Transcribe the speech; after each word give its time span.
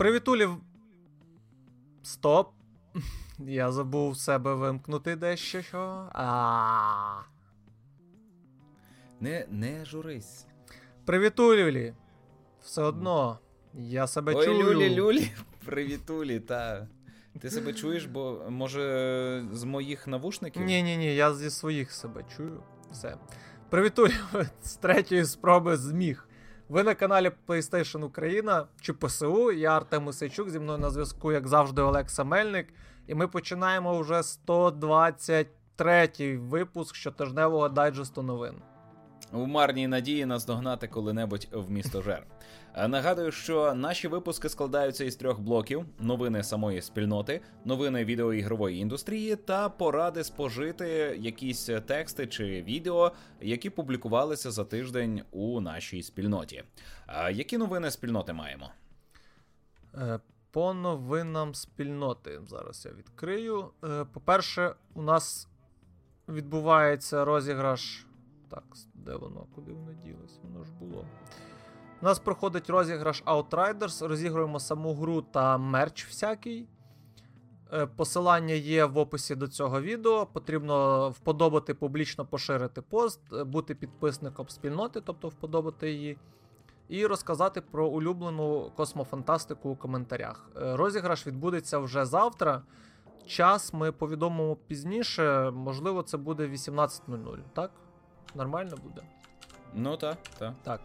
Привітулі. 0.00 0.48
Стоп. 2.02 2.50
Я 3.38 3.72
забув 3.72 4.16
себе 4.16 4.54
вимкнути 4.54 5.16
дещо. 5.16 5.62
що. 5.62 6.08
А. 6.12 7.22
Не 9.20 9.46
не 9.50 9.84
журись. 9.84 10.46
Привітулі. 11.04 11.94
Все 12.62 12.82
одно. 12.82 13.38
Я 13.74 14.06
себе 14.06 14.34
Ой, 14.34 14.46
чую. 14.46 14.62
люлі, 14.62 14.94
люлі. 14.94 15.30
Привітулі, 15.64 16.40
та. 16.40 16.88
Ти 17.40 17.50
себе 17.50 17.72
чуєш, 17.72 18.04
бо 18.04 18.44
може 18.48 19.44
з 19.52 19.64
моїх 19.64 20.06
навушників? 20.06 20.62
Ні, 20.62 20.82
ні, 20.82 20.96
ні, 20.96 21.14
я 21.14 21.34
зі 21.34 21.50
своїх 21.50 21.92
себе 21.92 22.24
чую. 22.36 22.62
Все. 22.92 23.16
Привітулі 23.70 24.14
з 24.62 24.76
третьої 24.76 25.24
спроби 25.24 25.76
зміг. 25.76 26.28
Ви 26.70 26.82
на 26.82 26.94
каналі 26.94 27.30
PlayStation 27.46 28.04
Україна 28.04 28.66
чи 28.80 28.92
ПСУ. 28.92 29.52
Я 29.52 29.76
Артем 29.76 30.06
Усейчук, 30.06 30.50
зі 30.50 30.58
мною 30.58 30.78
на 30.78 30.90
зв'язку, 30.90 31.32
як 31.32 31.48
завжди, 31.48 31.82
Олекса 31.82 32.24
Мельник. 32.24 32.68
І 33.06 33.14
ми 33.14 33.28
починаємо 33.28 34.00
вже 34.00 34.14
123-й 34.14 36.36
випуск 36.36 36.94
щотижневого 36.94 37.68
дайджесту 37.68 38.22
новин. 38.22 38.54
У 39.32 39.46
марній 39.46 39.86
надії 39.86 40.26
наздогнати 40.26 40.88
коли-небудь 40.88 41.48
в 41.52 41.70
місто 41.70 42.02
Жер. 42.02 42.26
Нагадую, 42.76 43.32
що 43.32 43.74
наші 43.74 44.08
випуски 44.08 44.48
складаються 44.48 45.04
із 45.04 45.16
трьох 45.16 45.40
блоків: 45.40 45.84
новини 45.98 46.42
самої 46.42 46.82
спільноти, 46.82 47.40
новини 47.64 48.04
відеоігрової 48.04 48.78
індустрії 48.78 49.36
та 49.36 49.68
поради 49.68 50.24
спожити 50.24 50.88
якісь 51.20 51.70
тексти 51.86 52.26
чи 52.26 52.62
відео, 52.62 53.12
які 53.40 53.70
публікувалися 53.70 54.50
за 54.50 54.64
тиждень 54.64 55.22
у 55.30 55.60
нашій 55.60 56.02
спільноті. 56.02 56.64
А 57.06 57.30
які 57.30 57.58
новини 57.58 57.90
спільноти 57.90 58.32
маємо? 58.32 58.70
Е, 59.94 60.20
по 60.50 60.74
новинам 60.74 61.54
спільноти. 61.54 62.40
Зараз 62.46 62.86
я 62.86 62.92
відкрию. 62.92 63.70
Е, 63.84 64.04
по-перше, 64.12 64.74
у 64.94 65.02
нас 65.02 65.48
відбувається 66.28 67.24
розіграш. 67.24 68.06
Так, 68.48 68.64
де 68.94 69.14
воно? 69.14 69.46
Куди 69.54 69.72
воно 69.72 69.92
ділося? 69.92 70.38
Воно 70.42 70.64
ж 70.64 70.70
було. 70.80 71.06
У 72.02 72.04
нас 72.04 72.18
проходить 72.18 72.70
розіграш 72.70 73.22
Outriders, 73.24 74.06
розігруємо 74.06 74.60
саму 74.60 74.94
гру 74.94 75.22
та 75.22 75.58
мерч 75.58 76.06
всякий. 76.06 76.68
Е, 77.72 77.86
посилання 77.86 78.54
є 78.54 78.84
в 78.84 78.98
описі 78.98 79.34
до 79.34 79.48
цього 79.48 79.80
відео. 79.80 80.26
Потрібно 80.26 81.08
вподобати, 81.10 81.74
публічно 81.74 82.26
поширити 82.26 82.82
пост, 82.82 83.20
е, 83.32 83.44
бути 83.44 83.74
підписником 83.74 84.48
спільноти, 84.48 85.00
тобто 85.00 85.28
вподобати 85.28 85.90
її, 85.90 86.18
і 86.88 87.06
розказати 87.06 87.60
про 87.60 87.88
улюблену 87.88 88.72
космофантастику 88.76 89.70
у 89.70 89.76
коментарях. 89.76 90.50
Е, 90.56 90.76
розіграш 90.76 91.26
відбудеться 91.26 91.78
вже 91.78 92.04
завтра. 92.04 92.62
Час 93.26 93.72
ми 93.72 93.92
повідомимо 93.92 94.56
пізніше. 94.56 95.50
Можливо, 95.50 96.02
це 96.02 96.16
буде 96.16 96.48
18.00, 96.48 97.38
так? 97.52 97.70
Нормально 98.34 98.76
буде? 98.82 99.02
Ну 99.74 99.96
так, 99.96 100.18
так. 100.38 100.54
Так. 100.62 100.80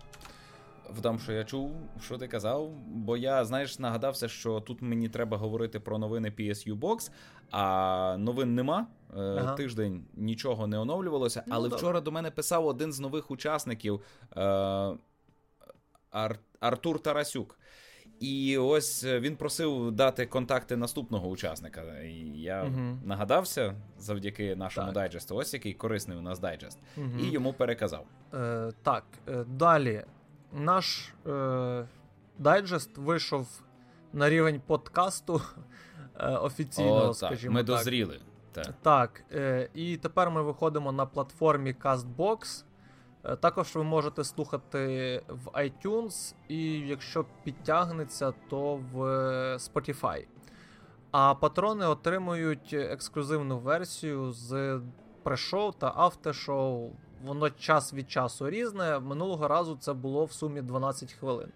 В 0.89 1.02
тому, 1.02 1.19
що 1.19 1.31
я 1.31 1.44
чув, 1.44 1.72
що 2.02 2.17
ти 2.17 2.28
казав, 2.28 2.69
бо 2.88 3.17
я, 3.17 3.45
знаєш, 3.45 3.80
нагадався, 3.80 4.28
що 4.28 4.59
тут 4.59 4.81
мені 4.81 5.09
треба 5.09 5.38
говорити 5.38 5.80
про 5.80 5.97
новини 5.97 6.33
PSU 6.39 6.80
Box, 6.80 7.11
а 7.52 8.16
новин 8.19 8.55
нема. 8.55 8.88
Ага. 9.17 9.56
Тиждень 9.56 10.06
нічого 10.13 10.67
не 10.67 10.80
оновлювалося. 10.80 11.44
Ну, 11.47 11.53
але 11.56 11.69
добре. 11.69 11.78
вчора 11.78 12.02
до 12.02 12.11
мене 12.11 12.31
писав 12.31 12.66
один 12.67 12.94
з 12.94 13.00
нових 13.00 13.31
учасників 13.31 14.02
е- 14.38 14.97
Ар- 16.11 16.39
Артур 16.59 17.00
Тарасюк. 17.00 17.59
І 18.19 18.58
ось 18.58 19.03
він 19.03 19.36
просив 19.36 19.91
дати 19.91 20.25
контакти 20.25 20.78
наступного 20.78 21.28
учасника. 21.28 22.00
І 22.01 22.41
Я 22.41 22.63
угу. 22.63 22.97
нагадався 23.06 23.75
завдяки 24.00 24.56
нашому 24.56 24.88
так. 24.88 24.95
дайджесту. 24.95 25.35
Ось 25.35 25.53
який 25.53 25.74
корисний 25.74 26.18
у 26.18 26.22
нас 26.22 26.40
дайджест, 26.40 26.79
угу. 26.97 27.07
і 27.22 27.31
йому 27.31 27.53
переказав. 27.53 28.06
Е, 28.34 28.72
Так, 28.84 29.03
е, 29.28 29.44
далі 29.47 30.03
наш 30.55 31.13
е, 31.27 31.88
дайджест 32.38 32.97
вийшов 32.97 33.61
на 34.13 34.29
рівень 34.29 34.61
подкасту 34.67 35.41
е, 36.19 36.27
офіційного, 36.27 37.09
О, 37.09 37.13
скажімо 37.13 37.53
Ми 37.53 37.59
так. 37.59 37.67
дозріли. 37.67 38.19
Так, 38.51 38.73
Так, 38.81 39.23
е, 39.31 39.69
і 39.73 39.97
тепер 39.97 40.31
ми 40.31 40.41
виходимо 40.41 40.91
на 40.91 41.05
платформі 41.05 41.75
CastBox. 41.83 42.63
Е, 43.23 43.35
також 43.35 43.75
ви 43.75 43.83
можете 43.83 44.23
слухати 44.23 45.21
в 45.27 45.47
iTunes, 45.47 46.35
і 46.47 46.71
якщо 46.79 47.25
підтягнеться, 47.44 48.33
то 48.49 48.75
в 48.75 48.99
Spotify. 49.57 50.25
А 51.11 51.35
патрони 51.35 51.85
отримують 51.85 52.73
ексклюзивну 52.73 53.59
версію 53.59 54.31
з 54.31 54.81
прешоу 55.23 55.71
та 55.71 55.94
автошоу 55.95 56.91
воно 57.23 57.49
час 57.49 57.93
від 57.93 58.11
часу 58.11 58.49
різне. 58.49 58.99
Минулого 58.99 59.47
разу 59.47 59.77
це 59.79 59.93
було 59.93 60.25
в 60.25 60.31
сумі 60.31 60.61
12 60.61 61.13
хвилин. 61.13 61.49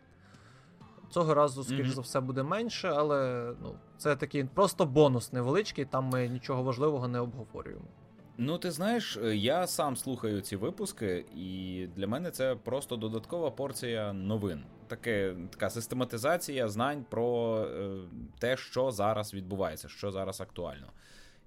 Цього 1.09 1.33
разу, 1.33 1.63
скоріш 1.63 1.87
mm-hmm. 1.87 1.93
за 1.93 2.01
все, 2.01 2.19
буде 2.19 2.43
менше, 2.43 2.93
але 2.95 3.51
ну, 3.63 3.75
це 3.97 4.15
такий 4.15 4.43
просто 4.43 4.85
бонус 4.85 5.33
невеличкий, 5.33 5.85
там 5.85 6.05
ми 6.05 6.27
нічого 6.27 6.63
важливого 6.63 7.07
не 7.07 7.19
обговорюємо. 7.19 7.85
Ну, 8.41 8.57
ти 8.57 8.71
знаєш, 8.71 9.19
я 9.33 9.67
сам 9.67 9.95
слухаю 9.97 10.41
ці 10.41 10.55
випуски, 10.55 11.25
і 11.35 11.87
для 11.95 12.07
мене 12.07 12.31
це 12.31 12.55
просто 12.55 12.95
додаткова 12.95 13.51
порція 13.51 14.13
новин. 14.13 14.63
Таке, 14.87 15.35
Така 15.49 15.69
систематизація 15.69 16.67
знань 16.67 17.05
про 17.09 17.57
е, 17.61 17.97
те, 18.39 18.57
що 18.57 18.91
зараз 18.91 19.33
відбувається, 19.33 19.89
що 19.89 20.11
зараз 20.11 20.41
актуально. 20.41 20.87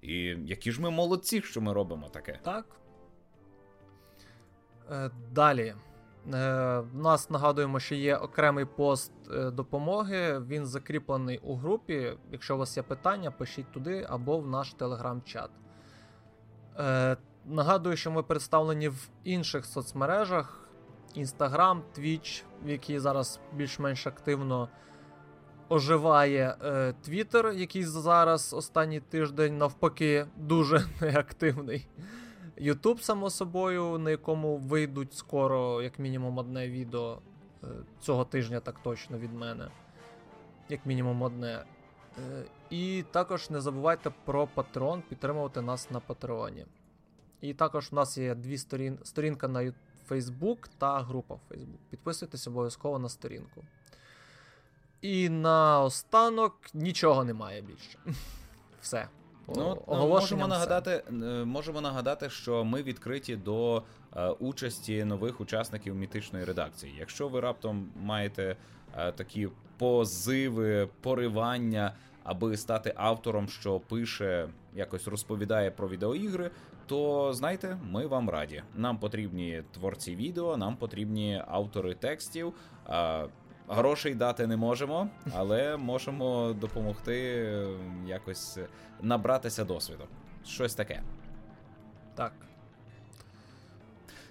І 0.01 0.15
які 0.45 0.71
ж 0.71 0.81
ми 0.81 0.89
молодці, 0.89 1.41
що 1.41 1.61
ми 1.61 1.73
робимо 1.73 2.09
таке. 2.09 2.39
Так, 2.43 2.65
далі. 5.31 5.75
Е, 6.33 6.83
у 6.93 6.97
нас 6.97 7.29
нагадуємо, 7.29 7.79
що 7.79 7.95
є 7.95 8.15
окремий 8.15 8.65
пост 8.65 9.11
е, 9.31 9.51
допомоги. 9.51 10.39
Він 10.39 10.65
закріплений 10.65 11.37
у 11.37 11.55
групі. 11.55 12.17
Якщо 12.31 12.55
у 12.55 12.57
вас 12.57 12.77
є 12.77 12.83
питання, 12.83 13.31
пишіть 13.31 13.71
туди 13.71 14.05
або 14.09 14.39
в 14.39 14.47
наш 14.47 14.73
телеграм-чат. 14.73 15.49
Нагадую, 17.45 17.97
що 17.97 18.11
ми 18.11 18.23
представлені 18.23 18.89
в 18.89 19.09
інших 19.23 19.65
соцмережах: 19.65 20.69
Instagram, 21.17 21.81
Twitch, 21.97 22.43
в 22.63 22.99
зараз 22.99 23.39
більш-менш 23.53 24.07
активно 24.07 24.69
оживає 25.69 26.55
Twitter, 27.07 27.53
який 27.53 27.83
зараз 27.83 28.53
останній 28.53 28.99
тиждень 28.99 29.57
навпаки 29.57 30.27
дуже 30.37 30.85
неактивний. 31.01 31.87
Ютуб, 32.57 33.01
само 33.01 33.29
собою, 33.29 33.97
на 33.97 34.11
якому 34.11 34.57
вийдуть 34.57 35.13
скоро, 35.13 35.81
як 35.81 35.99
мінімум, 35.99 36.37
одне 36.37 36.69
відео 36.69 37.19
е, 37.63 37.67
цього 38.01 38.25
тижня, 38.25 38.59
так 38.59 38.79
точно 38.79 39.17
від 39.17 39.33
мене. 39.33 39.67
Як 40.69 40.85
мінімум 40.85 41.21
одне. 41.21 41.65
Е, 42.17 42.43
і 42.69 43.03
також 43.11 43.49
не 43.49 43.61
забувайте 43.61 44.11
про 44.25 44.47
Patreon, 44.55 45.01
підтримувати 45.01 45.61
нас 45.61 45.91
на 45.91 45.99
Патреоні. 45.99 46.65
І 47.41 47.53
також 47.53 47.89
у 47.91 47.95
нас 47.95 48.17
є 48.17 48.35
дві 48.35 48.57
сторін... 48.57 48.99
сторінка 49.03 49.47
на 49.47 49.73
Facebook 50.09 50.69
та 50.77 50.99
група 50.99 51.35
в 51.35 51.39
Facebook. 51.49 51.79
Підписуйтесь 51.89 52.47
обов'язково 52.47 52.99
на 52.99 53.09
сторінку. 53.09 53.63
І 55.01 55.29
наостанок 55.29 56.55
нічого 56.73 57.23
немає 57.23 57.61
більше. 57.61 57.99
Все. 58.81 59.07
Ну, 59.47 59.77
Можемо 59.87 60.47
нагадати, 60.47 61.03
е, 61.09 61.13
можемо 61.45 61.81
нагадати, 61.81 62.29
що 62.29 62.63
ми 62.63 62.83
відкриті 62.83 63.35
до 63.35 63.83
е, 64.15 64.29
участі 64.29 65.03
нових 65.03 65.41
учасників 65.41 65.95
мітичної 65.95 66.45
редакції. 66.45 66.95
Якщо 66.99 67.27
ви 67.27 67.39
раптом 67.39 67.89
маєте 68.03 68.55
е, 68.97 69.11
такі 69.11 69.49
позиви, 69.77 70.89
поривання, 71.01 71.93
аби 72.23 72.57
стати 72.57 72.93
автором, 72.95 73.49
що 73.49 73.79
пише, 73.79 74.47
якось 74.75 75.07
розповідає 75.07 75.71
про 75.71 75.89
відеоігри, 75.89 76.51
то 76.85 77.33
знайте, 77.33 77.77
ми 77.91 78.07
вам 78.07 78.29
раді. 78.29 78.63
Нам 78.75 78.97
потрібні 78.97 79.63
творці 79.71 80.15
відео, 80.15 80.57
нам 80.57 80.75
потрібні 80.75 81.43
автори 81.47 81.93
текстів. 81.93 82.53
Е, 83.69 83.73
Грошей 83.75 84.15
дати 84.15 84.47
не 84.47 84.57
можемо, 84.57 85.09
але 85.33 85.77
можемо 85.77 86.53
допомогти 86.53 87.45
ем, 87.45 88.07
якось 88.07 88.59
набратися 89.01 89.63
досвіду. 89.63 90.03
Щось 90.45 90.75
таке. 90.75 91.01
Так. 92.15 92.33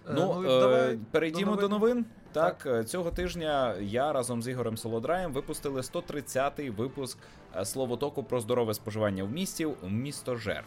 Е, 0.09 0.13
ну, 0.15 0.41
ну 0.43 0.61
давай 0.61 0.99
перейдімо 1.11 1.57
до 1.57 1.69
новин. 1.69 1.71
До 1.71 1.79
новин. 1.79 2.05
Так, 2.33 2.59
так, 2.59 2.75
е, 2.75 2.85
цього 2.85 3.11
тижня 3.11 3.75
я 3.81 4.13
разом 4.13 4.43
з 4.43 4.49
Ігорем 4.49 4.77
Солодраєм 4.77 5.33
випустили 5.33 5.81
130-й 5.81 6.71
випуск 6.71 7.19
е, 7.57 7.65
словотоку 7.65 8.25
про 8.25 8.41
здорове 8.41 8.75
споживання 8.75 9.25
в 9.25 9.31
місті 9.33 9.69
місто 9.83 10.37
Жер. 10.37 10.65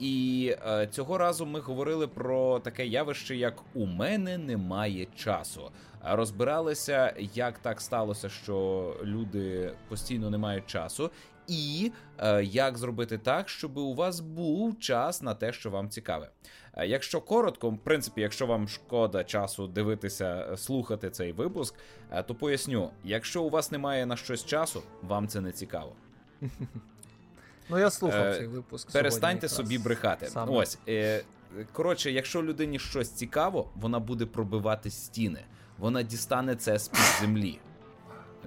І 0.00 0.54
е, 0.66 0.86
цього 0.86 1.18
разу 1.18 1.46
ми 1.46 1.60
говорили 1.60 2.08
про 2.08 2.60
таке 2.60 2.86
явище, 2.86 3.36
як 3.36 3.62
у 3.74 3.86
мене 3.86 4.38
немає 4.38 5.06
часу. 5.16 5.70
Розбиралися, 6.04 7.14
як 7.34 7.58
так 7.58 7.80
сталося, 7.80 8.28
що 8.28 8.96
люди 9.02 9.72
постійно 9.88 10.30
не 10.30 10.38
мають 10.38 10.66
часу, 10.66 11.10
і 11.46 11.92
е, 12.18 12.44
як 12.44 12.78
зробити 12.78 13.18
так, 13.18 13.48
щоб 13.48 13.76
у 13.76 13.94
вас 13.94 14.20
був 14.20 14.78
час 14.78 15.22
на 15.22 15.34
те, 15.34 15.52
що 15.52 15.70
вам 15.70 15.88
цікаве. 15.88 16.30
Е, 16.76 16.86
якщо 16.86 17.20
коротко, 17.20 17.70
в 17.70 17.78
принципі, 17.78 18.20
якщо 18.20 18.46
вам 18.46 18.68
шкода 18.68 19.24
часу 19.24 19.66
дивитися, 19.66 20.48
е, 20.52 20.56
слухати 20.56 21.10
цей 21.10 21.32
випуск, 21.32 21.74
е, 22.10 22.22
то 22.22 22.34
поясню: 22.34 22.90
якщо 23.04 23.42
у 23.42 23.50
вас 23.50 23.72
немає 23.72 24.06
на 24.06 24.16
щось 24.16 24.44
часу, 24.44 24.82
вам 25.02 25.28
це 25.28 25.40
не 25.40 25.52
цікаво. 25.52 25.92
Ну, 27.70 27.78
я 27.78 27.90
слухав 27.90 28.26
е, 28.26 28.36
цей 28.38 28.46
випуск. 28.46 28.92
Перестаньте 28.92 29.48
собі 29.48 29.78
брехати. 29.78 30.26
Саме. 30.26 30.52
Ось. 30.52 30.78
Е, 30.88 31.22
Коротше, 31.72 32.10
якщо 32.10 32.42
людині 32.42 32.78
щось 32.78 33.10
цікаво, 33.10 33.70
вона 33.74 33.98
буде 33.98 34.26
пробивати 34.26 34.90
стіни. 34.90 35.40
Вона 35.78 36.02
дістане 36.02 36.56
це 36.56 36.78
з 36.78 36.88
під 36.88 37.00
землі. 37.20 37.58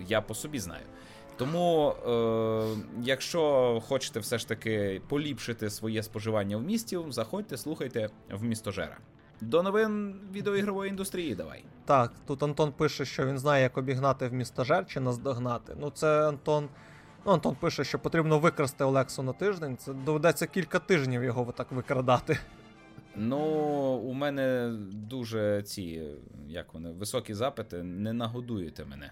Я 0.07 0.21
по 0.21 0.35
собі 0.35 0.59
знаю. 0.59 0.83
Тому, 1.37 1.89
е, 1.89 2.81
якщо 3.03 3.81
хочете 3.87 4.19
все 4.19 4.37
ж 4.37 4.47
таки 4.47 5.01
поліпшити 5.07 5.69
своє 5.69 6.03
споживання 6.03 6.57
в 6.57 6.63
місті, 6.63 6.99
заходьте, 7.09 7.57
слухайте 7.57 8.09
в 8.31 8.43
містожера. 8.43 8.97
До 9.41 9.63
новин 9.63 10.15
відеоігрової 10.33 10.89
індустрії 10.89 11.35
давай. 11.35 11.63
Так, 11.85 12.11
тут 12.27 12.43
Антон 12.43 12.71
пише, 12.71 13.05
що 13.05 13.25
він 13.25 13.37
знає, 13.37 13.63
як 13.63 13.77
обігнати 13.77 14.27
в 14.27 14.33
містожер 14.33 14.85
чи 14.87 14.99
наздогнати. 14.99 15.73
Ну, 15.79 15.89
це 15.89 16.27
Антон. 16.27 16.69
Ну, 17.25 17.31
Антон 17.31 17.55
пише, 17.55 17.83
що 17.83 17.99
потрібно 17.99 18.39
викрасти 18.39 18.83
Олексу 18.83 19.23
на 19.23 19.33
тиждень. 19.33 19.77
Це 19.77 19.93
доведеться 19.93 20.47
кілька 20.47 20.79
тижнів 20.79 21.23
його 21.23 21.51
так 21.51 21.71
викрадати. 21.71 22.37
Ну, 23.15 23.39
у 24.03 24.13
мене 24.13 24.75
дуже 24.91 25.63
ці, 25.63 26.03
як 26.47 26.73
вони, 26.73 26.91
високі 26.91 27.33
запити, 27.33 27.83
не 27.83 28.13
нагодуєте 28.13 28.85
мене. 28.85 29.11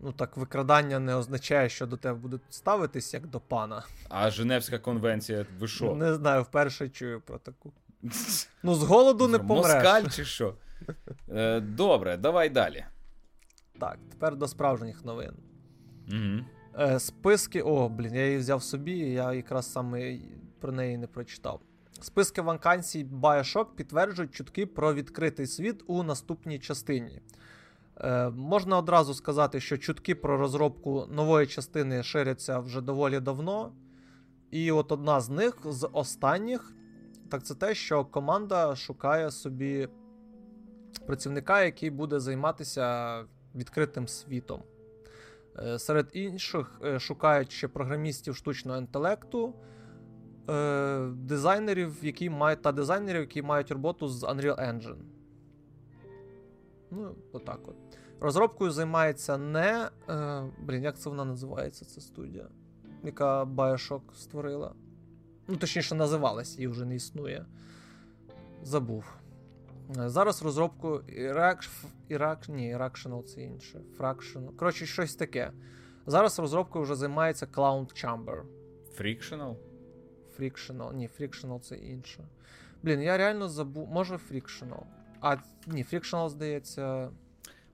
Ну 0.00 0.12
так 0.12 0.36
викрадання 0.36 0.98
не 0.98 1.14
означає, 1.14 1.68
що 1.68 1.86
до 1.86 1.96
тебе 1.96 2.18
будуть 2.18 2.40
ставитись 2.50 3.14
як 3.14 3.26
до 3.26 3.40
пана. 3.40 3.84
А 4.08 4.30
Женевська 4.30 4.78
конвенція, 4.78 5.46
ви 5.58 5.68
що? 5.68 5.94
Не 5.94 6.14
знаю, 6.14 6.42
вперше 6.42 6.88
чую 6.88 7.20
про 7.20 7.38
таку. 7.38 7.72
Ну, 8.62 8.74
з 8.74 8.82
голоду 8.82 9.28
не 9.28 9.38
помреш. 9.38 9.74
Москаль 9.74 10.08
чи 10.08 10.24
що? 10.24 10.54
Е, 11.28 11.60
добре, 11.60 12.16
давай 12.16 12.50
далі. 12.50 12.84
Так, 13.80 13.98
тепер 14.10 14.36
до 14.36 14.48
справжніх 14.48 15.04
новин. 15.04 15.32
Угу. 16.12 16.98
Списки. 16.98 17.62
О, 17.62 17.88
блін, 17.88 18.14
я 18.14 18.26
її 18.26 18.38
взяв 18.38 18.62
собі, 18.62 18.98
я 18.98 19.32
якраз 19.32 19.72
саме 19.72 20.18
про 20.60 20.72
неї 20.72 20.98
не 20.98 21.06
прочитав. 21.06 21.60
Списки 22.00 22.40
вакансій 22.40 23.04
Bioshock 23.04 23.66
підтверджують 23.76 24.34
чутки 24.34 24.66
про 24.66 24.94
відкритий 24.94 25.46
світ 25.46 25.84
у 25.86 26.02
наступній 26.02 26.58
частині. 26.58 27.22
Е, 28.00 28.30
Можна 28.30 28.78
одразу 28.78 29.14
сказати, 29.14 29.60
що 29.60 29.78
чутки 29.78 30.14
про 30.14 30.36
розробку 30.36 31.06
нової 31.10 31.46
частини 31.46 32.02
ширяться 32.02 32.58
вже 32.58 32.80
доволі 32.80 33.20
давно. 33.20 33.72
І 34.50 34.72
от 34.72 34.92
одна 34.92 35.20
з 35.20 35.28
них, 35.28 35.58
з 35.64 35.88
останніх, 35.92 36.72
так 37.30 37.42
це 37.42 37.54
те, 37.54 37.74
що 37.74 38.04
команда 38.04 38.76
шукає 38.76 39.30
собі 39.30 39.88
працівника, 41.06 41.62
який 41.62 41.90
буде 41.90 42.20
займатися 42.20 43.24
відкритим 43.54 44.08
світом. 44.08 44.62
Е, 45.62 45.78
серед 45.78 46.10
інших 46.12 46.80
е, 46.84 46.98
шукають 46.98 47.52
ще 47.52 47.68
програмістів 47.68 48.36
штучного 48.36 48.78
інтелекту, 48.78 49.54
е, 50.50 51.08
дизайнерів, 51.08 51.96
які 52.02 52.30
мають 52.30 52.62
та 52.62 52.72
дизайнерів, 52.72 53.20
які 53.20 53.42
мають 53.42 53.70
роботу 53.70 54.08
з 54.08 54.24
Unreal 54.24 54.60
Engine. 54.60 55.02
Ну, 56.90 57.14
отак 57.32 57.68
от. 57.68 57.76
Розробкою 58.20 58.70
займається 58.70 59.38
не. 59.38 59.88
Блін, 60.58 60.82
як 60.82 60.98
це 60.98 61.10
вона 61.10 61.24
називається, 61.24 61.84
ця 61.84 62.00
студія, 62.00 62.48
яка 63.04 63.44
Bioshock 63.44 64.00
створила. 64.14 64.74
Ну, 65.48 65.56
точніше, 65.56 65.94
називалась, 65.94 66.56
її 66.56 66.68
вже 66.68 66.84
не 66.84 66.94
існує. 66.94 67.46
Забув. 68.62 69.04
Е, 69.96 70.08
зараз 70.08 70.42
розробку 70.42 70.88
Iraq, 71.18 71.68
Iraq, 72.10 72.50
ні, 72.50 72.76
Iractional 72.76 73.22
це 73.22 73.42
інше. 73.42 73.80
Fractional. 73.98 74.56
Коротше, 74.56 74.86
щось 74.86 75.14
таке. 75.14 75.52
Зараз 76.06 76.38
розробкою 76.38 76.84
вже 76.84 76.94
займається 76.94 77.46
Cloud 77.46 78.04
Chamber. 78.04 78.42
Frictional? 78.98 79.56
Frictional. 80.38 80.94
Ні, 80.94 81.10
Frictional 81.20 81.60
це 81.60 81.76
інше. 81.76 82.24
Блін, 82.82 83.02
я 83.02 83.16
реально 83.16 83.48
забув. 83.48 83.88
Може, 83.88 84.14
Frictional. 84.14 84.82
А, 85.20 85.36
ні, 85.66 85.84
Frictional, 85.92 86.28
здається. 86.28 87.10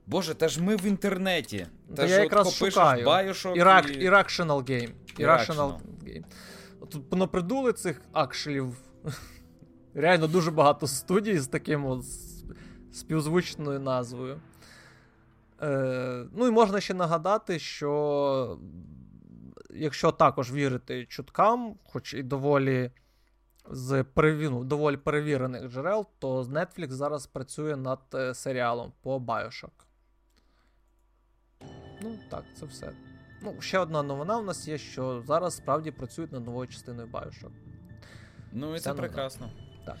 Боже, 0.07 0.33
та 0.33 0.47
ж 0.47 0.63
ми 0.63 0.75
в 0.75 0.85
інтернеті. 0.85 1.67
Та, 1.89 1.95
та 1.95 2.07
ж 2.07 2.13
я 2.13 2.19
якраз 2.19 2.55
шукаю. 2.55 3.05
Iraq, 3.05 3.91
і... 3.91 4.09
Irrational 4.09 4.69
Game. 4.69 4.91
Irrational 5.19 5.79
Game. 6.03 6.23
Тут 6.89 7.09
понапридули 7.09 7.73
цих 7.73 8.01
акшелів. 8.11 8.77
Реально 9.95 10.27
дуже 10.27 10.51
багато 10.51 10.87
студій 10.87 11.39
з 11.39 11.47
таким 11.47 11.85
от 11.85 12.03
співзвучною 12.91 13.79
назвою. 13.79 14.41
Е, 15.61 16.25
Ну 16.31 16.47
і 16.47 16.51
можна 16.51 16.81
ще 16.81 16.93
нагадати, 16.93 17.59
що 17.59 18.59
якщо 19.69 20.11
також 20.11 20.51
вірити 20.53 21.05
чуткам, 21.05 21.75
хоч 21.83 22.13
і 22.13 22.23
доволі 22.23 22.91
з 23.69 24.03
перевіну, 24.03 24.63
доволі 24.63 24.97
перевірених 24.97 25.71
джерел, 25.71 26.05
то 26.19 26.43
Netflix 26.43 26.89
зараз 26.89 27.27
працює 27.27 27.75
над 27.75 27.99
е, 28.13 28.33
серіалом 28.33 28.93
по 29.01 29.17
Bioshock. 29.17 29.85
Ну, 32.01 32.19
так, 32.29 32.43
це 32.59 32.65
все. 32.65 32.91
Ну, 33.41 33.61
ще 33.61 33.79
одна 33.79 34.03
новина 34.03 34.37
у 34.37 34.43
нас 34.43 34.67
є, 34.67 34.77
що 34.77 35.23
зараз 35.27 35.55
справді 35.55 35.91
працюють 35.91 36.31
над 36.31 36.45
новою 36.45 36.67
частиною 36.67 37.07
Bioshock. 37.07 37.51
Ну, 38.51 38.75
і 38.75 38.79
це 38.79 38.93
прекрасно. 38.93 39.49
Так. 39.85 39.95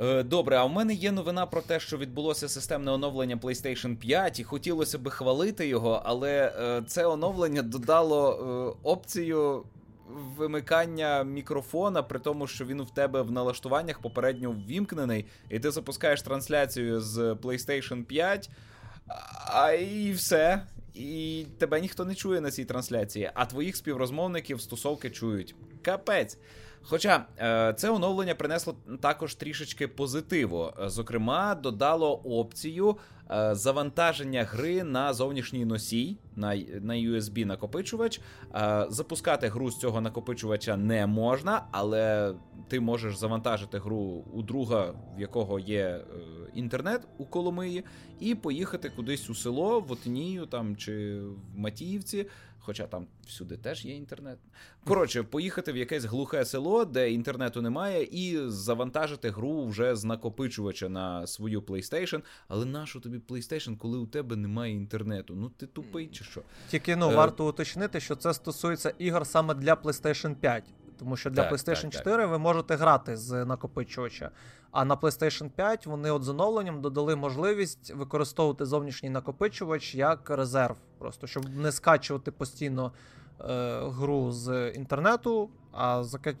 Е, 0.00 0.22
добре, 0.22 0.56
а 0.56 0.64
в 0.64 0.70
мене 0.70 0.94
є 0.94 1.12
новина 1.12 1.46
про 1.46 1.62
те, 1.62 1.80
що 1.80 1.98
відбулося 1.98 2.48
системне 2.48 2.90
оновлення 2.90 3.36
PlayStation 3.36 3.96
5, 3.96 4.40
і 4.40 4.44
хотілося 4.44 4.98
би 4.98 5.10
хвалити 5.10 5.68
його, 5.68 6.02
але 6.04 6.54
е, 6.58 6.82
це 6.86 7.06
оновлення 7.06 7.62
додало 7.62 8.32
е, 8.32 8.78
опцію 8.88 9.64
вимикання 10.36 11.24
мікрофона, 11.24 12.02
при 12.02 12.18
тому, 12.18 12.46
що 12.46 12.64
він 12.64 12.82
в 12.82 12.90
тебе 12.90 13.22
в 13.22 13.30
налаштуваннях 13.30 14.00
попередньо 14.00 14.50
ввімкнений, 14.50 15.26
і 15.50 15.58
ти 15.58 15.70
запускаєш 15.70 16.22
трансляцію 16.22 17.00
з 17.00 17.18
PlayStation 17.18 18.04
5, 18.04 18.50
а 19.46 19.72
і 19.72 20.12
все. 20.12 20.62
І 20.94 21.46
тебе 21.58 21.80
ніхто 21.80 22.04
не 22.04 22.14
чує 22.14 22.40
на 22.40 22.50
цій 22.50 22.64
трансляції, 22.64 23.30
а 23.34 23.46
твоїх 23.46 23.76
співрозмовників 23.76 24.60
стосовки 24.60 25.10
чують. 25.10 25.54
Капець. 25.82 26.38
Хоча 26.82 27.26
е, 27.38 27.74
це 27.76 27.90
оновлення 27.90 28.34
принесло 28.34 28.74
також 29.00 29.34
трішечки 29.34 29.88
позитиву. 29.88 30.70
Зокрема, 30.86 31.54
додало 31.54 32.14
опцію 32.14 32.96
е, 33.30 33.54
завантаження 33.54 34.44
гри 34.44 34.84
на 34.84 35.12
зовнішній 35.12 35.64
носій, 35.64 36.16
на 36.36 36.56
на 36.80 36.94
USB-накопичувач. 36.94 38.20
Е, 38.54 38.86
запускати 38.88 39.48
гру 39.48 39.70
з 39.70 39.78
цього 39.78 40.00
накопичувача 40.00 40.76
не 40.76 41.06
можна, 41.06 41.62
але 41.70 42.34
ти 42.68 42.80
можеш 42.80 43.16
завантажити 43.16 43.78
гру 43.78 44.24
у 44.32 44.42
друга, 44.42 44.94
в 45.16 45.20
якого 45.20 45.58
є 45.58 46.04
інтернет 46.54 47.08
у 47.18 47.24
Коломиї, 47.24 47.84
і 48.20 48.34
поїхати 48.34 48.90
кудись 48.96 49.30
у 49.30 49.34
село, 49.34 49.80
в 49.80 49.92
Отнію 49.92 50.46
там 50.46 50.76
чи 50.76 51.20
в 51.20 51.58
Матіївці 51.58 52.26
хоча 52.60 52.86
там 52.86 53.06
всюди 53.26 53.56
теж 53.56 53.84
є 53.84 53.96
інтернет. 53.96 54.38
Коротше, 54.84 55.22
поїхати 55.22 55.72
в 55.72 55.76
якесь 55.76 56.04
глухе 56.04 56.44
село, 56.44 56.84
де 56.84 57.12
інтернету 57.12 57.62
немає, 57.62 58.02
і 58.02 58.38
завантажити 58.48 59.30
гру 59.30 59.66
вже 59.66 59.96
з 59.96 60.04
накопичувача 60.04 60.88
на 60.88 61.26
свою 61.26 61.60
PlayStation. 61.60 62.22
Але 62.48 62.64
нащо 62.64 63.00
тобі 63.00 63.18
PlayStation, 63.18 63.76
коли 63.76 63.98
у 63.98 64.06
тебе 64.06 64.36
немає 64.36 64.72
інтернету? 64.74 65.34
Ну 65.34 65.48
ти 65.48 65.66
тупий 65.66 66.06
чи 66.06 66.24
що? 66.24 66.42
Тільки 66.68 66.96
ну 66.96 67.10
е... 67.10 67.14
варто 67.14 67.48
уточнити, 67.48 68.00
що 68.00 68.16
це 68.16 68.34
стосується 68.34 68.94
ігор 68.98 69.26
саме 69.26 69.54
для 69.54 69.74
PlayStation 69.74 70.34
5. 70.34 70.64
Тому 71.00 71.16
що 71.16 71.30
для 71.30 71.42
так, 71.42 71.52
PlayStation 71.52 71.82
так, 71.82 71.92
4 71.92 72.16
так. 72.16 72.30
ви 72.30 72.38
можете 72.38 72.76
грати 72.76 73.16
з 73.16 73.44
накопичувача. 73.44 74.30
А 74.70 74.84
на 74.84 74.96
PlayStation 74.96 75.50
5 75.50 75.86
вони 75.86 76.10
от 76.10 76.22
з 76.22 76.28
оновленням 76.28 76.80
додали 76.80 77.16
можливість 77.16 77.94
використовувати 77.94 78.66
зовнішній 78.66 79.10
накопичувач 79.10 79.94
як 79.94 80.30
резерв, 80.30 80.76
просто 80.98 81.26
щоб 81.26 81.56
не 81.56 81.72
скачувати 81.72 82.30
постійно 82.30 82.92
е, 83.40 83.80
гру 83.84 84.32
з 84.32 84.70
інтернету, 84.70 85.50
а 85.72 86.04
закач... 86.04 86.36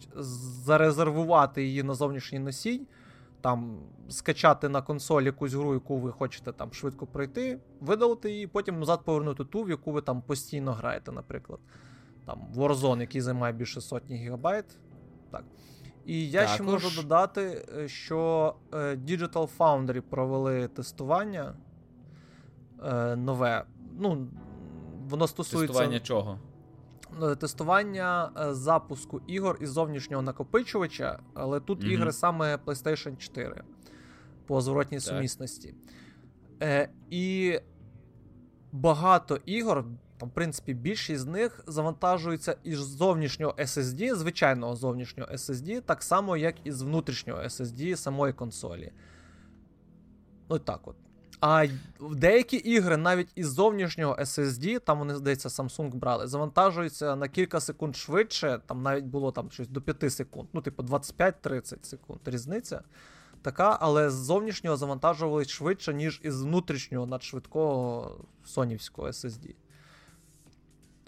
зарезервувати 0.64 1.64
її 1.64 1.82
на 1.82 1.94
зовнішній 1.94 2.38
носій. 2.38 2.82
Там 3.40 3.78
скачати 4.08 4.68
на 4.68 4.82
консоль 4.82 5.22
якусь 5.22 5.54
гру, 5.54 5.74
яку 5.74 5.98
ви 5.98 6.12
хочете 6.12 6.52
там 6.52 6.72
швидко 6.72 7.06
пройти, 7.06 7.58
видалити 7.80 8.30
її, 8.30 8.46
потім 8.46 8.78
назад 8.78 9.00
повернути 9.04 9.44
ту, 9.44 9.62
в 9.62 9.70
яку 9.70 9.92
ви 9.92 10.00
там 10.00 10.22
постійно 10.22 10.72
граєте, 10.72 11.12
наприклад. 11.12 11.60
Там 12.30 12.46
Warzone, 12.56 13.00
який 13.00 13.20
займає 13.20 13.52
більше 13.52 13.80
сотні 13.80 14.16
гігабайт. 14.16 14.64
Так. 15.30 15.44
І 16.06 16.30
я 16.30 16.40
Також... 16.40 16.54
ще 16.54 16.62
можу 16.62 17.02
додати, 17.02 17.66
е, 17.78 17.88
що 17.88 18.54
е, 18.72 18.76
Digital 18.76 19.48
Foundry 19.58 20.00
провели 20.00 20.68
тестування 20.68 21.54
е, 22.84 23.16
нове. 23.16 23.64
Ну, 23.98 24.28
Воно 25.08 25.26
стосується. 25.26 25.72
Тестування 25.72 26.00
чого? 26.00 26.38
Тестування 27.40 28.30
запуску 28.50 29.20
ігор 29.26 29.58
із 29.60 29.70
зовнішнього 29.70 30.22
накопичувача, 30.22 31.18
але 31.34 31.60
тут 31.60 31.84
mm 31.84 31.88
ігри 31.88 32.12
саме 32.12 32.56
PlayStation 32.56 33.16
4 33.16 33.62
по 34.46 34.60
зворотній 34.60 34.98
так. 34.98 35.06
сумісності. 35.06 35.74
Е, 36.62 36.88
І 37.10 37.58
багато 38.72 39.38
ігор 39.46 39.84
в 40.26 40.30
принципі, 40.30 40.74
більшість 40.74 41.20
з 41.20 41.26
них 41.26 41.64
завантажуються 41.66 42.56
із 42.64 42.78
зовнішнього 42.78 43.54
SSD, 43.58 44.14
звичайного 44.14 44.76
зовнішнього 44.76 45.30
SSD, 45.32 45.80
так 45.80 46.02
само, 46.02 46.36
як 46.36 46.54
і 46.64 46.72
з 46.72 46.82
внутрішнього 46.82 47.40
SSD 47.42 47.96
самої 47.96 48.32
консолі. 48.32 48.92
Ну 50.48 50.58
так 50.58 50.88
от. 50.88 50.96
А 51.40 51.66
деякі 52.00 52.56
ігри 52.56 52.96
навіть 52.96 53.28
із 53.34 53.48
зовнішнього 53.48 54.16
SSD, 54.16 54.80
там 54.80 54.98
вони, 54.98 55.14
здається, 55.14 55.48
Samsung 55.48 55.94
брали, 55.94 56.26
завантажуються 56.26 57.16
на 57.16 57.28
кілька 57.28 57.60
секунд 57.60 57.96
швидше, 57.96 58.60
там 58.66 58.82
навіть 58.82 59.04
було 59.04 59.32
там 59.32 59.50
щось 59.50 59.68
до 59.68 59.80
5 59.80 60.12
секунд, 60.12 60.48
ну, 60.52 60.60
типу, 60.60 60.82
25-30 60.82 61.84
секунд. 61.84 62.20
Різниця 62.24 62.82
така, 63.42 63.78
але 63.80 64.10
з 64.10 64.14
зовнішнього 64.14 64.76
завантажувались 64.76 65.48
швидше, 65.48 65.94
ніж 65.94 66.20
із 66.22 66.42
внутрішнього 66.42 67.06
надшвидкого 67.06 68.16
сонівського 68.44 69.08
SSD. 69.08 69.54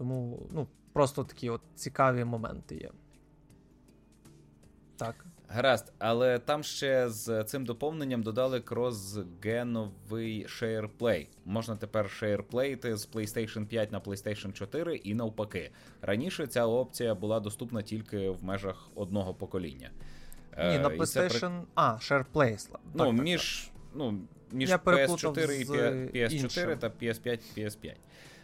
Тому 0.02 0.48
ну, 0.52 0.66
просто 0.92 1.24
такі 1.24 1.50
от 1.50 1.60
цікаві 1.74 2.24
моменти 2.24 2.76
є. 2.76 2.90
Так. 4.96 5.26
Гаразд, 5.48 5.92
але 5.98 6.38
там 6.38 6.62
ще 6.62 7.08
з 7.08 7.44
цим 7.44 7.64
доповненням 7.64 8.22
додали 8.22 8.60
кросгеновий 8.60 10.46
SharePlay. 10.46 11.26
Можна 11.44 11.76
тепер 11.76 12.06
SharePlay 12.06 12.96
з 12.96 13.08
PlayStation 13.08 13.66
5 13.66 13.92
на 13.92 14.00
PlayStation 14.00 14.52
4 14.52 14.96
і 14.96 15.14
навпаки. 15.14 15.70
Раніше 16.00 16.46
ця 16.46 16.66
опція 16.66 17.14
була 17.14 17.40
доступна 17.40 17.82
тільки 17.82 18.30
в 18.30 18.44
межах 18.44 18.88
одного 18.94 19.34
покоління. 19.34 19.90
Ні, 20.58 20.78
на 20.78 20.88
PlayStation. 20.88 21.60
При... 21.60 21.68
А, 21.74 21.92
SharePlay. 21.92 22.68
Ну, 22.94 23.04
так, 23.04 23.12
між 23.12 23.60
так. 23.64 23.92
ну, 23.94 24.20
між 24.52 24.70
PS4 24.70 25.52
і 25.52 25.64
PS4 26.18 26.78
та 26.78 26.88
PS5 26.88 27.40
PS5. 27.56 27.94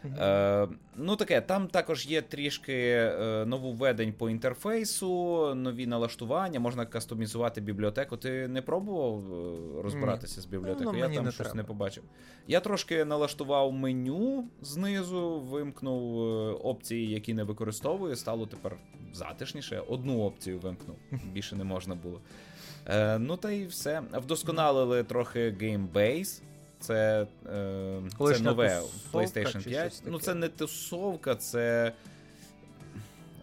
Е, 0.04 0.68
Ну 1.00 1.16
таке, 1.16 1.40
там 1.40 1.68
також 1.68 2.06
є 2.06 2.22
трішки 2.22 2.74
е, 2.74 3.44
нововведень 3.46 4.12
по 4.12 4.30
інтерфейсу, 4.30 5.54
нові 5.54 5.86
налаштування, 5.86 6.60
можна 6.60 6.86
кастомізувати 6.86 7.60
бібліотеку. 7.60 8.16
Ти 8.16 8.48
не 8.48 8.62
пробував 8.62 9.18
е, 9.78 9.82
розбиратися 9.82 10.36
Ні. 10.36 10.42
з 10.42 10.46
бібліотекою? 10.46 10.92
Ну, 10.92 10.98
Я 10.98 11.14
там 11.14 11.24
не 11.24 11.30
щось 11.30 11.46
треба. 11.46 11.56
не 11.56 11.64
побачив. 11.64 12.02
Я 12.46 12.60
трошки 12.60 13.04
налаштував 13.04 13.72
меню 13.72 14.44
знизу, 14.62 15.40
вимкнув 15.40 16.22
е, 16.22 16.52
опції, 16.52 17.10
які 17.10 17.34
не 17.34 17.44
використовую. 17.44 18.16
Стало 18.16 18.46
тепер 18.46 18.76
затишніше. 19.12 19.82
Одну 19.88 20.20
опцію 20.22 20.58
вимкнув, 20.58 20.96
більше 21.32 21.56
не 21.56 21.64
можна 21.64 21.94
було. 21.94 22.20
Е, 22.88 23.18
Ну 23.18 23.36
та 23.36 23.50
й 23.50 23.66
все. 23.66 24.02
Вдосконалили 24.12 25.04
трохи 25.04 25.50
Gamebase. 25.50 26.40
Це 26.80 27.26
е, 27.46 28.00
це 28.18 28.38
нове 28.38 28.82
PlayStation 29.12 29.68
5. 29.68 30.02
Ну, 30.06 30.20
це 30.20 30.34
не 30.34 30.48
тусовка, 30.48 31.34
це. 31.34 31.92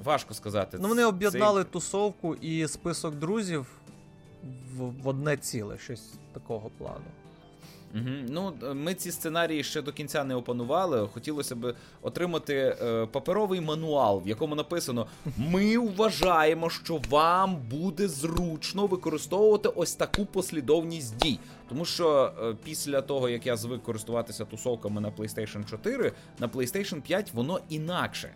Важко 0.04 0.34
сказати. 0.34 0.78
Ну, 0.82 0.88
вони 0.88 1.06
об'єднали 1.06 1.64
Цей... 1.64 1.72
тусовку 1.72 2.36
і 2.36 2.68
список 2.68 3.16
друзів 3.16 3.68
в, 4.76 5.04
в 5.04 5.08
одне 5.08 5.38
ціле, 5.38 5.78
щось 5.78 6.14
такого 6.34 6.72
плану. 6.78 7.06
Угу. 7.96 8.06
Ну, 8.30 8.54
Ми 8.74 8.94
ці 8.94 9.12
сценарії 9.12 9.64
ще 9.64 9.82
до 9.82 9.92
кінця 9.92 10.24
не 10.24 10.36
опанували. 10.36 11.08
Хотілося 11.14 11.56
б 11.56 11.76
отримати 12.02 12.56
е, 12.56 13.06
паперовий 13.06 13.62
мануал, 13.62 14.22
в 14.26 14.28
якому 14.28 14.56
написано: 14.56 15.08
Ми 15.38 15.78
вважаємо, 15.78 16.70
що 16.70 17.02
вам 17.10 17.56
буде 17.56 18.08
зручно 18.08 18.88
використовувати 18.88 19.70
ось 19.70 19.96
таку 19.96 20.26
послідовність 20.26 21.18
дій. 21.18 21.40
Тому 21.70 21.86
що 21.86 22.34
е, 22.44 22.56
після 22.64 23.02
того, 23.02 23.30
як 23.30 23.46
я 23.46 23.58
звик 23.58 23.84
користуватися 23.84 24.46
тусовками 24.46 25.02
на 25.02 25.12
PlayStation 25.12 25.70
4, 25.70 26.12
на 26.40 26.48
PlayStation 26.48 27.02
5 27.02 27.34
воно 27.34 27.60
інакше. 27.70 28.36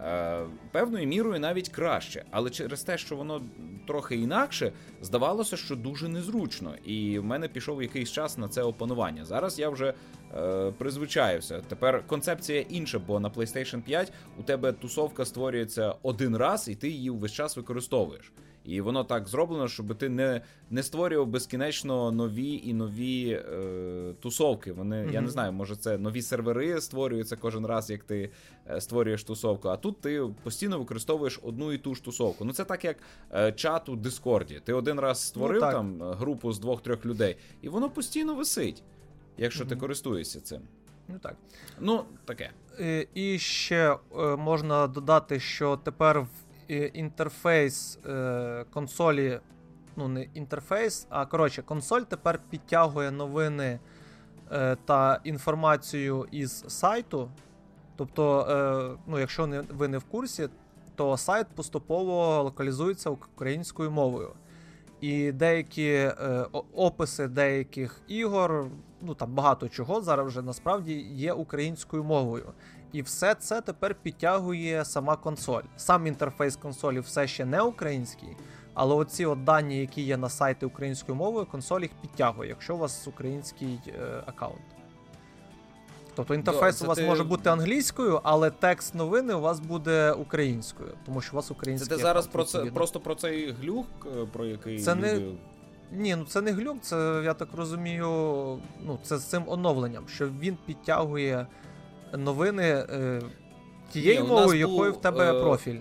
Е, 0.00 0.46
певною 0.72 1.06
мірою 1.06 1.40
навіть 1.40 1.68
краще, 1.68 2.24
але 2.30 2.50
через 2.50 2.82
те, 2.82 2.98
що 2.98 3.16
воно 3.16 3.42
трохи 3.86 4.16
інакше, 4.16 4.72
здавалося, 5.02 5.56
що 5.56 5.76
дуже 5.76 6.08
незручно, 6.08 6.74
і 6.84 7.18
в 7.18 7.24
мене 7.24 7.48
пішов 7.48 7.82
якийсь 7.82 8.12
час 8.12 8.38
на 8.38 8.48
це 8.48 8.62
опанування. 8.62 9.24
Зараз 9.24 9.58
я 9.58 9.68
вже 9.68 9.94
е, 10.36 10.72
призвичаюся. 10.78 11.62
Тепер 11.68 12.06
концепція 12.06 12.60
інша, 12.60 12.98
бо 12.98 13.20
на 13.20 13.30
PlayStation 13.30 13.82
5 13.82 14.12
у 14.38 14.42
тебе 14.42 14.72
тусовка 14.72 15.24
створюється 15.24 15.94
один 16.02 16.36
раз, 16.36 16.68
і 16.68 16.74
ти 16.74 16.88
її 16.88 17.10
весь 17.10 17.32
час 17.32 17.56
використовуєш. 17.56 18.32
І 18.66 18.80
воно 18.80 19.04
так 19.04 19.28
зроблено, 19.28 19.68
щоб 19.68 19.94
ти 19.94 20.08
не 20.08 20.40
не 20.70 20.82
створював 20.82 21.26
безкінечно 21.26 22.12
нові 22.12 22.62
і 22.64 22.74
нові 22.74 23.30
е, 23.30 24.14
тусовки. 24.20 24.72
Вони, 24.72 24.96
mm-hmm. 24.96 25.12
я 25.12 25.20
не 25.20 25.28
знаю, 25.28 25.52
може 25.52 25.76
це 25.76 25.98
нові 25.98 26.22
сервери 26.22 26.80
створюються 26.80 27.36
кожен 27.36 27.66
раз, 27.66 27.90
як 27.90 28.04
ти 28.04 28.30
е, 28.70 28.80
створюєш 28.80 29.24
тусовку. 29.24 29.68
А 29.68 29.76
тут 29.76 30.00
ти 30.00 30.22
постійно 30.42 30.78
використовуєш 30.78 31.40
одну 31.42 31.72
і 31.72 31.78
ту 31.78 31.94
ж 31.94 32.04
тусовку. 32.04 32.44
Ну 32.44 32.52
це 32.52 32.64
так, 32.64 32.84
як 32.84 32.96
е, 33.34 33.52
чат 33.52 33.88
у 33.88 33.96
Дискорді. 33.96 34.60
Ти 34.64 34.72
один 34.72 35.00
раз 35.00 35.26
створив 35.26 35.62
ну, 35.64 35.72
там 35.72 36.02
групу 36.02 36.52
з 36.52 36.58
двох-трьох 36.58 37.06
людей, 37.06 37.36
і 37.62 37.68
воно 37.68 37.90
постійно 37.90 38.34
висить, 38.34 38.82
якщо 39.38 39.64
mm-hmm. 39.64 39.68
ти 39.68 39.76
користуєшся 39.76 40.40
цим. 40.40 40.60
Ну 41.08 41.18
так. 41.18 41.36
Ну, 41.80 42.04
таке. 42.24 42.50
І, 42.80 43.08
і 43.14 43.38
ще 43.38 43.96
е, 44.18 44.36
можна 44.36 44.86
додати, 44.86 45.40
що 45.40 45.76
тепер 45.76 46.20
в 46.20 46.28
інтерфейс 46.68 47.98
е, 48.06 48.64
консолі. 48.70 49.40
Ну, 49.98 50.08
не 50.08 50.22
інтерфейс, 50.34 51.06
а 51.10 51.26
коротше, 51.26 51.62
консоль 51.62 52.00
тепер 52.00 52.40
підтягує 52.50 53.10
новини 53.10 53.80
е, 54.52 54.76
та 54.84 55.20
інформацію 55.24 56.26
із 56.30 56.64
сайту. 56.68 57.30
Тобто, 57.96 58.40
е, 58.40 58.98
ну, 59.06 59.18
якщо 59.18 59.46
не, 59.46 59.60
ви 59.60 59.88
не 59.88 59.98
в 59.98 60.04
курсі, 60.04 60.48
то 60.94 61.16
сайт 61.16 61.46
поступово 61.54 62.42
локалізується 62.42 63.10
українською 63.10 63.90
мовою. 63.90 64.32
І 65.00 65.32
деякі 65.32 65.88
е, 65.88 66.46
описи 66.74 67.28
деяких 67.28 68.00
ігор, 68.08 68.66
ну 69.02 69.14
там 69.14 69.34
багато 69.34 69.68
чого 69.68 70.00
зараз 70.00 70.26
вже 70.26 70.42
насправді 70.42 70.94
є 71.00 71.32
українською 71.32 72.04
мовою. 72.04 72.52
І 72.92 73.02
все 73.02 73.34
це 73.34 73.60
тепер 73.60 73.94
підтягує 73.94 74.84
сама 74.84 75.16
консоль. 75.16 75.62
Сам 75.76 76.06
інтерфейс 76.06 76.56
консолі 76.56 77.00
все 77.00 77.26
ще 77.26 77.44
не 77.44 77.62
український, 77.62 78.36
але 78.74 78.94
оці 78.94 79.26
от 79.26 79.44
дані, 79.44 79.78
які 79.80 80.02
є 80.02 80.16
на 80.16 80.28
сайті 80.28 80.66
українською 80.66 81.16
мовою, 81.16 81.46
консоль 81.46 81.80
їх 81.80 81.90
підтягує, 82.02 82.48
якщо 82.48 82.74
у 82.74 82.78
вас 82.78 83.08
український 83.08 83.80
е, 83.88 84.22
аккаунт. 84.26 84.60
Тобто 86.14 86.34
інтерфейс 86.34 86.82
у 86.82 86.86
вас 86.86 86.98
ти... 86.98 87.06
може 87.06 87.24
бути 87.24 87.50
англійською, 87.50 88.20
але 88.22 88.50
текст 88.50 88.94
новини 88.94 89.34
у 89.34 89.40
вас 89.40 89.60
буде 89.60 90.12
українською, 90.12 90.90
тому 91.06 91.20
що 91.20 91.32
у 91.32 91.36
вас 91.36 91.50
український. 91.50 91.88
Це 91.88 91.96
ти 91.96 92.02
зараз 92.02 92.26
про 92.26 92.44
це 92.44 92.64
просто 92.64 93.00
про 93.00 93.14
цей 93.14 93.52
глюк, 93.52 93.86
е, 94.06 94.26
про 94.32 94.44
який 94.44 94.78
це 94.78 94.94
люди... 94.94 95.14
не. 95.14 95.32
Ні, 95.92 96.16
ну 96.16 96.24
це 96.24 96.40
не 96.40 96.52
глюк, 96.52 96.76
це 96.80 97.22
я 97.24 97.34
так 97.34 97.48
розумію. 97.56 98.08
Ну, 98.86 98.98
це 99.02 99.18
з 99.18 99.24
цим 99.24 99.44
оновленням, 99.46 100.08
що 100.08 100.28
він 100.28 100.58
підтягує 100.66 101.46
новини 102.16 102.62
е, 102.62 103.22
тією 103.92 104.22
Ні, 104.22 104.28
мовою, 104.28 104.60
якою 104.60 104.92
в 104.92 105.00
тебе 105.00 105.38
е, 105.38 105.40
профіль. 105.40 105.78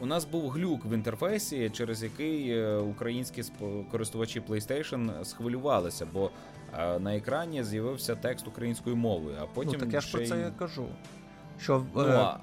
У 0.00 0.06
нас 0.06 0.24
був 0.24 0.50
глюк 0.50 0.84
в 0.84 0.92
інтерфейсі, 0.92 1.70
через 1.70 2.02
який 2.02 2.50
е, 2.50 2.76
українські 2.76 3.42
користувачі 3.90 4.40
PlayStation 4.40 5.24
схвилювалися, 5.24 6.06
бо 6.12 6.30
е, 6.78 6.98
на 6.98 7.16
екрані 7.16 7.64
з'явився 7.64 8.16
текст 8.16 8.48
українською 8.48 8.96
мовою. 8.96 9.36
А 9.42 9.46
потім 9.46 9.72
Ну, 9.72 9.78
так 9.78 9.92
я 9.92 10.00
ж 10.00 10.12
про 10.12 10.26
це 10.26 10.40
й... 10.40 10.58
кажу. 10.58 10.86
Що 11.60 11.86
ну, 11.94 12.02
е, 12.02 12.16
а... 12.16 12.38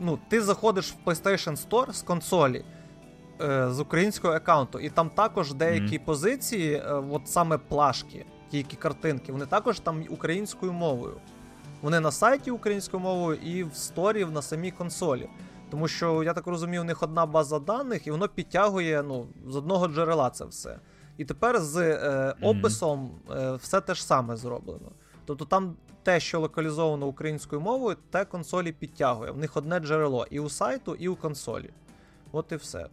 ну, 0.00 0.18
ти 0.28 0.42
заходиш 0.42 0.92
в 0.92 1.08
PlayStation 1.08 1.68
Store 1.68 1.92
з 1.92 2.02
консолі. 2.02 2.64
Е, 3.42 3.70
з 3.70 3.80
українського 3.80 4.34
аккаунту, 4.34 4.78
і 4.78 4.90
там 4.90 5.10
також 5.10 5.54
деякі 5.54 5.98
mm-hmm. 5.98 6.04
позиції, 6.04 6.82
от 7.10 7.22
саме 7.24 7.58
плашки, 7.58 8.26
ті 8.50 8.62
картинки, 8.62 9.32
вони 9.32 9.46
також 9.46 9.80
там 9.80 10.04
українською 10.10 10.72
мовою. 10.72 11.16
Вони 11.82 12.00
на 12.00 12.10
сайті 12.10 12.50
українською 12.50 13.02
мовою 13.02 13.38
і 13.44 13.64
в 13.64 13.74
сторі 13.74 14.24
на 14.24 14.42
самій 14.42 14.70
консолі. 14.70 15.28
Тому 15.70 15.88
що, 15.88 16.22
я 16.22 16.34
так 16.34 16.46
розумію, 16.46 16.80
у 16.80 16.84
них 16.84 17.02
одна 17.02 17.26
база 17.26 17.58
даних, 17.58 18.06
і 18.06 18.10
воно 18.10 18.28
підтягує 18.28 19.02
ну, 19.02 19.26
з 19.48 19.56
одного 19.56 19.88
джерела 19.88 20.30
це 20.30 20.44
все. 20.44 20.78
І 21.16 21.24
тепер 21.24 21.60
з 21.60 21.76
е, 21.76 22.34
описом 22.42 23.10
е, 23.30 23.52
все 23.52 23.80
те 23.80 23.94
ж 23.94 24.06
саме 24.06 24.36
зроблено. 24.36 24.92
Тобто 25.24 25.44
там 25.44 25.76
те, 26.02 26.20
що 26.20 26.40
локалізовано 26.40 27.06
українською 27.06 27.62
мовою, 27.62 27.96
те 28.10 28.24
консолі 28.24 28.72
підтягує. 28.72 29.30
В 29.30 29.38
них 29.38 29.56
одне 29.56 29.80
джерело 29.80 30.26
і 30.30 30.40
у 30.40 30.48
сайту, 30.48 30.94
і 30.94 31.08
у 31.08 31.16
консолі. 31.16 31.70
От 32.32 32.52
і 32.52 32.56
все. 32.56 32.86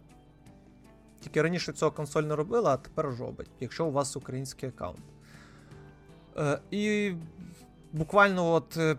Тільки 1.20 1.42
раніше 1.42 1.72
цього 1.72 1.90
консоль 1.90 2.22
не 2.22 2.36
робила, 2.36 2.74
а 2.74 2.76
тепер 2.76 3.06
робить, 3.18 3.50
якщо 3.60 3.86
у 3.86 3.92
вас 3.92 4.16
український 4.16 4.68
аккаунт. 4.68 5.00
Е, 6.36 6.58
І 6.70 7.12
буквально, 7.92 8.52
от 8.52 8.76
е, 8.76 8.96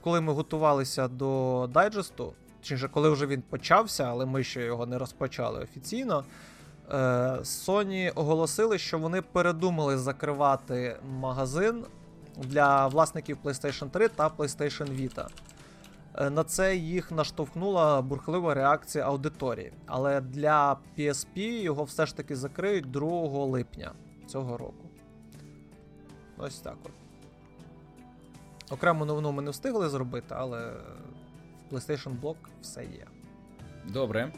коли 0.00 0.20
ми 0.20 0.32
готувалися 0.32 1.08
до 1.08 1.70
дайджесту, 1.72 2.32
чи 2.62 2.78
коли 2.88 3.10
вже 3.10 3.26
він 3.26 3.42
почався, 3.42 4.04
але 4.04 4.26
ми 4.26 4.44
ще 4.44 4.64
його 4.64 4.86
не 4.86 4.98
розпочали 4.98 5.60
офіційно. 5.60 6.24
Е, 6.90 6.94
Sony 7.42 8.12
оголосили, 8.14 8.78
що 8.78 8.98
вони 8.98 9.22
передумали 9.22 9.98
закривати 9.98 10.96
магазин 11.10 11.84
для 12.36 12.86
власників 12.86 13.38
PlayStation 13.44 13.90
3 13.90 14.08
та 14.08 14.28
PlayStation 14.28 14.86
Vita. 15.00 15.26
Е, 16.14 16.30
на 16.30 16.44
це 16.44 16.76
їх 16.76 17.12
наштовхнула 17.12 18.02
бурхлива 18.02 18.54
реакція 18.54 19.04
аудиторії. 19.04 19.72
Але 19.86 20.20
для 20.20 20.76
PSP 20.98 21.38
його 21.38 21.84
все 21.84 22.06
ж 22.06 22.16
таки 22.16 22.36
закриють 22.36 22.90
2 22.90 23.44
липня 23.44 23.92
цього 24.26 24.56
року. 24.56 24.90
Ось 26.38 26.60
так 26.60 26.76
от. 26.84 26.97
Окрему 28.70 29.04
новину 29.04 29.32
ми 29.32 29.42
не 29.42 29.50
встигли 29.50 29.88
зробити, 29.88 30.34
але 30.38 30.72
в 31.70 31.74
PlayStation 31.74 32.20
Block 32.20 32.36
все 32.62 32.84
є. 32.84 33.06
Добре. 33.84 34.32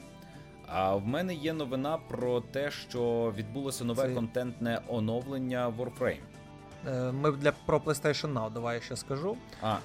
А 0.67 0.95
в 0.95 1.07
мене 1.07 1.35
є 1.35 1.53
новина 1.53 1.99
про 2.09 2.41
те, 2.41 2.71
що 2.71 3.33
відбулося 3.37 3.85
нове 3.85 4.09
Це... 4.09 4.15
контентне 4.15 4.81
оновлення 4.89 5.73
Warframe. 5.79 6.21
Е, 6.89 7.13
ми 7.13 7.33
для 7.33 7.53
про 7.53 7.79
PlayStation 7.79 8.33
Now, 8.33 8.53
давай 8.53 8.75
я 8.75 8.83
ще 8.83 8.97
скажу. 8.97 9.37
А. 9.63 9.77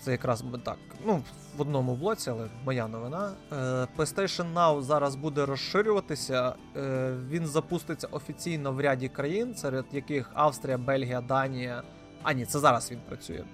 Це 0.00 0.12
якраз 0.12 0.42
би 0.42 0.58
так. 0.58 0.76
Ну, 1.06 1.22
в 1.56 1.60
одному 1.60 1.94
блоці, 1.94 2.30
але 2.30 2.48
моя 2.64 2.88
новина. 2.88 3.32
Е, 3.52 3.54
PlayStation 3.96 4.54
Now 4.54 4.82
зараз 4.82 5.16
буде 5.16 5.46
розширюватися. 5.46 6.54
Е, 6.76 7.14
він 7.28 7.46
запуститься 7.46 8.08
офіційно 8.10 8.72
в 8.72 8.80
ряді 8.80 9.08
країн, 9.08 9.54
серед 9.54 9.84
яких 9.92 10.30
Австрія, 10.34 10.78
Бельгія, 10.78 11.20
Данія. 11.20 11.82
А 12.22 12.32
ні, 12.32 12.44
це 12.44 12.58
зараз 12.58 12.90
він 12.90 12.98
працює. 13.08 13.44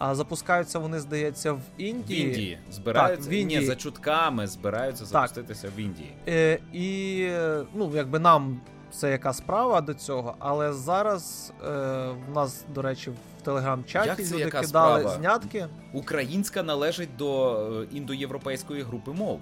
А 0.00 0.14
запускаються 0.14 0.78
вони, 0.78 1.00
здається, 1.00 1.52
в 1.52 1.60
Індії. 1.78 2.24
В 2.24 2.28
Індії 2.28 2.58
збираються 2.70 3.24
так, 3.24 3.30
в 3.30 3.32
Індії. 3.32 3.60
Ні, 3.60 3.66
за 3.66 3.76
чутками 3.76 4.46
збираються 4.46 5.04
запуститися 5.04 5.62
так. 5.62 5.76
в 5.76 5.78
Індії. 5.78 6.12
Е, 6.28 6.58
І 6.72 7.28
ну, 7.74 7.92
якби 7.94 8.18
нам 8.18 8.60
це 8.90 9.10
яка 9.10 9.32
справа 9.32 9.80
до 9.80 9.94
цього, 9.94 10.34
але 10.38 10.72
зараз 10.72 11.52
е, 11.62 11.66
в 12.28 12.34
нас, 12.34 12.64
до 12.74 12.82
речі, 12.82 13.10
в 13.10 13.42
телеграм-чаті 13.42 14.34
люди 14.34 14.44
кидали 14.44 14.66
справа? 14.66 15.08
знятки. 15.08 15.66
Українська 15.92 16.62
належить 16.62 17.16
до 17.16 17.56
е, 17.82 17.86
індоєвропейської 17.96 18.82
групи 18.82 19.12
мов. 19.12 19.40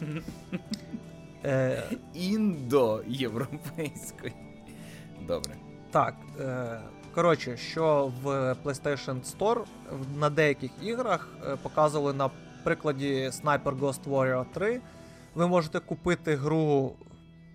Е... 1.44 1.82
Індоєвропейської. 2.14 4.32
Добре. 5.26 5.54
Так. 5.90 6.14
Е, 6.40 6.80
Коротше, 7.14 7.56
що 7.56 8.12
в 8.22 8.26
PlayStation 8.64 9.36
Store 9.36 9.64
на 10.16 10.30
деяких 10.30 10.70
іграх 10.82 11.28
е, 11.46 11.56
показували 11.56 12.12
на 12.12 12.30
прикладі 12.64 13.28
Sniper 13.28 13.78
Ghost 13.78 14.04
Warrior 14.04 14.44
3. 14.54 14.80
Ви 15.34 15.48
можете 15.48 15.80
купити 15.80 16.36
гру, 16.36 16.96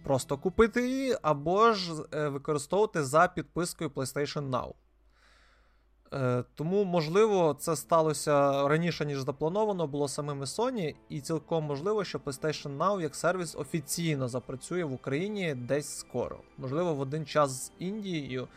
просто 0.03 0.37
купити 0.37 0.89
її, 0.89 1.17
або 1.21 1.73
ж 1.73 1.93
е, 2.13 2.27
використовувати 2.27 3.03
за 3.03 3.27
підпискою 3.27 3.89
PlayStation 3.89 4.49
Now. 4.49 4.73
Е, 6.13 6.43
тому, 6.55 6.83
можливо, 6.83 7.55
це 7.59 7.75
сталося 7.75 8.67
раніше, 8.67 9.05
ніж 9.05 9.19
заплановано, 9.19 9.87
було 9.87 10.07
самими 10.07 10.45
Sony, 10.45 10.95
і 11.09 11.21
цілком 11.21 11.63
можливо, 11.63 12.03
що 12.03 12.17
PlayStation 12.17 12.77
Now 12.77 13.01
як 13.01 13.15
сервіс 13.15 13.55
офіційно 13.55 14.27
запрацює 14.27 14.83
в 14.83 14.93
Україні 14.93 15.55
десь 15.55 15.97
скоро. 15.97 16.37
Можливо, 16.57 16.93
в 16.93 16.99
один 16.99 17.25
час 17.25 17.51
з 17.51 17.71
Індією. 17.79 18.47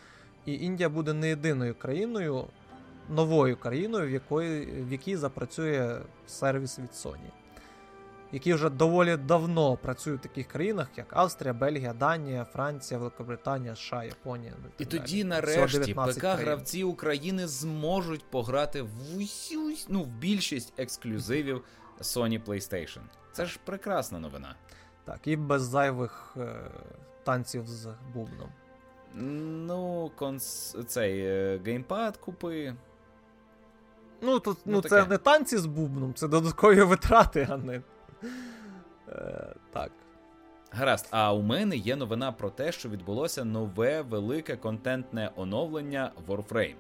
І 0.47 0.55
Індія 0.55 0.89
буде 0.89 1.13
не 1.13 1.29
єдиною 1.29 1.75
країною, 1.75 2.45
новою 3.09 3.57
країною, 3.57 4.09
в 4.09 4.11
якої, 4.11 4.83
в 4.83 4.93
якій 4.93 5.17
запрацює 5.17 5.99
сервіс 6.27 6.79
від 6.79 6.91
Sony, 6.91 7.31
який 8.33 8.55
вже 8.55 8.71
доволі 8.71 9.17
давно 9.17 9.77
працює 9.77 10.15
в 10.15 10.21
таких 10.21 10.47
країнах, 10.47 10.89
як 10.97 11.07
Австрія, 11.11 11.53
Бельгія, 11.53 11.93
Данія, 11.93 12.45
Франція, 12.45 12.99
Великобританія, 12.99 13.77
США, 13.77 14.05
Японія. 14.05 14.53
Ну, 14.63 14.69
і, 14.79 14.83
і 14.83 14.87
тоді, 14.87 15.25
нарешті, 15.25 15.95
ПК-гравці 15.95 16.85
України 16.85 17.47
зможуть 17.47 18.25
пограти 18.31 18.83
в 18.83 19.17
усю 19.17 19.75
ну, 19.89 20.03
в 20.03 20.07
більшість 20.07 20.73
ексклюзивів 20.79 21.65
Sony 22.01 22.45
PlayStation. 22.45 23.01
Це 23.33 23.47
ж 23.47 23.59
прекрасна 23.65 24.19
новина. 24.19 24.55
Так, 25.05 25.21
і 25.25 25.37
без 25.37 25.63
зайвих 25.63 26.35
е, 26.37 26.71
танців 27.25 27.67
з 27.67 27.89
бубном. 28.15 28.49
Ну, 29.15 30.11
конс... 30.17 30.77
цей 30.87 31.21
е, 31.21 31.61
геймпад 31.65 32.17
купи. 32.17 32.75
Ну, 34.23 34.39
тут, 34.41 34.59
ну, 34.65 34.73
ну 34.73 34.89
це 34.89 35.07
не 35.07 35.19
танці 35.19 35.59
з 35.59 35.67
бубном, 35.67 36.15
це 36.15 36.29
додаткові 36.29 36.83
витрати, 36.83 37.49
а 37.51 37.57
не. 37.57 37.83
Е, 39.09 39.55
Так. 39.73 39.93
Гаразд, 40.73 41.09
а 41.11 41.33
у 41.33 41.43
мене 41.43 41.77
є 41.77 41.97
новина 41.97 42.33
про 42.33 42.51
те, 42.51 42.73
що 42.73 42.89
відбулося 42.89 43.45
нове 43.45 44.03
велике 44.03 44.57
контентне 44.57 45.31
оновлення 45.37 46.13
Warframe. 46.29 46.75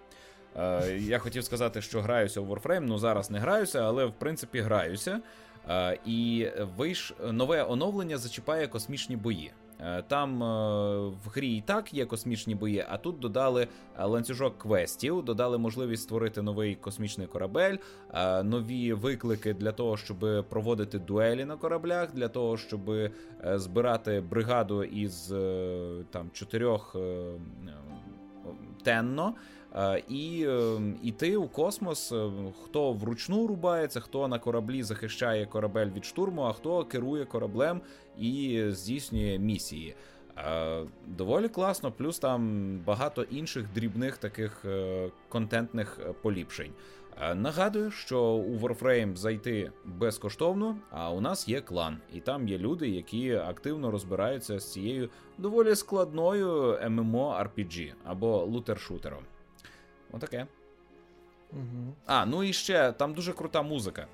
Е, 0.57 0.99
Я 0.99 1.19
хотів 1.19 1.45
сказати, 1.45 1.83
що 1.83 2.01
граюся 2.01 2.40
в 2.40 2.53
Warframe, 2.53 2.81
ну 2.81 2.99
зараз 2.99 3.31
не 3.31 3.38
граюся, 3.38 3.83
але 3.83 4.05
в 4.07 4.12
принципі 4.12 4.61
граюся. 4.61 5.21
Е, 5.69 5.99
І 6.05 6.49
вийш 6.77 7.14
нове 7.33 7.64
оновлення 7.64 8.19
зачіпає 8.19 8.66
космічні 8.69 9.16
бої. 9.16 9.53
Е, 9.83 10.03
там 10.09 10.43
е, 10.43 10.47
в 11.09 11.29
грі 11.35 11.57
і 11.57 11.61
так 11.61 11.95
є 11.95 12.07
космічні 12.07 12.55
бої, 12.55 12.85
а 12.88 12.97
тут 12.97 13.19
додали 13.19 13.69
е, 13.99 14.05
ланцюжок 14.05 14.59
квестів, 14.59 15.23
додали 15.23 15.59
можливість 15.59 16.03
створити 16.03 16.43
новий 16.43 16.75
космічний 16.75 17.27
корабель, 17.27 17.77
нові 18.45 18.93
виклики 18.93 19.55
для 19.55 19.73
того, 19.73 19.97
щоб 19.97 20.47
проводити 20.49 20.99
дуелі 20.99 21.45
на 21.45 21.57
кораблях, 21.57 22.14
для 22.14 22.29
того, 22.29 22.57
щоб 22.57 22.81
збирати 23.45 24.21
бригаду 24.21 24.85
із 24.85 25.27
там 26.11 26.31
чотирьох 26.33 26.97
тенно. 28.83 29.35
І 30.09 30.46
йти 31.02 31.37
у 31.37 31.48
космос, 31.48 32.14
хто 32.64 32.92
вручну 32.92 33.46
рубається, 33.46 34.00
хто 34.00 34.28
на 34.28 34.38
кораблі 34.38 34.83
захищає 34.83 35.46
корабель 35.46 35.87
від 35.87 36.04
штурму, 36.04 36.42
а 36.42 36.52
хто 36.52 36.85
керує 36.85 37.24
кораблем 37.24 37.80
і 38.18 38.64
здійснює 38.68 39.38
місії. 39.38 39.94
Доволі 41.06 41.48
класно, 41.48 41.92
плюс 41.92 42.18
там 42.18 42.78
багато 42.87 43.22
інших 43.22 43.72
дрібних 43.74 44.18
таких 44.18 44.64
е, 44.64 45.11
контентних 45.28 45.98
е, 46.00 46.12
поліпшень. 46.22 46.72
Нагадую, 47.35 47.90
що 47.90 48.22
у 48.22 48.59
Warframe 48.59 49.16
зайти 49.16 49.72
безкоштовно, 49.85 50.76
а 50.90 51.11
у 51.11 51.20
нас 51.20 51.48
є 51.48 51.61
клан, 51.61 51.98
і 52.12 52.20
там 52.20 52.48
є 52.48 52.59
люди, 52.59 52.88
які 52.88 53.33
активно 53.33 53.90
розбираються 53.90 54.59
з 54.59 54.72
цією 54.72 55.11
доволі 55.38 55.74
складною 55.74 56.72
MMORPG 56.72 57.92
або 58.04 58.44
лутер-шутером. 58.46 59.22
Отаке. 60.12 60.46
Угу. 61.53 61.94
А, 62.07 62.27
ну 62.27 62.42
і 62.42 62.53
ще 62.53 62.92
там 62.92 63.14
дуже 63.14 63.33
крута 63.33 63.62
музика. 63.62 64.07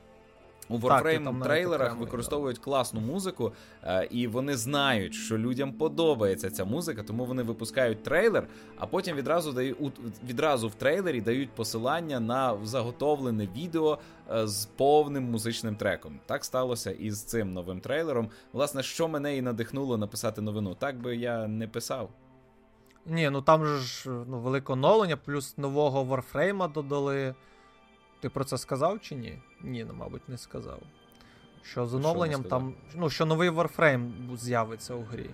У 0.69 0.79
Warframe 0.79 1.43
трейлерах 1.43 1.97
використовують 1.97 2.59
класну 2.59 3.01
музику, 3.01 3.53
е, 3.85 4.09
і 4.11 4.27
вони 4.27 4.57
знають, 4.57 5.15
що 5.15 5.39
людям 5.39 5.73
подобається 5.73 6.51
ця 6.51 6.65
музика, 6.65 7.03
тому 7.03 7.25
вони 7.25 7.43
випускають 7.43 8.03
трейлер, 8.03 8.47
а 8.79 8.87
потім 8.87 9.17
відразу 9.17 9.53
дають 9.53 9.77
відразу 10.29 10.69
в 10.69 10.75
трейлері 10.75 11.21
дають 11.21 11.51
посилання 11.51 12.21
на 12.21 12.59
заготовлене 12.65 13.49
відео 13.57 13.99
е, 14.33 14.47
з 14.47 14.67
повним 14.67 15.31
музичним 15.31 15.77
треком. 15.77 16.21
Так 16.27 16.45
сталося 16.45 16.91
і 16.91 17.11
з 17.11 17.23
цим 17.23 17.53
новим 17.53 17.81
трейлером. 17.81 18.31
Власне, 18.53 18.83
що 18.83 19.09
мене 19.09 19.37
і 19.37 19.43
надихнуло 19.43 19.97
написати 19.97 20.41
новину, 20.41 20.77
так 20.79 21.01
би 21.01 21.17
я 21.17 21.47
не 21.47 21.69
писав. 21.69 22.11
Ні, 23.07 23.31
ну 23.31 23.43
там 23.43 23.67
же 23.67 23.79
ж 23.79 24.11
ну, 24.11 24.39
велике 24.39 24.73
оновлення, 24.73 25.17
плюс 25.17 25.59
нового 25.59 26.17
Warframe 26.17 26.73
додали. 26.73 27.35
Ти 28.21 28.29
про 28.29 28.45
це 28.45 28.59
сказав 28.59 29.01
чи 29.01 29.15
ні? 29.15 29.39
Ні, 29.63 29.85
ну, 29.89 29.95
мабуть, 29.95 30.29
не 30.29 30.39
сказав. 30.39 30.79
Що 31.63 31.87
з 31.87 31.95
оновленням 31.95 32.41
що 32.41 32.51
там. 32.51 32.75
Ну, 32.95 33.11
що 33.11 33.27
новий 33.27 33.51
Warframe 33.51 34.37
з'явиться 34.37 34.95
у 34.95 35.03
грі. 35.03 35.31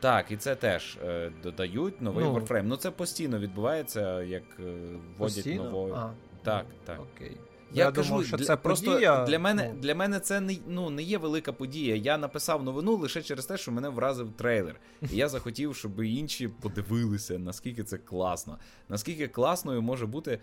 Так, 0.00 0.30
і 0.30 0.36
це 0.36 0.54
теж 0.54 0.98
е, 1.04 1.32
додають 1.42 2.00
новий 2.00 2.24
ну, 2.24 2.34
Warframe. 2.34 2.62
Ну 2.62 2.76
це 2.76 2.90
постійно 2.90 3.38
відбувається, 3.38 4.22
як 4.22 4.42
е, 4.60 4.96
вводять 5.18 5.46
новою. 5.46 5.94
А, 5.94 6.10
Так, 6.42 6.66
так. 6.84 7.00
Окей. 7.00 7.36
Я, 7.72 7.84
я 7.84 7.92
кажу, 7.92 8.08
думав, 8.08 8.26
що 8.26 8.36
для, 8.36 8.44
це 8.44 8.56
просто 8.56 8.92
подія. 8.92 9.24
Для 9.24 9.38
мене 9.38 9.70
ну. 9.74 9.80
для 9.80 9.94
мене 9.94 10.20
це 10.20 10.40
не 10.40 10.56
ну, 10.66 10.90
не 10.90 11.02
є 11.02 11.18
велика 11.18 11.52
подія. 11.52 11.96
Я 11.96 12.18
написав 12.18 12.62
новину 12.62 12.96
лише 12.96 13.22
через 13.22 13.46
те, 13.46 13.56
що 13.56 13.72
мене 13.72 13.88
вразив 13.88 14.32
трейлер. 14.32 14.76
І 15.02 15.16
я 15.16 15.28
захотів, 15.28 15.76
щоб 15.76 16.02
інші 16.02 16.48
подивилися, 16.48 17.38
наскільки 17.38 17.84
це 17.84 17.98
класно. 17.98 18.58
Наскільки 18.88 19.28
класною 19.28 19.82
може 19.82 20.06
бути 20.06 20.38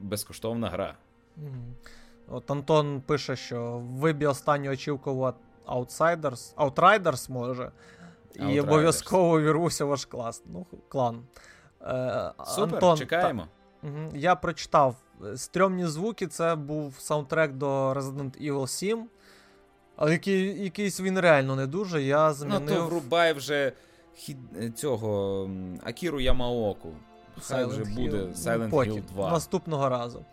безкоштовна 0.00 0.68
гра. 0.68 0.94
От 2.28 2.50
Антон 2.50 3.02
пише, 3.06 3.36
що 3.36 3.82
вибі 3.84 4.26
останню 4.26 4.70
очівку 4.70 5.32
Outsiders, 5.66 6.54
Outriders 6.54 7.30
може. 7.30 7.70
І 8.34 8.60
обов'язково 8.60 9.40
вірвуся 9.40 9.84
ваш 9.84 10.04
клас. 10.04 10.42
Ну, 10.46 10.66
клан. 10.88 11.22
Е, 11.82 12.32
Супер, 12.46 12.74
Антон, 12.74 12.96
чекаємо. 12.96 13.48
Та, 13.82 13.88
я 14.14 14.34
прочитав. 14.34 14.96
Стрьомні 15.36 15.86
звуки 15.86 16.26
це 16.26 16.54
був 16.54 16.94
саундтрек 16.98 17.52
до 17.52 17.92
Resident 17.92 18.50
Evil 18.50 18.66
7. 18.66 19.08
Але 19.96 20.12
який, 20.12 20.64
якийсь 20.64 21.00
він 21.00 21.20
реально 21.20 21.56
не 21.56 21.66
дуже. 21.66 22.02
Я 22.02 22.32
змінив... 22.32 22.60
Ну, 22.60 22.74
то 22.74 22.86
врубай 22.86 23.32
вже 23.32 23.72
хід... 24.14 24.36
цього 24.74 25.50
Акіру 25.84 26.20
Ямаоку. 26.20 26.92
Хай 27.40 27.64
вже 27.64 27.84
буде 27.84 28.16
Silent 28.16 28.70
Потім, 28.70 28.94
Hill 28.94 29.04
2. 29.04 29.30
Наступного 29.30 29.88
разу. 29.88 30.24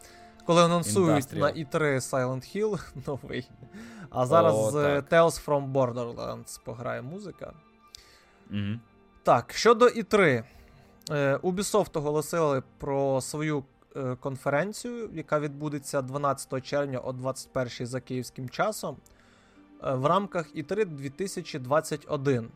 Коли 0.45 0.63
анонсують 0.63 1.25
Industrial. 1.25 1.39
на 1.39 1.51
E3 1.51 1.79
Silent 1.95 2.55
Hill 2.55 2.81
новий. 3.07 3.49
А 4.09 4.25
зараз 4.25 4.55
О. 4.55 4.79
Tales 4.81 5.45
from 5.45 5.71
Borderlands 5.71 6.59
пограє 6.63 7.01
музика. 7.01 7.53
Угу. 8.51 8.79
Так, 9.23 9.53
щодо 9.53 9.85
E3. 9.85 10.43
Е, 11.11 11.35
Ubisoft 11.37 11.97
оголосили 11.97 12.63
про 12.77 13.21
свою 13.21 13.57
е, 13.59 13.63
конференцію, 14.19 15.09
яка 15.13 15.39
відбудеться 15.39 16.01
12 16.01 16.65
червня 16.65 16.99
о 16.99 17.13
21 17.13 17.87
за 17.87 18.01
київським 18.01 18.49
часом. 18.49 18.97
Е, 19.83 19.93
в 19.93 20.05
рамках 20.05 20.55
E3 20.55 20.85
2021. 20.85 22.51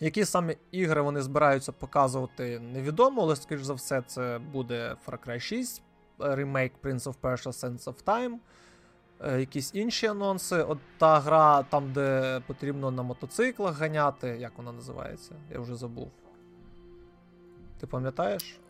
Які 0.00 0.24
саме 0.24 0.56
ігри 0.70 1.00
вони 1.00 1.22
збираються 1.22 1.72
показувати, 1.72 2.60
невідомо, 2.60 3.22
але, 3.22 3.36
скоріш 3.36 3.62
за 3.62 3.74
все, 3.74 4.02
це 4.06 4.40
буде 4.52 4.96
Far 5.06 5.28
Cry 5.28 5.40
6, 5.40 5.82
ремейк 6.18 6.72
Prince 6.82 7.02
of 7.02 7.14
Persia 7.22 7.52
Sense 7.52 7.84
of 7.84 8.04
Time, 8.04 8.36
е, 9.20 9.40
якісь 9.40 9.74
інші 9.74 10.06
анонси. 10.06 10.56
От 10.56 10.78
та 10.98 11.20
гра, 11.20 11.62
там, 11.62 11.92
де 11.92 12.40
потрібно 12.46 12.90
на 12.90 13.02
мотоциклах 13.02 13.78
ганяти, 13.78 14.28
як 14.28 14.52
вона 14.56 14.72
називається? 14.72 15.34
Я 15.52 15.60
вже 15.60 15.74
забув. 15.74 16.10
Ти 17.80 17.86
пам'ятаєш? 17.86 18.60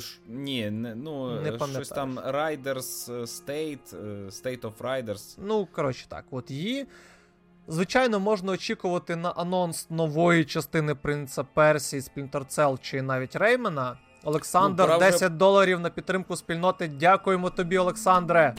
Ш, 0.00 0.18
ні, 0.28 0.70
не, 0.70 0.94
ну, 0.94 1.40
не 1.40 1.58
щось 1.58 1.88
там 1.88 2.18
Riders 2.18 3.10
State, 3.26 3.94
State 4.26 4.60
of 4.60 4.72
Riders. 4.80 5.38
Ну, 5.38 5.68
коротше 5.72 6.06
так, 6.08 6.24
от 6.30 6.50
її. 6.50 6.86
Звичайно, 7.68 8.20
можна 8.20 8.52
очікувати 8.52 9.16
на 9.16 9.30
анонс 9.30 9.90
нової 9.90 10.44
частини 10.44 10.94
Принца 10.94 11.44
Персії, 11.44 12.02
Splinter 12.02 12.46
Cell 12.46 12.78
чи 12.80 13.02
навіть 13.02 13.36
Реймена. 13.36 13.96
Олександр, 14.24 14.86
ну, 14.88 14.98
10 14.98 15.14
вже... 15.14 15.28
доларів 15.28 15.80
на 15.80 15.90
підтримку 15.90 16.36
спільноти. 16.36 16.88
Дякуємо 16.88 17.50
тобі, 17.50 17.78
Олександре. 17.78 18.54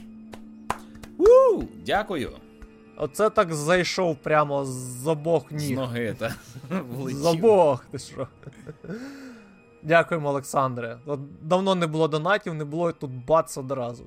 У, 1.17 1.63
Дякую. 1.85 2.31
Оце 2.97 3.29
так 3.29 3.53
зайшов 3.53 4.15
прямо 4.15 4.65
з 4.65 5.07
обох 5.07 5.51
ніг. 5.51 5.67
З 5.67 5.71
ноги, 5.71 6.15
так. 6.19 6.31
З 7.07 7.25
обох, 7.25 7.85
ти 7.85 7.99
що. 7.99 8.27
Дякуємо, 9.83 10.29
Олександре. 10.29 10.97
Давно 11.41 11.75
не 11.75 11.87
було 11.87 12.07
донатів, 12.07 12.53
не 12.53 12.65
було 12.65 12.91
тут 12.91 13.11
бац 13.25 13.57
одразу. 13.57 14.05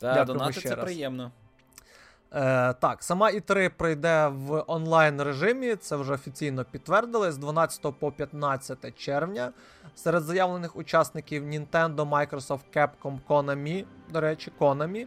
Так, 0.00 0.26
донати 0.26 0.60
це 0.60 0.74
раз. 0.74 0.84
приємно. 0.84 1.32
Е, 2.32 2.72
Так, 2.72 3.02
сама 3.02 3.30
І3 3.30 3.68
пройде 3.76 4.26
в 4.28 4.64
онлайн 4.66 5.22
режимі. 5.22 5.76
Це 5.76 5.96
вже 5.96 6.12
офіційно 6.14 6.64
підтвердили 6.64 7.32
з 7.32 7.38
12 7.38 7.94
по 7.98 8.12
15 8.12 8.98
червня. 8.98 9.52
Серед 9.94 10.22
заявлених 10.22 10.76
учасників 10.76 11.44
Nintendo, 11.44 11.96
Microsoft, 11.96 12.60
Capcom, 12.76 13.18
Konami, 13.28 13.84
до 14.10 14.20
речі, 14.20 14.52
Konami. 14.60 15.06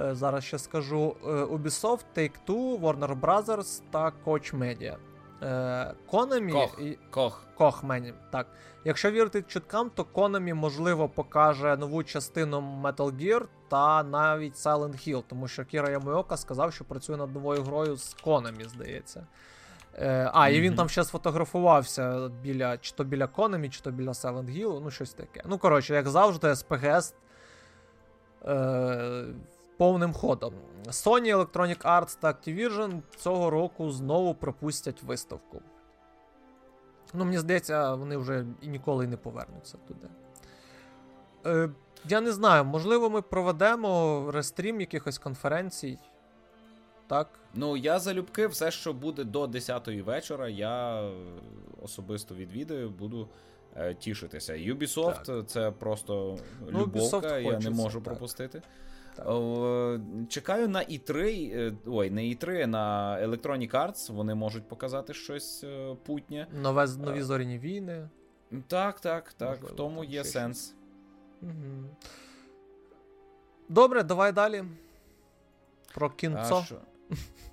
Е, 0.00 0.14
Зараз 0.14 0.44
ще 0.44 0.58
скажу: 0.58 1.16
е, 1.24 1.28
Ubisoft, 1.28 2.04
Take-Two, 2.16 2.80
Warner 2.80 3.20
Brothers 3.20 3.82
та 3.90 4.12
Koch 4.24 4.58
Media. 4.58 4.96
Е, 5.42 5.94
Konami 6.12 6.52
Кох. 6.52 6.78
І... 6.80 6.98
Кох. 7.10 7.44
Кох 7.54 7.84
мені, 7.84 8.14
так. 8.30 8.46
Якщо 8.84 9.10
вірити 9.10 9.42
чуткам, 9.42 9.90
то 9.90 10.02
Konami, 10.02 10.54
можливо, 10.54 11.08
покаже 11.08 11.76
нову 11.76 12.04
частину 12.04 12.80
Metal 12.82 13.12
Gear 13.12 13.42
та 13.68 14.02
навіть 14.02 14.54
Silent 14.54 15.08
Hill, 15.08 15.22
тому 15.28 15.48
що 15.48 15.64
Кіра 15.64 15.90
Ямойока 15.90 16.36
сказав, 16.36 16.72
що 16.72 16.84
працює 16.84 17.16
над 17.16 17.34
новою 17.34 17.62
грою 17.62 17.96
з 17.96 18.16
Konami, 18.24 18.68
здається. 18.68 19.26
Е, 19.94 20.30
А, 20.32 20.40
mm-hmm. 20.40 20.52
і 20.52 20.60
він 20.60 20.74
там 20.74 20.88
ще 20.88 21.04
сфотографувався 21.04 22.28
біля 22.28 22.78
чи 22.78 22.92
то 22.92 23.04
біля 23.04 23.26
Konami, 23.26 23.68
чи 23.68 23.80
то 23.80 23.90
біля 23.90 24.10
Silent 24.10 24.58
Hill, 24.58 24.80
ну 24.84 24.90
щось 24.90 25.14
таке. 25.14 25.42
Ну, 25.46 25.58
коротше, 25.58 25.94
як 25.94 26.08
завжди, 26.08 26.56
СПГС 26.56 27.14
е, 28.44 29.24
повним 29.82 30.12
ходом. 30.12 30.54
Sony, 30.86 31.32
Electronic 31.34 31.82
Arts 31.82 32.18
та 32.20 32.28
Activision 32.28 33.00
цього 33.16 33.50
року 33.50 33.90
знову 33.90 34.34
пропустять 34.34 35.02
виставку. 35.02 35.60
Ну, 37.14 37.24
мені 37.24 37.38
здається, 37.38 37.94
вони 37.94 38.16
вже 38.16 38.46
ніколи 38.62 39.06
не 39.06 39.16
повернуться 39.16 39.78
туди. 39.88 40.08
Е, 41.46 41.70
Я 42.08 42.20
не 42.20 42.32
знаю, 42.32 42.64
можливо, 42.64 43.10
ми 43.10 43.22
проведемо 43.22 44.24
рестрім 44.34 44.80
якихось 44.80 45.18
конференцій. 45.18 45.98
Так? 47.06 47.28
Ну, 47.54 47.76
я 47.76 47.98
залюбки 47.98 48.46
все, 48.46 48.70
що 48.70 48.92
буде 48.92 49.24
до 49.24 49.44
10-ї 49.44 50.02
вечора, 50.02 50.48
я 50.48 51.08
особисто 51.82 52.34
відвідаю, 52.34 52.90
буду 52.90 53.28
е, 53.76 53.94
тішитися. 53.94 54.52
Ubisoft 54.52 55.24
так. 55.24 55.46
це 55.46 55.70
просто 55.70 56.38
ну, 56.70 56.80
любовка, 56.80 57.38
я 57.38 57.58
не 57.58 57.70
можу 57.70 57.98
так. 57.98 58.04
пропустити. 58.04 58.62
Чекаю 60.28 60.68
на 60.68 60.82
E3, 60.84 61.16
е, 61.54 61.72
ой, 61.86 62.10
не 62.10 62.22
E3, 62.22 62.66
на 62.66 63.18
Electronic 63.22 63.70
Arts. 63.70 64.12
Вони 64.12 64.34
можуть 64.34 64.68
показати 64.68 65.14
щось 65.14 65.64
е, 65.64 65.96
путнє. 66.06 66.46
Нове, 66.52 66.86
Нові 66.86 67.22
зоряні 67.22 67.58
війни. 67.58 68.08
Так, 68.66 69.00
так, 69.00 69.32
так. 69.32 69.48
Можливо, 69.48 69.74
в 69.74 69.76
тому 69.76 70.04
є 70.04 70.24
сенс. 70.24 70.74
Угу. 71.42 71.52
Добре, 73.68 74.02
давай 74.02 74.32
далі. 74.32 74.64
Про 75.94 76.10
кінцо. 76.10 76.64
Е, 77.10 77.16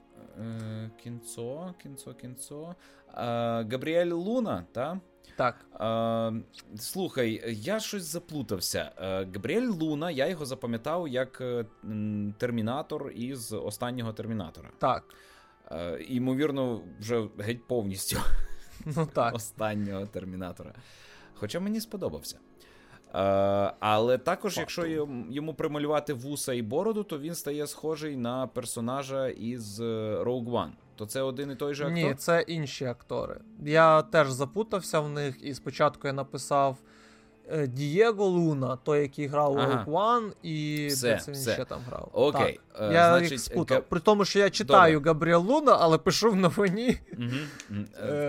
кінцо, 1.03 1.73
кінцо, 1.83 2.13
кінцо. 2.13 2.75
Габріель 3.13 4.11
Луна, 4.11 4.65
так? 4.71 4.97
Так. 5.35 5.65
А, 5.73 6.31
Слухай, 6.77 7.43
я 7.47 7.79
щось 7.79 8.03
заплутався. 8.03 8.91
Габріель 9.33 9.67
Луна, 9.67 10.11
я 10.11 10.27
його 10.27 10.45
запам'ятав 10.45 11.07
як 11.07 11.41
е, 11.41 11.65
термінатор 12.37 13.11
із 13.11 13.53
останнього 13.53 14.13
термінатора. 14.13 14.69
Так. 14.77 15.03
А, 15.65 15.97
Імовірно, 16.07 16.81
вже 16.99 17.27
геть 17.37 17.67
повністю 17.67 18.17
ну, 18.85 19.05
так. 19.13 19.35
останнього 19.35 20.05
термінатора. 20.05 20.73
Хоча 21.33 21.59
мені 21.59 21.81
сподобався. 21.81 22.39
Uh, 23.13 23.71
але 23.79 24.17
також, 24.17 24.57
якщо 24.57 24.85
йому 25.29 25.53
прималювати 25.53 26.13
вуса 26.13 26.53
і 26.53 26.61
бороду, 26.61 27.03
то 27.03 27.19
він 27.19 27.35
стає 27.35 27.67
схожий 27.67 28.15
на 28.15 28.47
персонажа 28.47 29.27
із 29.27 29.79
е, 29.79 29.83
Rogue 30.23 30.49
One 30.49 30.71
то 30.99 31.05
це 31.05 31.21
один 31.21 31.51
і 31.51 31.55
той 31.55 31.73
же 31.73 31.83
актор? 31.83 32.03
Ні, 32.03 32.13
це 32.13 32.41
інші 32.47 32.85
актори. 32.85 33.41
Я 33.65 34.01
теж 34.01 34.31
запутався 34.31 34.99
в 34.99 35.09
них, 35.09 35.43
і 35.43 35.53
спочатку 35.53 36.07
я 36.07 36.13
написав 36.13 36.77
е, 36.83 36.88
Дієго 37.67 38.25
Луна, 38.25 38.77
той, 38.83 39.01
який 39.01 39.27
грав 39.27 39.53
у 39.53 39.57
ага. 39.57 39.85
One, 39.87 40.31
і 40.43 40.87
все, 40.87 41.13
де 41.13 41.19
це 41.19 41.31
він 41.31 41.39
все. 41.39 41.53
ще 41.53 41.65
там 41.65 41.79
грав. 41.87 42.09
Окей. 42.13 42.59
Так. 42.73 42.81
Uh, 42.81 42.93
я 42.93 43.09
значить, 43.09 43.31
їх 43.31 43.41
спутав. 43.41 43.77
Га... 43.77 43.83
При 43.89 43.99
тому, 43.99 44.25
що 44.25 44.39
я 44.39 44.49
читаю 44.49 44.93
Добре. 44.93 45.09
Габріел 45.09 45.41
Луна, 45.41 45.77
але 45.79 45.97
пишу 45.97 46.31
в 46.31 46.35
новині. 46.35 46.99
Угу. 47.17 47.83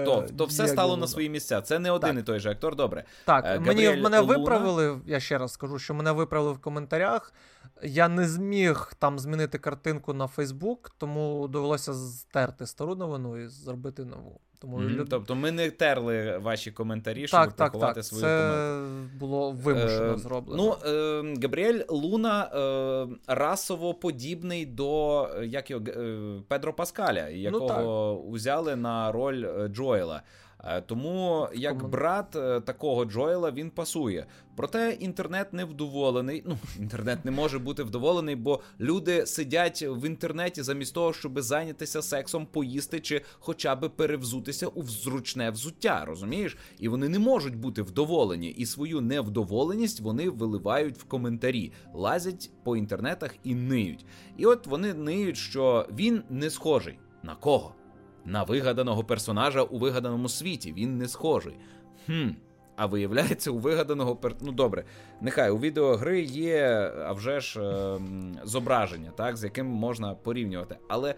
То 0.04 0.26
то 0.38 0.44
все 0.44 0.68
стало 0.68 0.90
Луна. 0.90 1.00
на 1.00 1.06
свої 1.06 1.30
місця. 1.30 1.61
Це 1.61 1.78
не 1.78 1.90
один 1.90 2.11
так. 2.11 2.18
і 2.18 2.22
той 2.22 2.40
же 2.40 2.50
актор, 2.50 2.76
добре. 2.76 3.04
Так, 3.24 3.44
Габріель 3.44 3.90
мені 3.90 4.02
мене 4.02 4.18
Луна... 4.20 4.38
виправили, 4.38 5.00
я 5.06 5.20
ще 5.20 5.38
раз 5.38 5.52
скажу, 5.52 5.78
що 5.78 5.94
мене 5.94 6.12
виправили 6.12 6.52
в 6.52 6.59
коментарях. 6.59 7.33
Я 7.83 8.09
не 8.09 8.29
зміг 8.29 8.92
там 8.99 9.18
змінити 9.18 9.59
картинку 9.59 10.12
на 10.12 10.27
Фейсбук, 10.27 10.90
тому 10.99 11.49
довелося 11.49 11.94
стерти 11.94 12.66
стару 12.66 12.94
новину 12.94 13.37
і 13.37 13.49
зробити 13.49 14.05
нову. 14.05 14.40
Тому 14.61 14.79
mm-hmm. 14.79 14.88
люд... 14.88 15.09
Тобто 15.11 15.35
ми 15.35 15.51
не 15.53 15.70
терли 15.70 16.38
ваші 16.38 16.70
коментарі, 16.73 17.27
щоб 17.27 17.53
так, 17.53 17.73
так, 17.73 18.05
свою 18.05 18.23
Це 18.23 18.51
помилку. 18.51 19.18
було 19.18 19.53
вимушено 19.53 20.12
е, 20.12 20.18
зроблено. 20.18 20.79
Ну, 20.85 20.90
е, 20.90 21.35
Габріель 21.42 21.81
Луна 21.88 22.44
е, 22.44 23.35
расово 23.35 23.94
подібний 23.94 24.66
до 24.66 25.29
як 25.44 25.70
його, 25.70 25.85
е, 25.88 26.42
Педро 26.49 26.73
Паскаля, 26.73 27.27
ну, 27.31 27.37
якого 27.37 27.83
ну, 27.83 28.31
взяли 28.31 28.77
на 28.77 29.12
роль 29.12 29.44
е, 29.44 29.68
Джоела. 29.68 30.23
Е, 30.64 30.81
тому 30.81 31.49
як 31.55 31.88
брат 31.88 32.37
е, 32.37 32.61
такого 32.61 33.05
Джоела 33.05 33.51
він 33.51 33.70
пасує. 33.70 34.27
Проте 34.57 34.96
інтернет 35.01 35.53
не 35.53 35.64
вдоволений. 35.64 36.42
Ну, 36.46 36.59
інтернет 36.79 37.25
не 37.25 37.31
може 37.31 37.59
бути 37.59 37.83
вдоволений, 37.83 38.37
бо 38.37 38.61
люди 38.81 39.27
сидять 39.27 39.83
в 39.83 40.07
інтернеті 40.07 40.62
замість 40.62 40.94
того, 40.94 41.12
щоб 41.12 41.40
зайнятися 41.40 42.03
сексом, 42.03 42.46
поїсти 42.46 43.01
чи 43.01 43.23
хоча 43.38 43.77
би 43.77 43.88
перевзутися 43.88 44.66
у 44.66 44.83
зручне 44.83 45.51
взуття. 45.51 46.05
Розумієш? 46.05 46.57
І 46.79 46.88
вони 46.88 47.09
не 47.09 47.18
можуть 47.18 47.57
бути 47.57 47.83
вдоволені, 47.83 48.49
і 48.49 48.66
свою 48.66 49.01
невдоволеність 49.01 50.01
вони 50.01 50.31
виливають 50.31 50.99
в 50.99 51.05
коментарі, 51.05 51.73
лазять 51.94 52.51
по 52.64 52.77
інтернетах 52.77 53.35
і 53.44 53.55
ниють. 53.55 54.05
І 54.37 54.46
от 54.46 54.66
вони 54.66 54.94
ниють, 54.94 55.37
що 55.37 55.87
він 55.92 56.23
не 56.31 56.51
схожий 56.51 56.99
на 57.23 57.35
кого? 57.35 57.75
На 58.24 58.42
вигаданого 58.42 59.04
персонажа 59.04 59.62
у 59.62 59.78
вигаданому 59.78 60.28
світі. 60.28 60.72
Він 60.72 60.98
не 60.98 61.09
схожий. 61.09 61.54
Хм. 62.06 62.28
А 62.76 62.87
виявляється, 62.87 63.50
у 63.50 63.59
вигаданого 63.59 64.16
пер... 64.16 64.35
Ну 64.40 64.52
добре, 64.52 64.85
нехай 65.20 65.50
у 65.50 65.59
відеогри 65.59 66.22
є 66.22 66.92
а 67.06 67.12
вже 67.12 67.40
ж 67.40 67.61
е, 67.61 68.00
зображення, 68.44 69.11
так, 69.16 69.37
з 69.37 69.44
яким 69.44 69.66
можна 69.66 70.14
порівнювати. 70.14 70.76
Але 70.88 71.14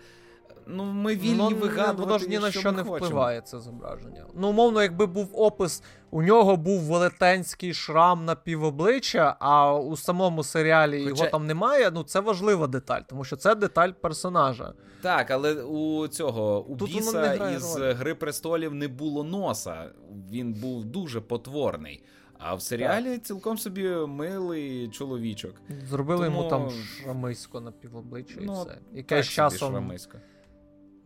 ну, 0.66 0.84
ми 0.84 1.16
вільні 1.16 1.48
ну, 1.50 1.56
вигадувати, 1.56 2.02
Воно 2.02 2.18
ж 2.18 2.28
ні 2.28 2.38
на 2.38 2.50
що, 2.50 2.60
що 2.60 2.72
не 2.72 2.82
хочемо. 2.82 2.96
впливає 2.96 3.40
це 3.40 3.60
зображення. 3.60 4.26
Ну, 4.34 4.48
умовно, 4.48 4.82
якби 4.82 5.06
був 5.06 5.28
опис, 5.32 5.82
у 6.10 6.22
нього 6.22 6.56
був 6.56 6.80
велетенський 6.80 7.74
шрам 7.74 8.24
на 8.24 8.34
півобличчя, 8.34 9.36
а 9.40 9.74
у 9.74 9.96
самому 9.96 10.42
серіалі 10.42 11.04
Хоча... 11.04 11.08
його 11.08 11.30
там 11.30 11.46
немає. 11.46 11.90
Ну, 11.90 12.02
це 12.02 12.20
важлива 12.20 12.66
деталь, 12.66 13.00
тому 13.08 13.24
що 13.24 13.36
це 13.36 13.54
деталь 13.54 13.90
персонажа. 13.90 14.72
Так, 15.02 15.30
але 15.30 15.62
у 15.62 16.08
цього 16.08 16.64
у 16.64 16.76
Тут 16.76 16.94
біса 16.94 17.50
із 17.56 17.76
роль. 17.76 17.94
Гри 17.94 18.14
престолів 18.14 18.74
не 18.74 18.88
було 18.88 19.24
носа. 19.24 19.90
Він 20.30 20.52
був 20.52 20.84
дуже 20.84 21.20
потворний. 21.20 22.04
А 22.44 22.54
в 22.54 22.62
серіалі 22.62 23.12
так. 23.12 23.22
цілком 23.22 23.58
собі 23.58 23.88
милий 23.88 24.88
чоловічок. 24.88 25.54
Зробили 25.88 26.24
Тому... 26.24 26.36
йому 26.36 26.50
там 26.50 26.70
шрамисько 26.70 27.60
на 27.60 27.72
півобличчя 27.72 28.40
ну, 28.40 28.52
і 28.52 28.64
все. 28.64 28.78
Яке 28.92 29.22
з 29.22 29.28
часом. 29.28 29.70
Шрамисько. 29.72 30.18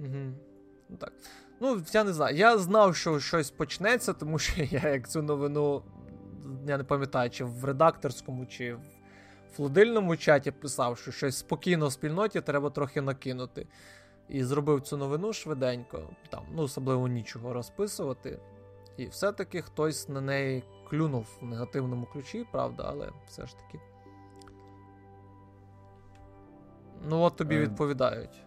Угу. 0.01 0.33
Так. 0.99 1.13
Ну, 1.61 1.83
я 1.93 2.05
не 2.05 2.13
знаю. 2.13 2.37
Я 2.37 2.59
знав, 2.59 2.97
що 2.97 3.21
щось 3.21 3.51
почнеться, 3.51 4.13
тому 4.13 4.39
що 4.39 4.63
я 4.71 4.89
як 4.89 5.09
цю 5.09 5.23
новину, 5.23 5.83
я 6.67 6.79
не 6.79 6.85
пам'ятаю, 6.85 7.31
чи 7.31 7.45
в 7.45 7.65
редакторському, 7.65 8.47
чи 8.47 8.75
в 8.75 8.81
флодильному 9.57 10.17
чаті 10.17 10.51
писав, 10.51 10.99
що 10.99 11.13
щось 11.13 11.37
спокійно 11.37 11.87
в 11.87 11.93
спільноті 11.93 12.41
треба 12.41 12.71
трохи 12.71 13.03
накинути. 13.03 13.67
І 14.29 14.45
зробив 14.45 14.81
цю 14.81 14.97
новину 14.97 15.33
швиденько, 15.33 16.03
там, 16.31 16.43
ну, 16.53 16.63
особливо 16.63 17.09
нічого 17.09 17.53
розписувати. 17.53 18.41
І 18.97 19.07
все-таки 19.07 19.63
хтось 19.63 20.09
на 20.09 20.21
неї 20.21 20.65
клюнув 20.91 21.39
в 21.41 21.45
негативному 21.45 22.07
ключі, 22.07 22.47
правда, 22.53 22.85
але 22.87 23.11
все 23.27 23.47
ж 23.47 23.57
таки. 23.57 23.81
Ну, 27.09 27.21
от 27.21 27.37
тобі 27.37 27.57
е, 27.57 27.61
відповідають. 27.61 28.45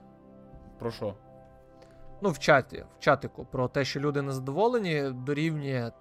Про 0.80 0.92
що? 0.92 1.16
Ну, 2.22 2.30
в 2.30 2.40
чаті, 2.40 2.86
в 2.98 3.00
чатику 3.00 3.46
про 3.52 3.68
те, 3.68 3.86
що 3.86 4.00
люди 4.00 4.22
незадоволені, 4.22 5.12
дорівнює. 5.26 5.92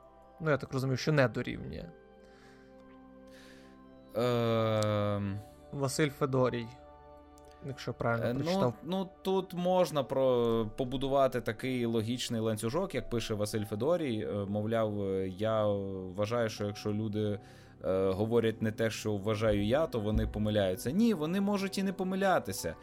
Ну, 0.40 0.50
я 0.50 0.57
так 0.57 0.72
розумію, 0.72 0.96
що 0.96 1.12
не 1.12 1.28
дорівнює. 1.28 1.85
Е... 4.16 5.38
Василь 5.72 6.11
Федорій. 6.11 6.66
Якщо 7.66 7.94
правильно 7.94 8.26
е, 8.26 8.33
ну, 8.35 8.40
прочитав. 8.40 8.74
Ну, 8.83 8.98
ну 8.98 9.09
тут 9.22 9.54
можна 9.54 10.02
про 10.02 10.66
побудувати 10.76 11.40
такий 11.40 11.87
логічний 11.87 12.40
ланцюжок, 12.40 12.94
як 12.94 13.11
пише 13.11 13.35
Василь 13.35 13.64
Федорій. 13.64 14.20
Е, 14.20 14.33
мовляв, 14.33 15.02
е, 15.02 15.28
я 15.28 15.66
вважаю, 15.66 16.48
що 16.48 16.66
якщо 16.66 16.92
люди 16.92 17.40
е, 17.85 18.11
говорять 18.11 18.62
не 18.62 18.72
те, 18.72 18.90
що 18.90 19.16
вважаю 19.16 19.64
я, 19.64 19.87
то 19.87 20.00
вони 20.00 20.26
помиляються. 20.26 20.90
Ні, 20.90 21.14
вони 21.14 21.40
можуть 21.40 21.78
і 21.78 21.83
не 21.83 21.92
помилятися. 21.92 22.74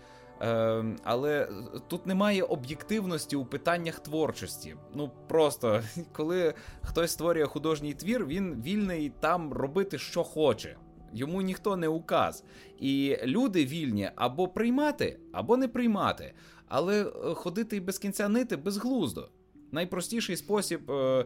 Е, 0.41 0.85
Але 1.03 1.49
тут 1.87 2.05
немає 2.05 2.43
об'єктивності 2.43 3.35
у 3.35 3.45
питаннях 3.45 3.99
творчості. 3.99 4.75
Ну 4.95 5.11
просто 5.27 5.81
коли 6.11 6.53
хтось 6.81 7.11
створює 7.11 7.45
художній 7.45 7.93
твір, 7.93 8.25
він 8.25 8.61
вільний 8.61 9.11
там 9.19 9.53
робити, 9.53 9.97
що 9.97 10.23
хоче. 10.23 10.77
Йому 11.13 11.41
ніхто 11.41 11.77
не 11.77 11.87
указ. 11.87 12.43
І 12.79 13.17
люди 13.23 13.65
вільні 13.65 14.09
або 14.15 14.47
приймати, 14.47 15.19
або 15.31 15.57
не 15.57 15.67
приймати. 15.67 16.33
Але 16.67 17.03
е, 17.03 17.33
ходити 17.33 17.77
і 17.77 17.79
без 17.79 17.97
кінця 17.97 18.29
нити 18.29 18.57
безглуздо. 18.57 19.29
Найпростіший 19.71 20.37
спосіб 20.37 20.91
е, 20.91 21.25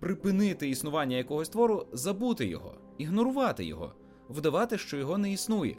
припинити 0.00 0.68
існування 0.68 1.16
якогось 1.16 1.48
твору 1.48 1.86
забути 1.92 2.46
його, 2.46 2.74
ігнорувати 2.98 3.64
його, 3.64 3.92
вдавати, 4.28 4.78
що 4.78 4.96
його 4.96 5.18
не 5.18 5.32
існує. 5.32 5.76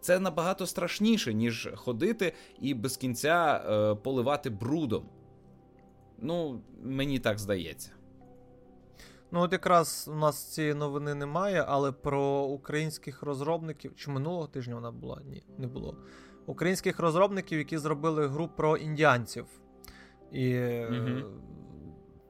Це 0.00 0.18
набагато 0.18 0.66
страшніше, 0.66 1.34
ніж 1.34 1.68
ходити 1.76 2.32
і 2.60 2.74
без 2.74 2.96
кінця 2.96 3.64
е, 3.68 3.94
поливати 3.94 4.50
брудом. 4.50 5.08
Ну, 6.18 6.60
мені 6.82 7.18
так 7.18 7.38
здається. 7.38 7.90
Ну, 9.30 9.40
от 9.40 9.52
якраз 9.52 10.08
у 10.12 10.14
нас 10.14 10.44
цієї 10.54 10.74
новини 10.74 11.14
немає, 11.14 11.64
але 11.68 11.92
про 11.92 12.42
українських 12.42 13.22
розробників. 13.22 13.96
Чи 13.96 14.10
минулого 14.10 14.46
тижня 14.46 14.74
вона 14.74 14.90
була? 14.90 15.20
Ні, 15.24 15.42
не 15.58 15.66
було. 15.66 15.96
Українських 16.46 16.98
розробників, 16.98 17.58
які 17.58 17.78
зробили 17.78 18.26
гру 18.26 18.48
про 18.56 18.76
індіанців. 18.76 19.46
І 20.32 20.58
угу. 20.58 21.10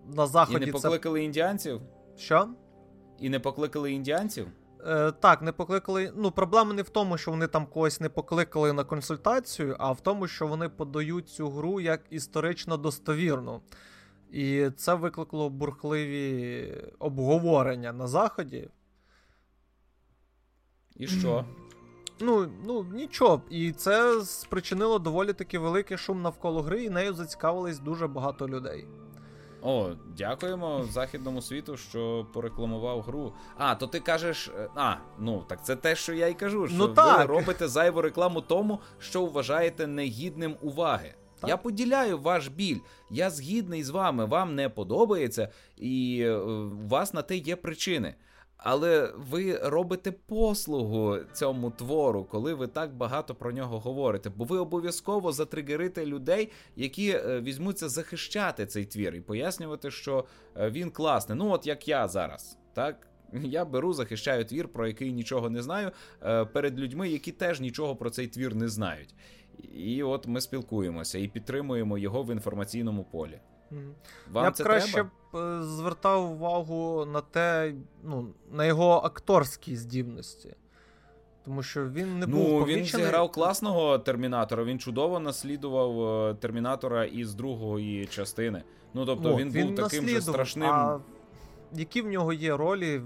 на 0.07 0.27
заході. 0.27 0.63
І 0.63 0.67
не 0.67 0.73
покликали 0.73 1.21
це... 1.21 1.25
індіанців? 1.25 1.81
Що? 2.17 2.49
І 3.21 3.29
не 3.29 3.41
покликали 3.41 3.93
індіанців? 3.93 4.49
Е, 4.87 5.13
Так, 5.13 5.43
не 5.43 5.53
покликали. 5.53 6.13
Ну, 6.17 6.31
проблема 6.31 6.75
не 6.75 6.83
в 6.83 6.89
тому, 6.89 7.19
що 7.19 7.31
вони 7.31 7.47
там 7.47 7.67
когось 7.67 8.01
не 8.01 8.09
покликали 8.09 8.73
на 8.73 8.85
консультацію, 8.85 9.77
а 9.79 9.93
в 9.93 10.01
тому, 10.01 10.29
що 10.29 10.47
вони 10.47 10.69
подають 10.69 11.29
цю 11.29 11.51
гру 11.51 11.81
як 11.81 12.01
історично 12.11 12.77
достовірну. 12.77 13.61
І 14.31 14.71
це 14.77 14.95
викликало 14.95 15.51
бурхливі 15.51 16.75
обговорення 16.99 17.93
на 17.93 18.07
Заході. 18.07 18.69
І 20.97 21.07
що? 21.07 21.45
Ну, 22.21 22.49
ну, 22.67 22.85
нічого. 22.85 23.43
І 23.51 23.73
це 23.73 24.25
спричинило 24.25 24.99
доволі 24.99 25.33
таки 25.33 25.59
великий 25.59 25.99
шум 25.99 26.23
навколо 26.23 26.63
гри, 26.63 26.85
і 26.85 26.91
нею 26.91 27.15
зацікавились 27.15 27.79
дуже 27.79 28.07
багато 28.07 28.49
людей. 28.49 28.87
О, 29.63 29.91
дякуємо 30.17 30.85
західному 30.91 31.43
світу, 31.43 31.77
що 31.77 32.27
порекламував 32.33 33.03
гру. 33.03 33.33
А, 33.57 33.75
то 33.75 33.87
ти 33.87 34.01
кажеш. 34.01 34.51
Е, 34.59 34.69
а, 34.75 34.95
ну 35.19 35.45
так 35.49 35.65
це 35.65 35.77
те, 35.77 35.97
що 35.97 36.15
я 36.15 36.27
й 36.27 36.35
кажу. 36.35 36.69
Що 36.69 36.77
ну, 36.77 36.89
так. 36.89 37.19
ви 37.19 37.25
робите 37.25 37.69
зайву 37.69 38.03
рекламу 38.03 38.41
тому, 38.41 38.81
що 38.99 39.27
вважаєте 39.27 39.87
негідним 39.87 40.57
уваги. 40.63 41.15
Так. 41.41 41.51
Я 41.51 41.57
поділяю 41.57 42.19
ваш 42.19 42.49
біль. 42.49 42.79
Я 43.11 43.31
згідний 43.31 43.85
з 43.85 43.91
вами, 43.91 44.25
вам 44.25 44.55
не 44.55 44.69
подобається, 44.69 45.49
і 45.77 46.21
е, 46.23 46.37
у 46.37 46.89
вас 46.89 47.15
на 47.15 47.23
те 47.23 47.37
є 47.37 47.57
причини. 47.57 48.15
Але 48.59 49.13
ви 49.17 49.59
робите 49.63 50.13
послугу 50.13 51.19
цьому 51.33 51.71
твору, 51.71 52.25
коли 52.25 52.55
ви 52.55 52.67
так 52.67 52.95
багато 52.95 53.35
про 53.35 53.53
нього 53.53 53.81
говорите. 53.81 54.31
Бо 54.31 54.45
ви 54.45 54.59
обов'язково 54.59 55.33
затригерите 55.33 56.07
людей, 56.07 56.53
які 56.77 57.11
е, 57.11 57.41
візьмуться 57.41 57.89
захищати 57.89 58.67
цей 58.67 58.85
твір 58.85 59.15
і 59.15 59.21
пояснювати, 59.21 59.91
що 59.91 60.25
е, 60.57 60.71
він 60.71 60.91
класний. 60.91 61.39
Ну, 61.39 61.51
от 61.51 61.67
як 61.67 61.89
я 61.89 62.09
зараз, 62.09 62.59
так. 62.75 63.09
Я 63.33 63.65
беру, 63.65 63.93
захищаю 63.93 64.45
твір, 64.45 64.69
про 64.69 64.87
який 64.87 65.13
нічого 65.13 65.51
не 65.51 65.63
знаю, 65.63 65.91
е, 66.23 66.45
перед 66.45 66.81
людьми, 66.81 67.09
які 67.09 67.33
теж 67.33 67.61
нічого 67.61 67.97
про 67.97 68.11
цей 68.11 68.27
твір 68.27 68.55
не 68.55 68.69
знають. 68.69 69.15
І 69.75 70.03
от 70.03 70.27
ми 70.27 70.41
спілкуємося 70.41 71.19
і 71.19 71.29
підтримуємо 71.29 71.99
його 71.99 72.23
в 72.23 72.33
інформаційному 72.33 73.05
полі. 73.05 73.41
Вам 74.31 74.45
Я 74.45 74.51
б 74.51 74.55
це 74.55 74.65
краще 74.65 74.93
треба? 74.93 75.11
Е, 75.35 75.63
звертав 75.63 76.33
увагу 76.33 77.05
на 77.13 77.21
те, 77.21 77.75
ну, 78.05 78.29
на 78.53 78.65
його 78.65 78.91
акторські 78.91 79.77
здібності. 79.77 80.55
Тому 81.45 81.63
що 81.63 81.89
він 81.89 82.19
не 82.19 82.27
ну, 82.27 82.37
був 82.37 82.61
помічений. 82.61 82.77
Він 82.79 82.85
зіграв 82.87 83.33
класного 83.33 83.99
термінатора, 83.99 84.65
він 84.65 84.79
чудово 84.79 85.21
наслідував 85.21 86.29
е, 86.31 86.35
термінатора 86.35 87.05
із 87.05 87.35
другої 87.35 88.07
частини. 88.07 88.63
Ну, 88.95 89.07
тобто, 89.07 89.35
О, 89.35 89.37
він, 89.37 89.51
він 89.51 89.67
був 89.67 89.77
таким 89.77 90.09
же 90.09 90.21
страшним. 90.21 90.69
А 90.69 91.01
які 91.73 92.03
в 92.03 92.07
нього 92.07 92.33
є 92.33 92.57
ролі? 92.57 93.01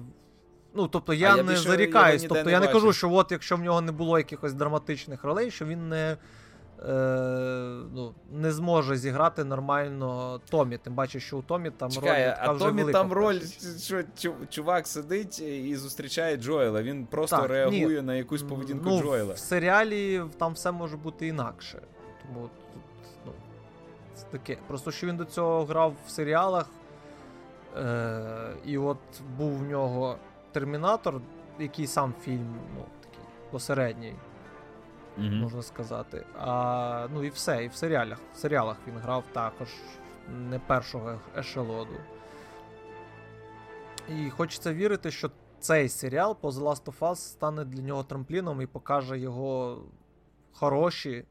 Ну, 0.74 0.88
тобто, 0.88 1.14
я, 1.14 1.36
я 1.36 1.42
не 1.42 1.56
зарікаюсь. 1.56 2.26
Тобто, 2.28 2.50
я 2.50 2.60
не 2.60 2.68
кажу, 2.68 2.92
що 2.92 3.12
от 3.12 3.32
якщо 3.32 3.56
в 3.56 3.60
нього 3.60 3.80
не 3.80 3.92
було 3.92 4.18
якихось 4.18 4.52
драматичних 4.52 5.24
ролей, 5.24 5.50
що 5.50 5.64
він 5.64 5.88
не 5.88 6.16
ну, 7.94 8.14
не 8.32 8.52
зможе 8.52 8.96
зіграти 8.96 9.44
нормально 9.44 10.40
Томі. 10.50 10.78
Тим 10.78 10.94
паче, 10.94 11.20
що 11.20 11.38
у 11.38 11.42
Томі 11.42 11.70
там 11.70 11.90
Чекай, 11.90 12.26
роль. 12.26 12.34
А 12.40 12.54
Томі 12.54 12.92
там 12.92 13.12
роль, 13.12 13.40
що 13.80 14.02
чувак 14.50 14.86
сидить 14.86 15.40
і 15.40 15.76
зустрічає 15.76 16.36
Джоела. 16.36 16.82
Він 16.82 17.06
просто 17.06 17.36
так, 17.36 17.50
реагує 17.50 17.88
ні. 17.88 18.02
на 18.02 18.14
якусь 18.14 18.42
поведінку 18.42 18.88
ну, 18.88 19.00
Джоела. 19.00 19.34
В 19.34 19.38
серіалі 19.38 20.22
там 20.38 20.52
все 20.52 20.72
може 20.72 20.96
бути 20.96 21.26
інакше. 21.26 21.82
Тому 22.22 22.40
тут, 22.72 22.82
ну, 23.26 23.32
це 24.14 24.26
таке. 24.30 24.56
Просто 24.66 24.90
що 24.90 25.06
він 25.06 25.16
до 25.16 25.24
цього 25.24 25.64
грав 25.64 25.94
в 26.06 26.10
серіалах. 26.10 26.66
Е, 27.78 28.52
І 28.64 28.78
от 28.78 28.98
був 29.38 29.58
в 29.58 29.62
нього 29.62 30.16
Термінатор, 30.52 31.20
який 31.58 31.86
сам 31.86 32.14
фільм, 32.24 32.54
ну, 32.76 32.84
такий 33.00 33.24
посередній 33.50 34.14
mm 35.18 35.40
можна 35.40 35.62
сказати. 35.62 36.26
А, 36.38 37.08
Ну 37.14 37.24
і 37.24 37.28
все, 37.28 37.64
і 37.64 37.68
в 37.68 37.74
серіалах. 37.74 38.18
В 38.34 38.36
серіалах 38.36 38.76
він 38.86 38.98
грав 38.98 39.24
також 39.32 39.68
не 40.28 40.58
першого 40.58 41.20
ешелоду. 41.36 41.94
І 44.08 44.30
хочеться 44.30 44.74
вірити, 44.74 45.10
що 45.10 45.30
цей 45.60 45.88
серіал 45.88 46.36
по 46.40 46.48
The 46.48 46.62
Last 46.62 46.84
of 46.84 46.98
Us 46.98 47.16
стане 47.16 47.64
для 47.64 47.82
нього 47.82 48.04
трампліном 48.04 48.62
і 48.62 48.66
покаже 48.66 49.18
його 49.18 49.82
хороші 50.52 51.24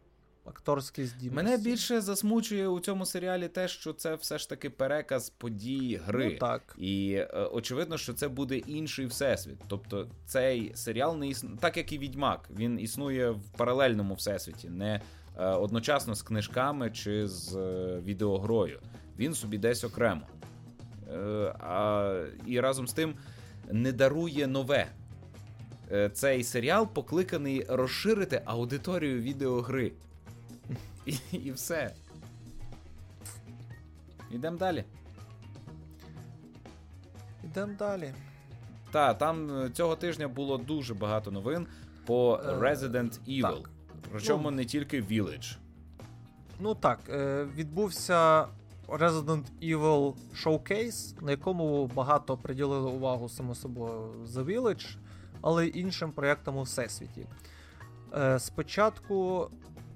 акторські 0.46 1.06
здібності. 1.06 1.36
Мене 1.36 1.58
більше 1.58 2.02
засмучує 2.02 2.68
у 2.68 2.80
цьому 2.80 3.06
серіалі 3.06 3.48
те, 3.48 3.68
що 3.68 3.94
це 3.94 4.16
все 4.16 4.38
ж 4.38 4.50
таки 4.50 4.70
переказ 4.70 5.30
подій 5.30 6.00
гри. 6.06 6.30
Ну, 6.34 6.38
так. 6.38 6.76
І 6.78 7.14
е, 7.14 7.26
очевидно, 7.52 7.98
що 7.98 8.14
це 8.14 8.28
буде 8.28 8.58
інший 8.58 9.06
всесвіт. 9.06 9.58
Тобто 9.68 10.08
цей 10.26 10.72
серіал 10.76 11.18
не 11.18 11.28
існує, 11.28 11.58
так 11.58 11.78
як 11.78 11.94
і 11.94 11.98
Відьмак, 11.98 12.50
він 12.56 12.80
існує 12.80 13.30
в 13.30 13.50
паралельному 13.58 14.14
всесвіті, 14.14 14.70
не 14.70 15.02
е, 15.38 15.46
одночасно 15.46 16.16
з 16.16 16.22
книжками 16.22 16.92
чи 16.92 17.28
з 17.28 17.56
е, 17.56 18.00
відеогрою. 18.06 18.80
Він 19.20 19.34
собі 19.34 19.58
десь 19.58 19.84
окремо. 19.84 20.22
Е, 21.12 21.18
а, 21.60 22.24
І 22.48 22.60
разом 22.60 22.88
з 22.88 22.94
тим 22.94 23.14
не 23.72 23.92
дарує 23.92 24.48
нове. 24.48 24.88
Е, 25.92 26.10
цей 26.10 26.44
серіал 26.44 26.88
покликаний 26.88 27.66
розширити 27.70 28.42
аудиторію 28.46 29.22
відеогри. 29.22 29.92
І, 31.06 31.16
і 31.32 31.52
все. 31.52 31.94
Ідемо 34.32 34.58
далі. 34.58 34.84
Ідемо 37.44 37.74
далі. 37.80 38.14
Так, 38.92 39.18
там 39.18 39.58
е, 39.62 39.70
цього 39.70 39.96
тижня 39.96 40.28
було 40.28 40.58
дуже 40.58 40.94
багато 40.94 41.32
новин 41.32 41.68
по 42.06 42.40
Е, 42.46 42.52
Resident 42.52 43.20
Evil. 43.28 43.58
так. 43.62 43.70
Причому 44.12 44.52
Ну, 44.52 44.58
не 44.58 44.66
тільки 44.66 45.02
Village. 45.02 45.58
Ну 46.60 46.76
так, 46.76 47.00
е, 47.10 47.48
відбувся 47.56 48.48
Resident 48.88 49.44
Evil 49.64 50.14
Showcase, 50.44 51.24
на 51.24 51.32
якому 51.32 51.88
багато 51.88 52.38
приділили 52.38 52.92
увагу 52.92 53.30
само 53.30 53.56
собою 53.56 54.14
The 54.28 54.44
Village, 54.46 54.96
але 55.42 55.68
й 55.68 55.80
іншим 55.80 56.12
проєктам 56.12 56.58
у 56.58 56.62
всесвіті. 56.62 57.28
Спочатку. 58.38 59.50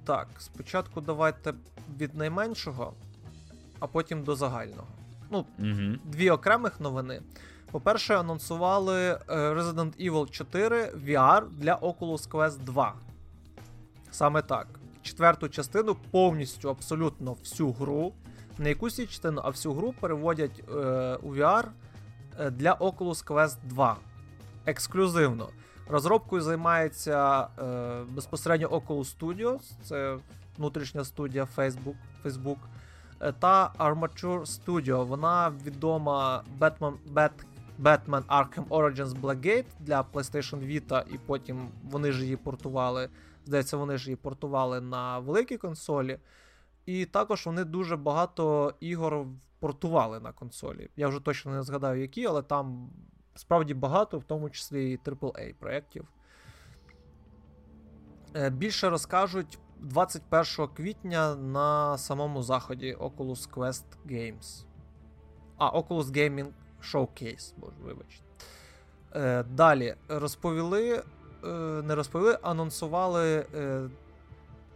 Так, 0.06 0.28
спочатку 0.38 1.02
давайте 1.02 1.54
від 2.00 2.16
найменшого, 2.16 2.94
а 3.80 3.88
потім 3.88 4.24
до 4.24 4.36
загального. 4.36 4.88
Ну, 5.32 5.46
Угу. 5.60 5.98
дві 6.04 6.30
окремих 6.30 6.80
новини. 6.80 7.22
По-перше, 7.72 8.16
анонсували 8.18 9.02
е, 9.02 9.20
Resident 9.30 10.10
Evil 10.12 10.30
4 10.30 10.92
VR 11.06 11.50
для 11.50 11.76
Oculus 11.76 12.30
Quest 12.30 12.58
2. 12.60 12.94
Саме 14.12 14.42
так. 14.42 14.68
Четверту 15.02 15.50
частину 15.50 15.96
повністю, 16.12 16.70
абсолютно 16.70 17.34
всю 17.34 17.72
гру. 17.72 18.14
Не 18.58 18.70
якусь 18.70 18.96
частину, 18.96 19.42
а 19.44 19.50
всю 19.50 19.74
гру 19.76 19.94
переводять 20.02 20.60
е, 20.70 20.72
у 21.24 21.36
VR 21.36 21.66
е, 22.40 22.50
для 22.52 22.74
Oculus 22.74 23.26
Quest 23.26 23.58
2. 23.64 23.98
Ексклюзивно. 24.66 25.48
Розробкою 25.88 26.42
займається 26.42 27.48
е, 27.60 28.04
безпосередньо 28.10 28.68
Oculus 28.68 29.18
Studios, 29.18 29.60
це 29.84 30.18
внутрішня 30.58 31.04
студія 31.04 31.48
Facebook, 31.58 31.96
Facebook 32.24 32.58
е, 33.20 33.32
та 33.32 33.74
Armature 33.80 34.42
Studio. 34.42 35.06
Вона 35.06 35.54
відома 35.66 36.44
Batman, 36.60 36.94
Bat, 37.14 37.32
Batman 37.82 38.24
Arkham 38.24 38.68
Origins 38.70 39.22
Blackgate 39.22 39.66
для 39.80 40.02
PlayStation 40.02 40.60
Vita, 40.60 41.04
і 41.14 41.18
потім 41.18 41.70
вони 41.84 42.12
ж 42.12 42.24
її 42.24 42.36
портували. 42.36 43.10
Здається, 43.46 43.78
вони 43.78 43.98
ж 43.98 44.06
її 44.06 44.16
портували 44.16 44.82
на 44.82 45.20
великі 45.20 45.58
консолі. 45.58 46.20
І 46.86 47.06
також 47.06 47.46
вони 47.46 47.64
дуже 47.64 47.98
багато 47.98 48.74
ігор 48.80 49.26
портували 49.60 50.20
на 50.20 50.32
консолі. 50.32 50.90
Я 50.96 51.08
вже 51.08 51.20
точно 51.20 51.52
не 51.52 51.64
згадаю, 51.64 52.02
які, 52.02 52.26
але 52.26 52.42
там 52.42 52.90
справді 53.36 53.74
багато, 53.74 54.18
в 54.18 54.24
тому 54.24 54.50
числі 54.50 54.92
і 54.92 54.98
AAA 54.98 55.54
проєктів. 55.54 56.08
Е, 58.36 58.50
Більше 58.50 58.90
розкажуть 58.90 59.60
21 59.80 60.68
квітня 60.68 61.36
на 61.36 61.98
самому 61.98 62.44
заході 62.44 62.96
Oculus 63.00 63.50
Quest 63.50 63.84
Games. 64.08 64.66
А, 65.58 65.80
Oculus 65.80 66.04
Gaming 66.04 66.48
Showcase, 66.84 67.54
боже, 67.58 67.76
вибачте. 67.84 68.24
Е, 69.16 69.44
Далі 69.44 69.96
розповіли, 70.08 71.04
е, 71.44 71.48
не 71.84 71.96
розповіли, 71.96 72.40
анонсували 72.42 73.46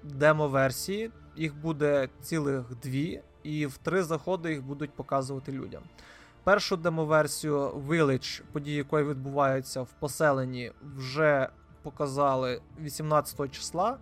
демо-версії. 0.04 1.12
Їх 1.36 1.56
буде 1.56 2.10
цілих 2.22 2.64
дві, 2.84 3.22
і 3.44 3.66
в 3.66 3.78
три 3.78 4.04
заходи 4.04 4.52
їх 4.52 4.64
будуть 4.64 4.94
показувати 4.94 5.52
людям. 5.52 5.84
Першу 6.44 6.78
демоверсію 6.78 7.70
Village, 7.70 8.42
події 8.52 8.78
якої 8.78 9.06
відбуваються 9.06 9.82
в 9.82 9.92
поселенні, 10.00 10.72
вже 10.96 11.50
показали 11.84 12.62
18 12.82 13.52
числа. 13.52 13.98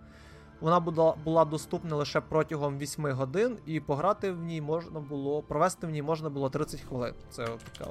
Вона 0.60 0.80
була, 0.80 1.14
була 1.24 1.44
доступна 1.44 1.96
лише 1.96 2.20
протягом 2.20 2.78
8 2.78 3.12
годин, 3.12 3.58
і 3.66 3.80
пограти 3.80 4.32
в 4.32 4.42
ній 4.42 4.60
можна 4.60 5.00
було, 5.00 5.42
провести 5.42 5.86
в 5.86 5.90
ній 5.90 6.02
можна 6.02 6.30
було 6.30 6.50
30 6.50 6.80
хвилин. 6.80 7.14
Це 7.30 7.48
така 7.72 7.90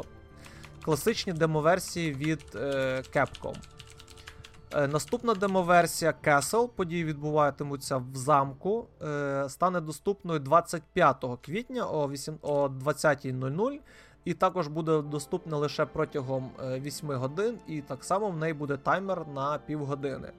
класичні 0.85 1.33
демоверсії 1.33 2.13
від 2.13 2.43
е, 2.55 3.03
Capcom. 3.15 3.55
Е, 4.73 4.87
наступна 4.87 5.33
демоверсія 5.33 6.13
Castle, 6.23 6.67
події 6.67 7.03
відбуватимуться 7.03 7.97
в 7.97 8.15
замку, 8.15 8.87
е, 9.01 9.45
стане 9.49 9.81
доступною 9.81 10.39
25 10.39 11.25
квітня 11.41 11.85
о, 11.85 12.09
8, 12.09 12.37
о 12.41 12.67
20.00. 12.67 13.79
І 14.27 14.33
також 14.33 14.67
буде 14.67 15.01
доступна 15.01 15.57
лише 15.57 15.85
протягом 15.85 16.49
е, 16.63 16.79
8 16.79 17.11
годин, 17.11 17.57
і 17.67 17.81
так 17.81 18.03
само 18.03 18.29
в 18.29 18.37
неї 18.37 18.53
буде 18.53 18.77
таймер 18.77 19.27
на 19.35 19.57
півгодини. 19.57 20.31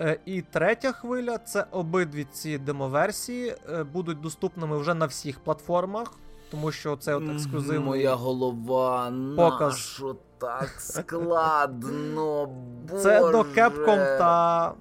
Е, 0.00 0.18
І 0.24 0.42
третя 0.42 0.92
хвиля 0.92 1.38
це 1.38 1.66
обидві 1.70 2.26
ці 2.32 2.58
демоверсії 2.58 3.56
е, 3.72 3.84
будуть 3.84 4.20
доступними 4.20 4.78
вже 4.78 4.94
на 4.94 5.06
всіх 5.06 5.40
платформах, 5.40 6.12
тому 6.50 6.72
що 6.72 6.96
це 6.96 7.14
от 7.14 7.28
ексклюзивний 7.28 7.84
Моя 7.86 8.14
голова, 8.14 9.12
показ. 9.36 9.72
нащо 9.72 10.16
так 10.38 10.74
складно. 10.78 12.46
Боже. 12.90 13.02
Це 13.02 13.20
до 13.20 13.40
Capcom 13.42 14.18
та 14.18 14.72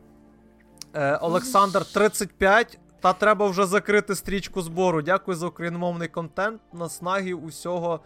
е, 0.93 1.15
Олександр 1.15 1.85
35. 1.85 2.79
Та 3.03 3.13
треба 3.13 3.47
вже 3.47 3.65
закрити 3.65 4.15
стрічку 4.15 4.61
збору. 4.61 5.01
Дякую 5.01 5.37
за 5.37 5.47
україномовний 5.47 6.07
контент. 6.07 6.61
Наснаги 6.73 7.33
усього. 7.33 7.99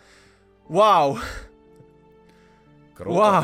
Вау! 0.70 1.18
Круто. 2.94 3.20
Вау! 3.20 3.44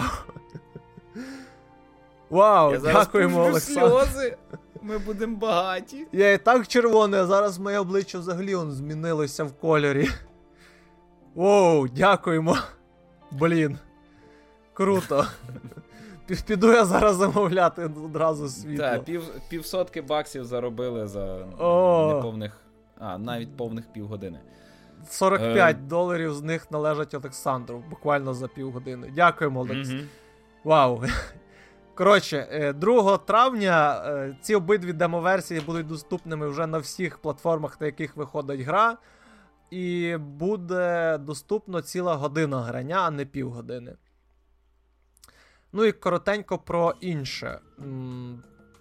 Вау! 2.30 2.72
Я 2.72 2.80
зараз 2.80 3.06
Дякуємо, 3.06 3.42
Олександр. 3.42 3.90
сльози. 3.90 4.38
Ми 4.82 4.98
будемо 4.98 5.38
багаті. 5.38 6.08
Я 6.12 6.34
і 6.34 6.38
так 6.38 6.68
червоний, 6.68 7.20
а 7.20 7.26
зараз 7.26 7.60
моє 7.60 7.80
обличчя 7.80 8.20
взагалі 8.20 8.56
он 8.56 8.72
змінилося 8.72 9.44
в 9.44 9.54
кольорі. 9.54 10.10
Воу, 11.36 11.88
дякуємо. 11.88 12.58
Блін. 13.32 13.78
Круто. 14.74 15.28
Пі- 16.30 16.46
Піду 16.48 16.72
я 16.72 16.86
зараз 16.86 17.16
замовляти 17.16 17.84
одразу 17.86 18.48
світло. 18.50 18.78
Так, 18.86 19.04
пів, 19.04 19.24
півсотки 19.50 20.02
баксів 20.02 20.46
заробили 20.46 21.08
за 21.08 21.46
О. 21.60 22.14
неповних. 22.16 22.58
А, 23.00 23.18
навіть 23.18 23.58
повних 23.58 23.94
півгодини. 23.94 24.40
45 25.10 25.76
Е. 25.76 25.80
доларів 25.80 26.34
з 26.34 26.42
них 26.42 26.72
належать 26.72 27.14
Олександру, 27.14 27.84
буквально 27.90 28.34
за 28.34 28.48
півгодини. 28.48 29.12
Дякуємо, 29.16 29.60
Олекс. 29.60 29.90
Мгм. 29.90 30.08
Вау. 30.64 31.04
Коротше, 31.96 32.48
е, 32.52 32.74
2 32.74 33.18
травня 33.18 34.04
е, 34.08 34.38
ці 34.42 34.56
обидві 34.56 34.94
демоверсії 34.94 35.62
будуть 35.62 35.88
доступними 35.88 36.48
вже 36.48 36.68
на 36.68 36.78
всіх 36.78 37.18
платформах, 37.18 37.82
на 37.82 37.86
яких 37.88 38.16
виходить 38.18 38.62
гра. 38.62 38.98
І 39.72 40.16
буде 40.20 41.18
доступно 41.18 41.82
ціла 41.82 42.16
година 42.16 42.62
грання, 42.62 42.98
а 43.02 43.12
не 43.12 43.26
півгодини. 43.26 43.96
Ну 45.74 45.86
і 45.86 45.92
коротенько 45.92 46.58
про 46.58 46.94
інше. 47.02 47.60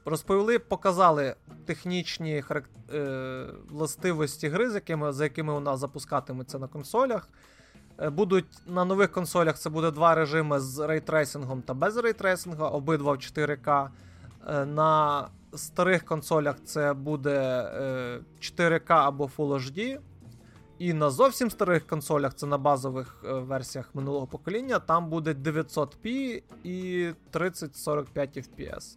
Розповіли, 0.05 0.59
показали 0.59 1.35
технічні 1.65 2.43
харак... 2.43 2.65
е, 2.95 3.47
властивості 3.69 4.49
гри, 4.49 4.71
з 4.71 4.75
якими, 4.75 5.13
за 5.13 5.25
якими 5.25 5.53
вона 5.53 5.77
запускатиметься 5.77 6.59
на 6.59 6.67
консолях. 6.67 7.29
Е, 8.01 8.11
Будуть 8.11 8.47
на 8.67 8.85
нових 8.85 9.13
консолях 9.13 9.59
це 9.59 9.71
буде 9.71 9.91
два 9.91 10.15
режими 10.15 10.61
з 10.61 10.87
рейтрейсингом 10.87 11.63
та 11.63 11.75
без 11.75 11.97
рейтрейсингу, 11.97 12.65
обидва 12.65 13.13
в 13.13 13.17
4К. 13.17 13.89
Е, 14.49 14.65
На 14.65 15.29
старих 15.55 16.05
консолях 16.05 16.57
це 16.65 16.93
буде 16.93 17.71
е, 17.75 18.21
4К 18.41 18.93
або 18.93 19.31
Full 19.37 19.55
HD. 19.59 19.99
І 20.83 20.93
на 20.93 21.11
зовсім 21.11 21.51
старих 21.51 21.87
консолях, 21.87 22.35
це 22.35 22.47
на 22.47 22.59
базових 22.59 23.25
е, 23.25 23.33
версіях 23.33 23.95
минулого 23.95 24.27
покоління, 24.27 24.79
там 24.79 25.11
буде 25.11 25.33
900p 25.33 26.43
і 26.65 27.11
30-45 27.33 28.05
FPS. 28.15 28.97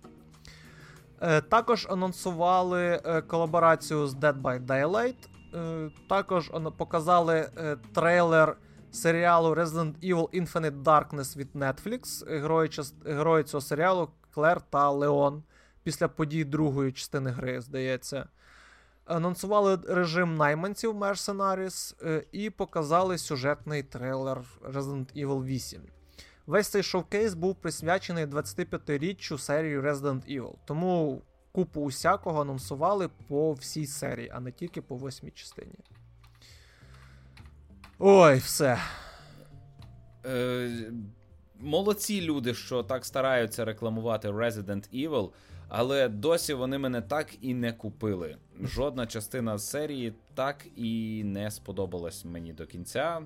Е, 1.22 1.42
Також 1.42 1.88
анонсували 1.90 3.02
е, 3.06 3.22
колаборацію 3.22 4.08
з 4.08 4.16
Dead 4.16 4.42
by 4.42 4.66
Daylight. 4.66 5.16
Також 6.10 6.52
показали 6.78 7.50
трейлер 7.94 8.58
серіалу 8.92 9.54
Resident 9.54 9.94
Evil 10.04 10.42
Infinite 10.42 10.84
Darkness 10.84 11.38
від 11.38 11.56
Netflix. 11.56 12.30
Герої, 12.40 12.70
герої 13.06 13.44
цього 13.44 13.62
серіалу 13.62 14.10
Клер 14.34 14.62
та 14.62 14.90
Леон. 14.90 15.44
після 15.84 16.08
подій 16.08 16.44
другої 16.44 16.92
частини 16.92 17.30
гри, 17.30 17.62
здається. 17.62 18.28
Анонсували 19.06 19.76
режим 19.88 20.36
найманців 20.36 20.96
Mercenaries 20.96 22.08
е, 22.08 22.24
і 22.32 22.50
показали 22.50 23.18
сюжетний 23.18 23.84
трейлер 23.84 24.42
Resident 24.74 25.26
Evil 25.26 25.44
8. 25.44 25.82
Весь 26.48 26.68
цей 26.68 26.84
шоукейс 26.84 27.34
був 27.34 27.56
присвячений 27.56 28.26
25-річчю 28.26 29.38
серії 29.38 29.80
Resident 29.80 30.40
Evil. 30.40 30.54
Тому 30.66 31.22
купу 31.52 31.82
усякого 31.82 32.42
анонсували 32.42 33.10
по 33.28 33.54
всій 33.54 33.88
серії, 33.88 34.32
а 34.34 34.40
не 34.40 34.52
тільки 34.52 34.82
по 34.82 34.96
восьмій 34.96 35.32
частині. 35.32 35.76
Ой, 38.00 38.38
все. 38.38 38.80
Е, 40.26 40.92
Молодці 41.60 42.22
люди, 42.22 42.54
що 42.54 42.84
так 42.84 43.06
стараються 43.06 43.66
рекламувати 43.66 44.30
Resident 44.30 45.08
Evil, 45.08 45.32
але 45.68 46.10
досі 46.10 46.54
вони 46.54 46.78
мене 46.78 47.02
так 47.02 47.28
і 47.42 47.54
не 47.54 47.74
купили. 47.74 48.38
Жодна 48.62 49.08
частина 49.08 49.58
серії 49.60 50.14
так 50.34 50.66
і 50.76 51.22
не 51.26 51.52
сподобалась 51.52 52.26
мені 52.26 52.54
до 52.54 52.66
кінця. 52.66 53.22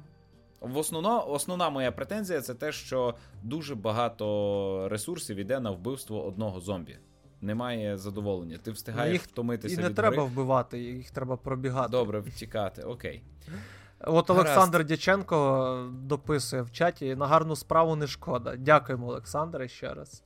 В 0.61 0.77
основно, 0.77 1.29
Основна 1.29 1.69
моя 1.69 1.91
претензія 1.91 2.41
це 2.41 2.53
те, 2.53 2.71
що 2.71 3.15
дуже 3.43 3.75
багато 3.75 4.87
ресурсів 4.91 5.37
іде 5.37 5.59
на 5.59 5.71
вбивство 5.71 6.25
одного 6.25 6.59
зомбі. 6.59 6.97
Немає 7.41 7.97
задоволення. 7.97 8.57
Ти 8.63 8.71
встигаєш 8.71 9.13
їх 9.13 9.23
втомитися. 9.23 9.75
І 9.75 9.83
не 9.83 9.89
від 9.89 9.95
треба 9.95 10.15
гри. 10.15 10.23
вбивати, 10.23 10.79
їх 10.79 11.11
треба 11.11 11.37
пробігати. 11.37 11.91
Добре, 11.91 12.19
втікати, 12.19 12.81
окей. 12.81 13.23
От 13.99 14.29
Олександр 14.29 14.85
Дяченко 14.85 15.89
дописує 16.03 16.61
в 16.61 16.71
чаті: 16.71 17.15
на 17.15 17.27
гарну 17.27 17.55
справу 17.55 17.95
не 17.95 18.07
шкода. 18.07 18.55
Дякуємо, 18.55 19.07
Олександре, 19.07 19.67
ще 19.67 19.93
раз. 19.93 20.23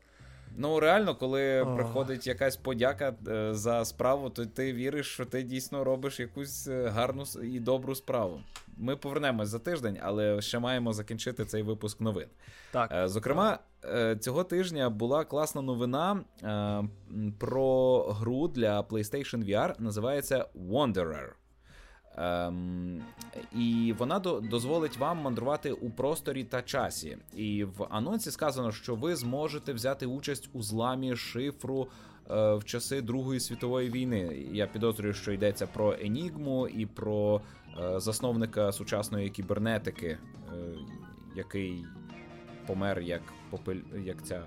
Ну, 0.58 0.80
реально, 0.80 1.16
коли 1.16 1.62
О. 1.62 1.76
приходить 1.76 2.28
якась 2.28 2.58
подяка 2.58 3.14
е, 3.28 3.54
за 3.54 3.86
справу, 3.86 4.30
то 4.30 4.46
ти 4.46 4.74
віриш, 4.74 5.08
що 5.08 5.26
ти 5.26 5.44
дійсно 5.44 5.84
робиш 5.84 6.20
якусь 6.20 6.68
е, 6.68 6.88
гарну 6.88 7.24
і 7.44 7.60
добру 7.60 7.96
справу. 7.96 8.42
Ми 8.78 8.96
повернемось 8.96 9.50
за 9.50 9.60
тиждень, 9.60 9.98
але 10.02 10.42
ще 10.42 10.60
маємо 10.60 10.94
закінчити 10.94 11.46
цей 11.46 11.64
випуск 11.64 12.02
новин. 12.02 12.28
Так. 12.72 12.92
Е, 12.92 13.08
зокрема, 13.08 13.60
цього 14.20 14.44
тижня 14.44 14.90
була 14.90 15.26
класна 15.26 15.62
новина 15.62 16.24
про 17.40 18.02
гру 18.04 18.48
для 18.48 18.82
PlayStation 18.82 19.50
VR, 19.50 19.82
називається 19.82 20.46
Wanderer. 20.70 21.30
Ем, 22.18 23.02
І 23.56 23.96
вона 23.98 24.20
до, 24.20 24.40
дозволить 24.40 24.98
вам 24.98 25.18
мандрувати 25.18 25.72
у 25.72 25.90
просторі 25.90 26.44
та 26.44 26.62
часі. 26.62 27.18
І 27.36 27.64
в 27.64 27.88
анонсі 27.90 28.32
сказано, 28.32 28.72
що 28.72 28.96
ви 28.96 29.16
зможете 29.16 29.74
взяти 29.74 30.06
участь 30.06 30.50
у 30.54 30.62
зламі 30.62 31.16
шифру 31.16 31.88
е, 32.32 32.56
в 32.56 32.64
часи 32.64 33.02
Другої 33.02 33.40
світової 33.40 33.90
війни. 33.90 34.48
Я 34.52 34.68
підозрюю, 34.68 35.14
що 35.14 35.32
йдеться 35.32 35.68
про 35.68 35.96
Енігму 36.02 36.68
і 36.68 36.86
про 36.86 37.42
е, 37.80 38.00
засновника 38.00 38.72
сучасної 38.72 39.30
кібернетики, 39.30 40.08
е, 40.08 40.18
який 41.36 41.86
помер 42.68 43.00
як 43.00 43.22
попель, 43.50 43.80
як 44.06 44.26
ця. 44.26 44.44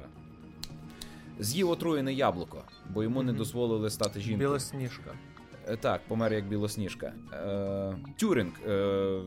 З'їв 1.38 1.70
отруєне 1.70 2.12
яблуко, 2.12 2.64
бо 2.90 3.02
йому 3.02 3.20
mm-hmm. 3.20 3.24
не 3.24 3.32
дозволили 3.32 3.90
стати 3.90 4.20
жінкою. 4.20 4.48
Білосніжка. 4.48 5.14
Е, 5.68 5.76
так, 5.76 6.00
помер 6.08 6.32
як 6.32 6.48
білосніжка. 6.48 7.12
Е, 7.32 7.96
Тюринг. 8.16 8.52
Е, 8.68 9.20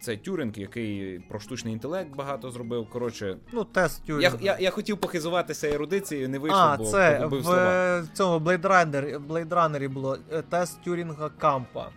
це 0.00 0.16
Тюринг, 0.16 0.58
який 0.58 1.18
про 1.18 1.40
штучний 1.40 1.72
інтелект 1.72 2.16
багато 2.16 2.50
зробив. 2.50 2.88
Коротше, 2.90 3.36
ну, 3.52 3.64
тест 3.64 4.06
Тюрінга. 4.06 4.38
Я 4.40 4.52
я, 4.52 4.58
я 4.60 4.70
хотів 4.70 4.98
похизуватися 4.98 5.68
ерудицією, 5.68 6.28
не 6.28 6.38
вийшло, 6.38 6.60
а, 6.60 6.76
бо 6.76 6.84
це 6.84 7.16
погубив 7.16 7.40
в 7.40 7.44
слова. 7.44 8.00
В 8.00 8.08
цьому 8.08 8.46
Blade 8.46 8.62
Runner, 8.62 9.26
Blade 9.26 9.48
Runner 9.48 9.88
було 9.88 10.18
тест 10.50 10.82
Тюрінга 10.84 11.28
Кампа. 11.28 11.88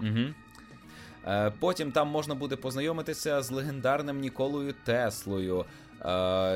Угу. 0.00 0.34
Потім 1.60 1.92
там 1.92 2.08
можна 2.08 2.34
буде 2.34 2.56
познайомитися 2.56 3.42
з 3.42 3.50
легендарним 3.50 4.20
Ніколою 4.20 4.74
Теслою. 4.84 5.64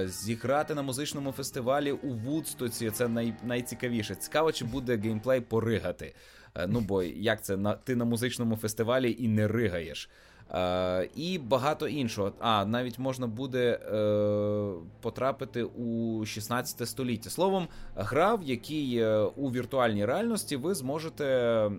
Зіграти 0.05 0.75
на 0.75 0.83
музичному 0.83 1.33
фестивалі 1.33 1.93
у 1.93 2.15
Вудстоці 2.15 2.91
це 2.91 3.09
най, 3.09 3.35
найцікавіше. 3.43 4.15
Цікаво, 4.15 4.53
чи 4.53 4.65
буде 4.65 4.97
геймплей 4.97 5.41
поригати. 5.41 6.15
Е, 6.55 6.67
ну 6.67 6.81
бо 6.81 7.03
як 7.03 7.45
це 7.45 7.57
на 7.57 7.73
ти 7.73 7.97
на 7.97 8.05
музичному 8.05 8.57
фестивалі 8.57 9.17
і 9.19 9.29
не 9.29 9.49
ригаєш. 9.49 10.11
Uh, 10.55 11.09
і 11.15 11.39
багато 11.39 11.89
іншого. 11.89 12.33
А 12.41 12.65
навіть 12.65 12.99
можна 12.99 13.27
буде 13.27 13.81
uh, 13.93 14.81
потрапити 15.01 15.65
у 15.65 16.25
16 16.27 16.89
століття. 16.89 17.31
Словом, 17.31 17.69
гра, 17.97 18.35
в 18.35 18.43
якій 18.43 19.01
uh, 19.01 19.33
у 19.37 19.51
віртуальній 19.51 20.05
реальності 20.05 20.57
ви 20.57 20.75
зможете 20.75 21.71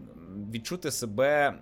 відчути 0.52 0.92
себе 0.92 1.54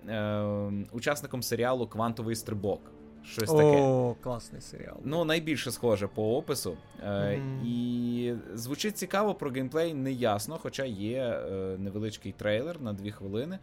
учасником 0.91 1.43
серіалу 1.43 1.88
Квантовий 1.88 2.36
стрибок. 2.36 2.82
Щось 3.26 3.49
таке. 3.49 3.82
О, 3.82 4.15
класний 4.24 4.61
серіал. 4.61 4.95
Ну, 5.03 5.26
найбільше 5.26 5.72
схоже 5.72 6.07
по 6.07 6.38
опису. 6.38 6.78
Mm-hmm. 7.07 7.65
І 7.65 8.34
звучить 8.53 8.97
цікаво 8.97 9.36
про 9.36 9.51
геймплей 9.51 9.93
не 9.93 10.11
ясно, 10.11 10.57
хоча 10.61 10.86
є 10.86 11.17
е, 11.17 11.51
невеличкий 11.78 12.32
трейлер 12.32 12.82
на 12.82 12.93
дві 12.93 13.11
хвилини. 13.11 13.59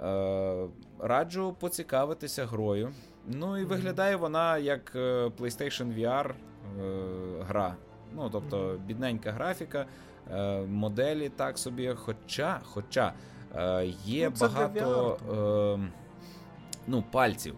Е, 0.00 0.66
раджу 0.98 1.56
поцікавитися 1.60 2.46
грою. 2.46 2.92
Ну 3.26 3.58
і 3.58 3.64
виглядає 3.64 4.16
вона 4.16 4.58
як 4.58 4.96
PlayStation 5.38 5.98
VR 5.98 6.32
гра. 7.40 7.76
Ну, 8.14 8.30
тобто, 8.32 8.80
бідненька 8.86 9.32
графіка, 9.32 9.86
моделі 10.68 11.28
так 11.28 11.58
собі. 11.58 11.94
Хоча 11.96 12.60
хоча 12.64 13.12
є 14.04 14.30
ну, 14.30 14.36
багато 14.40 15.18
ну, 16.86 17.04
пальців. 17.10 17.54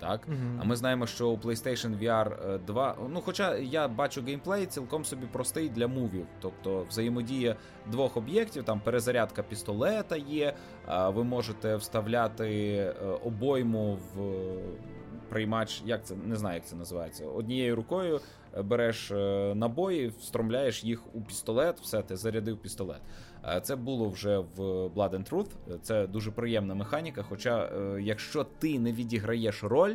Так, 0.00 0.28
mm-hmm. 0.28 0.58
а 0.60 0.64
ми 0.64 0.76
знаємо, 0.76 1.06
що 1.06 1.28
у 1.28 1.36
PlayStation 1.36 1.98
VR 1.98 2.58
2, 2.64 2.90
е, 2.90 2.94
ну 3.08 3.20
хоча 3.20 3.56
я 3.56 3.88
бачу 3.88 4.22
геймплей, 4.22 4.66
цілком 4.66 5.04
собі 5.04 5.26
простий 5.26 5.68
для 5.68 5.88
мувів, 5.88 6.26
тобто 6.40 6.86
взаємодія 6.88 7.56
двох 7.90 8.16
об'єктів, 8.16 8.64
там 8.64 8.80
перезарядка 8.80 9.42
пістолета 9.42 10.16
є, 10.16 10.54
ви 11.06 11.24
можете 11.24 11.76
вставляти 11.76 12.76
е, 12.76 12.94
обойму 13.24 13.98
в 14.14 14.20
приймач, 15.28 15.82
як 15.86 16.04
це 16.04 16.14
не 16.24 16.36
знаю, 16.36 16.54
як 16.54 16.66
це 16.66 16.76
називається. 16.76 17.26
Однією 17.26 17.76
рукою 17.76 18.20
е, 18.56 18.62
береш 18.62 19.10
набої, 19.54 20.08
встромляєш 20.08 20.84
їх 20.84 21.14
у 21.14 21.20
пістолет, 21.20 21.80
все, 21.80 22.02
ти 22.02 22.16
зарядив 22.16 22.58
пістолет. 22.58 23.00
Це 23.62 23.76
було 23.76 24.08
вже 24.08 24.38
в 24.38 24.60
Blood 24.86 25.10
and 25.10 25.30
Truth. 25.30 25.78
Це 25.82 26.06
дуже 26.06 26.30
приємна 26.30 26.74
механіка. 26.74 27.22
Хоча, 27.22 27.64
е, 27.64 28.02
якщо 28.02 28.44
ти 28.44 28.78
не 28.78 28.92
відіграєш 28.92 29.64
роль, 29.64 29.94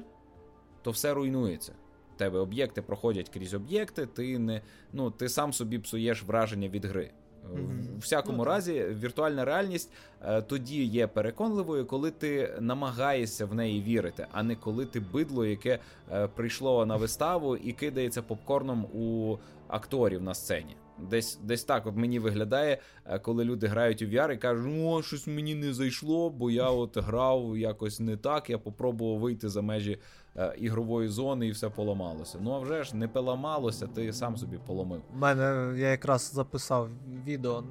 то 0.82 0.92
все 0.92 1.14
руйнується. 1.14 1.74
Тебе 2.18 2.40
об'єкти 2.40 2.82
проходять 2.82 3.30
крізь 3.30 3.54
об'єкти, 3.54 4.06
ти 4.06 4.40
не 4.40 4.62
ну 4.94 5.12
ти 5.12 5.30
сам 5.30 5.54
собі 5.54 5.80
псуєш 5.80 6.24
враження 6.24 6.70
від 6.70 6.86
гри. 6.86 7.12
Mm-hmm. 7.54 7.98
В 7.98 8.00
всякому 8.00 8.38
ну, 8.38 8.44
разі, 8.44 8.86
віртуальна 9.02 9.46
реальність 9.46 9.92
е, 10.22 10.42
тоді 10.42 10.84
є 10.84 11.08
переконливою, 11.08 11.86
коли 11.86 12.12
ти 12.12 12.58
намагаєшся 12.60 13.46
в 13.46 13.56
неї 13.56 13.82
вірити, 13.82 14.28
а 14.32 14.44
не 14.44 14.56
коли 14.56 14.86
ти 14.86 15.00
бидло, 15.00 15.46
яке 15.46 15.80
е, 16.12 16.28
прийшло 16.28 16.86
на 16.86 16.96
виставу 16.96 17.56
і 17.56 17.72
кидається 17.72 18.22
попкорном 18.22 18.86
у 18.86 19.38
акторів 19.68 20.22
на 20.22 20.34
сцені. 20.34 20.76
Десь 21.00 21.40
десь 21.44 21.64
так 21.64 21.88
от 21.88 21.96
мені 21.96 22.20
виглядає, 22.20 22.78
е, 23.06 23.20
коли 23.20 23.44
люди 23.44 23.68
грають 23.68 24.02
у 24.02 24.06
VR 24.06 24.32
і 24.32 24.38
кажуть, 24.38 24.74
о, 24.80 25.02
щось 25.02 25.28
мені 25.28 25.56
не 25.56 25.74
зайшло, 25.74 26.30
бо 26.30 26.52
я 26.52 26.70
от 26.70 26.98
грав 26.98 27.58
якось 27.58 28.00
не 28.00 28.18
так. 28.18 28.50
Я 28.50 28.58
попробував 28.58 29.20
вийти 29.20 29.50
за 29.50 29.62
межі 29.62 29.98
е, 30.36 30.56
ігрової 30.58 31.08
зони 31.08 31.48
і 31.48 31.52
все 31.52 31.70
поламалося. 31.70 32.38
Ну 32.42 32.52
а 32.52 32.60
вже 32.60 32.84
ж 32.84 32.96
не 32.96 33.08
поламалося, 33.08 33.88
ти 33.88 34.14
сам 34.14 34.38
собі 34.38 34.60
поломив. 34.66 35.02
У 35.14 35.18
мене 35.18 35.74
я 35.80 35.88
якраз 35.88 36.32
записав 36.34 36.90
відео, 37.26 37.64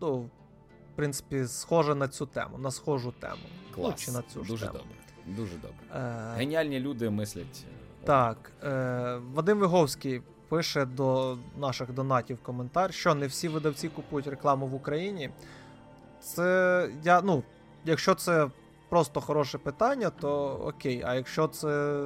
ну, 0.00 0.18
в 0.92 0.96
принципі, 0.96 1.44
схоже 1.46 1.94
на 1.94 2.08
цю 2.08 2.26
тему, 2.26 2.58
на 2.58 2.70
схожу 2.70 3.14
тему. 3.20 3.42
Клас. 3.74 3.88
Ну, 3.90 3.94
чи 3.96 4.12
на 4.12 4.22
цю 4.22 4.42
Дуже 4.42 4.66
тему. 4.66 4.78
добре. 4.78 5.36
Дуже 5.36 5.54
добре. 5.54 6.02
Е... 6.02 6.34
Геніальні 6.36 6.80
люди 6.80 7.10
мислять. 7.10 7.64
Так. 8.04 8.52
Е... 8.64 9.20
Вадим 9.34 9.58
Виговський 9.58 10.22
пише 10.48 10.84
до 10.84 11.36
наших 11.58 11.92
донатів 11.92 12.38
коментар, 12.42 12.94
що 12.94 13.14
не 13.14 13.26
всі 13.26 13.48
видавці 13.48 13.88
купують 13.88 14.26
рекламу 14.26 14.66
в 14.66 14.74
Україні. 14.74 15.30
Це 16.20 16.90
я, 17.04 17.20
ну, 17.20 17.42
якщо 17.84 18.14
це 18.14 18.50
просто 18.88 19.20
хороше 19.20 19.58
питання, 19.58 20.10
то 20.10 20.60
окей. 20.64 21.02
А 21.06 21.14
якщо 21.14 21.48
це 21.48 22.00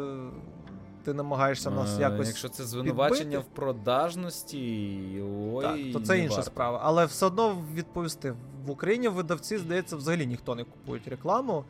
ти 1.05 1.15
намагаєшся 1.15 1.71
нас 1.71 1.99
якось. 1.99 2.29
Якщо 2.29 2.49
це 2.49 2.65
звинувачення 2.65 3.25
підбити, 3.25 3.49
в 3.53 3.57
продажності, 3.57 5.23
ой, 5.53 5.65
так, 5.65 5.93
то 5.93 6.07
це 6.07 6.19
інша 6.19 6.35
варто. 6.35 6.51
справа. 6.51 6.81
Але 6.83 7.05
все 7.05 7.27
одно 7.27 7.57
відповісти: 7.75 8.35
в 8.67 8.71
Україні 8.71 9.09
видавці, 9.09 9.59
здається, 9.59 9.97
взагалі 9.97 10.27
ніхто 10.27 10.55
не 10.55 10.65
купують 10.65 11.09
рекламу. 11.09 11.65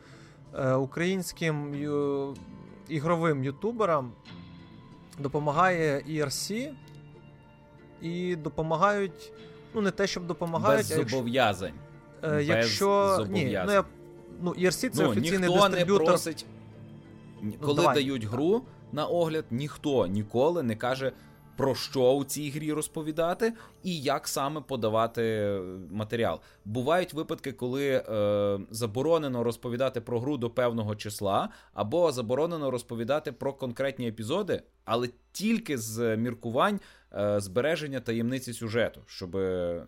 Е, 0.54 0.74
Українським 0.74 1.74
ю... 1.74 2.34
ігровим 2.88 3.44
ютуберам 3.44 4.12
допомагає 5.18 6.04
ERC, 6.08 6.72
і 8.02 8.36
допомагають 8.36 9.32
ну 9.74 9.80
не 9.80 9.90
те, 9.90 10.06
щоб 10.06 10.26
допомагають, 10.26 10.88
Без 10.88 11.10
зобов'язань. 11.10 11.74
Якщо, 12.22 12.36
е, 12.36 12.44
якщо 12.44 13.26
ні, 13.30 13.44
ну 13.66 13.72
я 13.72 13.84
ну 14.40 14.50
ERC 14.50 14.90
це 14.90 15.02
ну, 15.02 15.10
офіційний 15.10 15.48
ніхто 15.48 15.68
дистриб'ютор. 15.68 16.02
не 16.02 16.06
просить, 16.06 16.46
коли 17.60 17.82
ну, 17.86 17.94
дають 17.94 18.24
гру 18.24 18.62
на 18.92 19.06
огляд, 19.06 19.44
ніхто 19.50 20.06
ніколи 20.06 20.62
не 20.62 20.76
каже 20.76 21.12
про 21.56 21.74
що 21.74 22.12
у 22.12 22.24
цій 22.24 22.50
грі 22.50 22.72
розповідати, 22.72 23.52
і 23.82 24.00
як 24.00 24.28
саме 24.28 24.60
подавати 24.60 25.58
матеріал. 25.90 26.40
Бувають 26.64 27.12
випадки, 27.12 27.52
коли 27.52 27.88
е, 27.90 28.60
заборонено 28.70 29.44
розповідати 29.44 30.00
про 30.00 30.20
гру 30.20 30.36
до 30.36 30.50
певного 30.50 30.96
числа, 30.96 31.48
або 31.74 32.12
заборонено 32.12 32.70
розповідати 32.70 33.32
про 33.32 33.52
конкретні 33.52 34.08
епізоди, 34.08 34.62
але 34.84 35.08
тільки 35.32 35.78
з 35.78 36.16
міркувань 36.16 36.80
е, 37.12 37.40
збереження 37.40 38.00
таємниці 38.00 38.52
сюжету, 38.52 39.00
щоб 39.06 39.34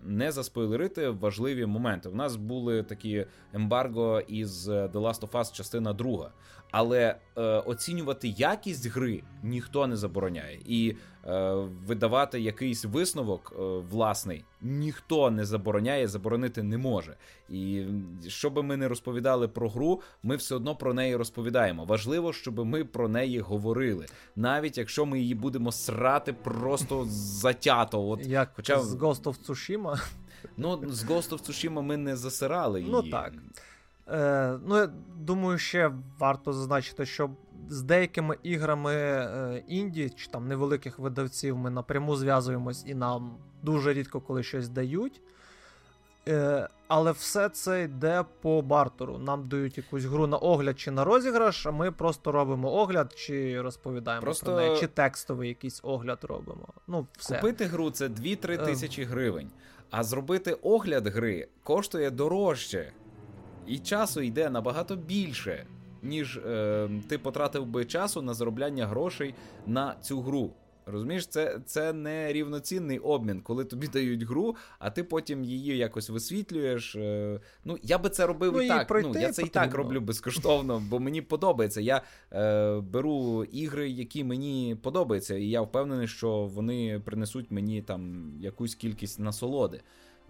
не 0.03 0.33
заспойлерити 0.33 1.09
важливі 1.09 1.67
моменти. 1.67 2.09
У 2.09 2.15
нас 2.15 2.37
були 2.37 2.83
такі 2.83 3.27
ембарго 3.53 4.21
із 4.21 4.69
The 4.69 4.93
Last 4.93 5.21
of 5.21 5.31
Us 5.31 5.53
частина 5.53 5.93
друга. 5.93 6.33
Але 6.77 7.17
е, 7.37 7.43
оцінювати 7.43 8.29
якість 8.29 8.87
гри 8.87 9.23
ніхто 9.43 9.87
не 9.87 9.97
забороняє, 9.97 10.61
і 10.67 10.97
е, 11.27 11.53
видавати 11.87 12.41
якийсь 12.41 12.85
висновок 12.85 13.53
е, 13.53 13.63
власний 13.91 14.45
ніхто 14.65 15.31
не 15.31 15.45
забороняє, 15.45 16.09
заборонити 16.09 16.63
не 16.63 16.79
може. 16.79 17.17
І 17.49 17.85
що 18.29 18.51
би 18.51 18.63
ми 18.63 18.77
не 18.77 18.89
розповідали 18.89 19.49
про 19.49 19.69
гру, 19.69 20.01
ми 20.23 20.37
все 20.37 20.55
одно 20.55 20.77
про 20.77 20.95
неї 20.95 21.17
розповідаємо. 21.17 21.85
Важливо, 21.85 22.33
щоб 22.33 22.67
ми 22.67 22.85
про 22.85 23.09
неї 23.09 23.41
говорили, 23.41 24.07
навіть 24.37 24.79
якщо 24.79 25.07
ми 25.07 25.21
її 25.21 25.35
будемо 25.35 25.73
срати 25.73 26.33
просто 26.33 27.07
затято. 27.09 28.09
От, 28.09 28.27
Як 28.27 28.53
хоча 28.57 28.81
з 28.81 28.95
Ghost 28.95 29.23
of 29.23 29.47
Tsushima. 29.47 30.11
Ну, 30.57 30.81
з 30.89 31.05
Ghost 31.05 31.31
of 31.31 31.49
Tsushima 31.49 31.83
ми 31.83 31.97
не 31.97 32.17
засирали 32.17 32.81
ну, 32.81 32.87
її. 32.87 32.93
Ну 32.93 33.11
так. 33.11 33.33
Е, 34.09 34.59
Ну, 34.67 34.77
я 34.77 34.91
думаю, 35.17 35.59
ще 35.59 35.93
варто 36.19 36.53
зазначити, 36.53 37.07
що 37.07 37.31
з 37.69 37.83
деякими 37.83 38.37
іграми 38.43 38.93
е, 38.95 39.63
інді 39.69 40.11
чи 40.11 40.31
там 40.31 40.49
невеликих 40.49 40.99
видавців 40.99 41.57
ми 41.57 41.71
напряму 41.71 42.17
зв'язуємось 42.17 42.85
і 42.87 42.95
нам 42.95 43.37
дуже 43.65 43.93
рідко 43.93 44.21
коли 44.21 44.43
щось 44.43 44.69
дають. 44.69 45.21
Е, 46.29 46.69
Але 46.89 47.13
все 47.13 47.49
це 47.49 47.83
йде 47.83 48.25
по 48.41 48.63
бартеру. 48.63 49.19
Нам 49.19 49.49
дають 49.49 49.77
якусь 49.77 50.05
гру 50.05 50.27
на 50.27 50.37
огляд 50.37 50.81
чи 50.81 50.91
на 50.91 51.05
розіграш, 51.05 51.67
а 51.67 51.71
ми 51.71 51.93
просто 51.93 52.33
робимо 52.33 52.73
огляд, 52.73 53.13
чи 53.17 53.61
розповідаємо 53.61 54.23
просто... 54.23 54.47
про 54.47 54.57
неї, 54.57 54.81
чи 54.81 54.87
текстовий 54.87 55.49
якийсь 55.49 55.81
огляд 55.83 56.19
робимо. 56.23 56.69
Ну, 56.87 57.07
все. 57.19 57.35
Купити 57.35 57.65
гру 57.65 57.91
це 57.91 58.09
2-3 58.09 58.53
е, 58.53 58.59
тисячі 58.59 59.05
гривень. 59.05 59.51
А 59.91 60.05
зробити 60.05 60.53
огляд 60.63 61.07
гри 61.07 61.49
коштує 61.63 62.11
дорожче 62.11 62.93
і 63.67 63.79
часу 63.79 64.21
йде 64.21 64.51
набагато 64.51 64.97
більше, 64.97 65.67
ніж 66.03 66.37
е, 66.37 66.89
ти 67.09 67.19
потратив 67.19 67.67
би 67.67 67.85
часу 67.85 68.23
на 68.23 68.35
заробляння 68.35 68.87
грошей 68.87 69.35
на 69.67 69.95
цю 70.03 70.21
гру. 70.21 70.51
Розумієш, 70.87 71.27
це 71.27 71.61
це 71.67 71.93
не 71.93 72.33
рівноцінний 72.33 72.99
обмін, 72.99 73.41
коли 73.41 73.65
тобі 73.65 73.89
дають 73.89 74.23
гру, 74.23 74.57
а 74.79 74.91
ти 74.91 75.05
потім 75.05 75.45
її 75.45 75.77
якось 75.77 76.11
висвітлюєш. 76.11 76.97
Е, 76.97 77.41
ну, 77.65 77.79
я 77.83 77.99
би 77.99 78.09
це 78.11 78.27
робив 78.27 78.53
ну, 78.53 78.63
і 78.63 78.69
так. 78.69 78.91
Ну, 78.91 78.99
Я 78.99 79.13
це 79.13 79.19
потрібно. 79.19 79.47
і 79.47 79.49
так 79.49 79.75
роблю 79.75 80.01
безкоштовно, 80.01 80.83
бо 80.91 81.01
мені 81.01 81.23
подобається. 81.23 81.81
Я 81.81 82.03
е, 82.33 82.81
беру 82.81 83.45
ігри, 83.45 83.91
які 83.91 84.25
мені 84.25 84.77
подобаються, 84.83 85.35
і 85.35 85.49
я 85.49 85.61
впевнений, 85.61 86.09
що 86.09 86.31
вони 86.55 87.01
принесуть 87.05 87.51
мені 87.51 87.83
там 87.83 88.33
якусь 88.41 88.75
кількість 88.75 89.21
насолоди. 89.21 89.81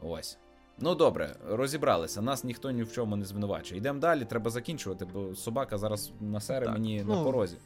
Ось. 0.03 0.39
Ну 0.79 0.95
добре, 0.95 1.37
розібралися. 1.49 2.23
Нас 2.23 2.45
ніхто 2.45 2.71
ні 2.71 2.83
в 2.83 2.93
чому 2.93 3.17
не 3.17 3.25
звинувачує. 3.25 3.81
Йдемо 3.81 4.01
далі, 4.01 4.25
треба 4.25 4.51
закінчувати, 4.51 5.07
бо 5.13 5.35
собака 5.35 5.79
зараз 5.79 6.13
насере 6.21 6.69
мені 6.69 7.03
ну, 7.07 7.17
на 7.17 7.25
порозі. 7.25 7.57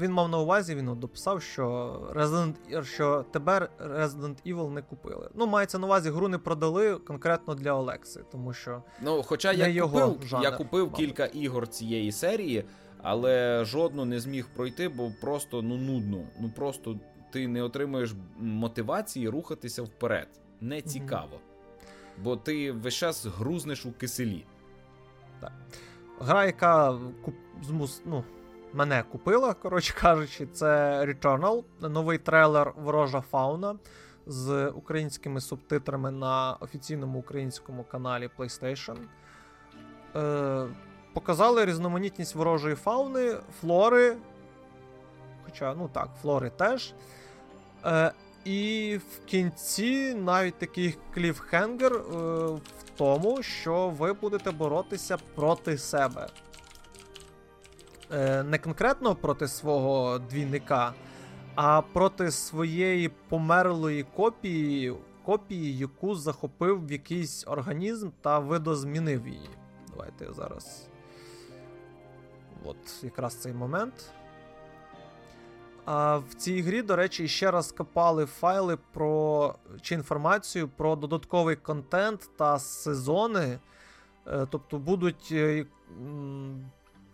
Він 0.00 0.12
мав 0.12 0.28
на 0.28 0.38
увазі, 0.38 0.74
він 0.74 0.96
дописав, 0.96 1.42
що 1.42 1.66
Resident, 2.14 2.82
що 2.82 3.24
тебе 3.30 3.68
Resident 3.80 4.54
Evil 4.54 4.70
не 4.70 4.82
купили. 4.82 5.30
Ну, 5.34 5.46
мається 5.46 5.78
на 5.78 5.86
увазі, 5.86 6.10
гру 6.10 6.28
не 6.28 6.38
продали 6.38 6.96
конкретно 6.96 7.54
для 7.54 7.72
Олекси, 7.72 8.24
тому 8.32 8.52
що. 8.52 8.82
Ну, 9.02 9.22
хоча 9.22 9.52
я 9.52 9.68
його 9.68 10.08
купив, 10.08 10.28
жанр, 10.28 10.44
я 10.44 10.50
купив 10.50 10.84
мабуть. 10.84 10.96
кілька 10.96 11.26
ігор 11.26 11.68
цієї 11.68 12.12
серії, 12.12 12.64
але 13.02 13.64
жодну 13.64 14.04
не 14.04 14.20
зміг 14.20 14.48
пройти, 14.56 14.88
бо 14.88 15.12
просто 15.20 15.62
ну 15.62 15.76
нудно. 15.76 16.24
Ну 16.40 16.50
просто 16.56 16.98
ти 17.32 17.48
не 17.48 17.62
отримуєш 17.62 18.14
мотивації 18.38 19.28
рухатися 19.28 19.82
вперед. 19.82 20.28
Не 20.60 20.82
цікаво. 20.82 21.36
Mm-hmm 21.36 21.50
бо 22.22 22.36
ти 22.36 22.72
весь 22.72 22.94
час 22.94 23.26
грузнеш 23.26 23.86
у 23.86 23.92
киселі. 23.92 24.44
Так. 25.40 25.52
Гра, 26.20 26.46
яка 26.46 26.98
ну, 28.04 28.24
мене 28.72 29.04
купила, 29.12 29.54
коротше 29.54 29.94
кажучи, 30.00 30.46
це 30.46 30.66
Returnal, 31.04 31.64
новий 31.80 32.18
трейлер 32.18 32.72
Ворожа 32.76 33.20
Фауна 33.20 33.74
з 34.26 34.68
українськими 34.68 35.40
субтитрами 35.40 36.10
на 36.10 36.56
офіційному 36.60 37.18
українському 37.18 37.84
каналі 37.84 38.30
PlayStation. 38.38 38.96
Е, 40.16 40.66
Показали 41.12 41.64
різноманітність 41.64 42.34
ворожої 42.34 42.74
фауни, 42.74 43.36
флори. 43.60 44.16
Хоча, 45.44 45.74
ну 45.74 45.90
так, 45.92 46.08
флори 46.22 46.50
теж. 46.50 46.94
Е, 47.84 48.12
і 48.44 48.98
в 49.10 49.24
кінці 49.26 50.14
навіть 50.14 50.58
такий 50.58 50.98
кліфхенгер 51.14 51.92
е, 51.92 52.00
в 52.56 52.90
тому, 52.96 53.42
що 53.42 53.88
ви 53.88 54.12
будете 54.12 54.50
боротися 54.50 55.18
проти 55.34 55.78
себе. 55.78 56.28
Е, 58.12 58.42
Не 58.42 58.58
конкретно 58.58 59.14
проти 59.14 59.48
свого 59.48 60.18
двійника, 60.18 60.94
а 61.54 61.82
проти 61.82 62.30
своєї 62.30 63.08
померлої 63.08 64.02
копії, 64.02 64.94
копії, 65.24 65.78
яку 65.78 66.14
захопив 66.14 66.86
в 66.86 66.92
якийсь 66.92 67.46
організм 67.46 68.10
та 68.20 68.38
видозмінив 68.38 69.28
її. 69.28 69.50
Давайте 69.90 70.32
зараз. 70.32 70.88
От 72.64 73.04
якраз 73.04 73.34
цей 73.34 73.52
момент. 73.52 74.12
А 75.84 76.16
в 76.16 76.34
цій 76.34 76.62
грі, 76.62 76.82
до 76.82 76.96
речі, 76.96 77.28
ще 77.28 77.50
раз 77.50 77.72
копали 77.72 78.26
файли 78.26 78.78
про 78.92 79.54
чи 79.80 79.94
інформацію 79.94 80.68
про 80.68 80.96
додатковий 80.96 81.56
контент 81.56 82.30
та 82.36 82.58
сезони. 82.58 83.58
Е, 84.26 84.46
тобто 84.50 84.78
будуть 84.78 85.28
е, 85.32 85.66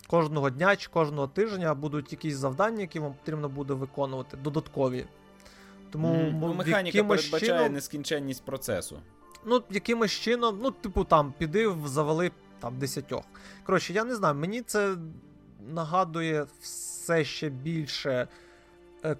кожного 0.07 0.49
дня 0.49 0.75
чи 0.75 0.89
кожного 0.89 1.27
тижня 1.27 1.73
будуть 1.73 2.11
якісь 2.11 2.35
завдання, 2.35 2.81
які 2.81 2.99
вам 2.99 3.13
потрібно 3.13 3.49
буде 3.49 3.73
виконувати, 3.73 4.37
додаткові. 4.37 5.05
Тому 5.91 6.07
mm, 6.07 6.39
ну, 6.41 6.53
механіка 6.53 7.03
передбачає 7.03 7.57
чином, 7.57 7.73
нескінченність 7.73 8.45
процесу. 8.45 8.99
Ну, 9.45 9.63
якимось 9.69 10.11
чином, 10.11 10.59
ну, 10.63 10.71
типу, 10.71 11.03
там, 11.03 11.33
піди 11.37 11.75
завали 11.85 12.31
там 12.59 12.79
десятьох. 12.79 13.23
Коротше, 13.63 13.93
я 13.93 14.03
не 14.03 14.15
знаю, 14.15 14.35
мені 14.35 14.61
це 14.61 14.95
нагадує 15.67 16.45
все 16.61 17.23
ще 17.23 17.49
більше. 17.49 18.27
Е, 19.05 19.15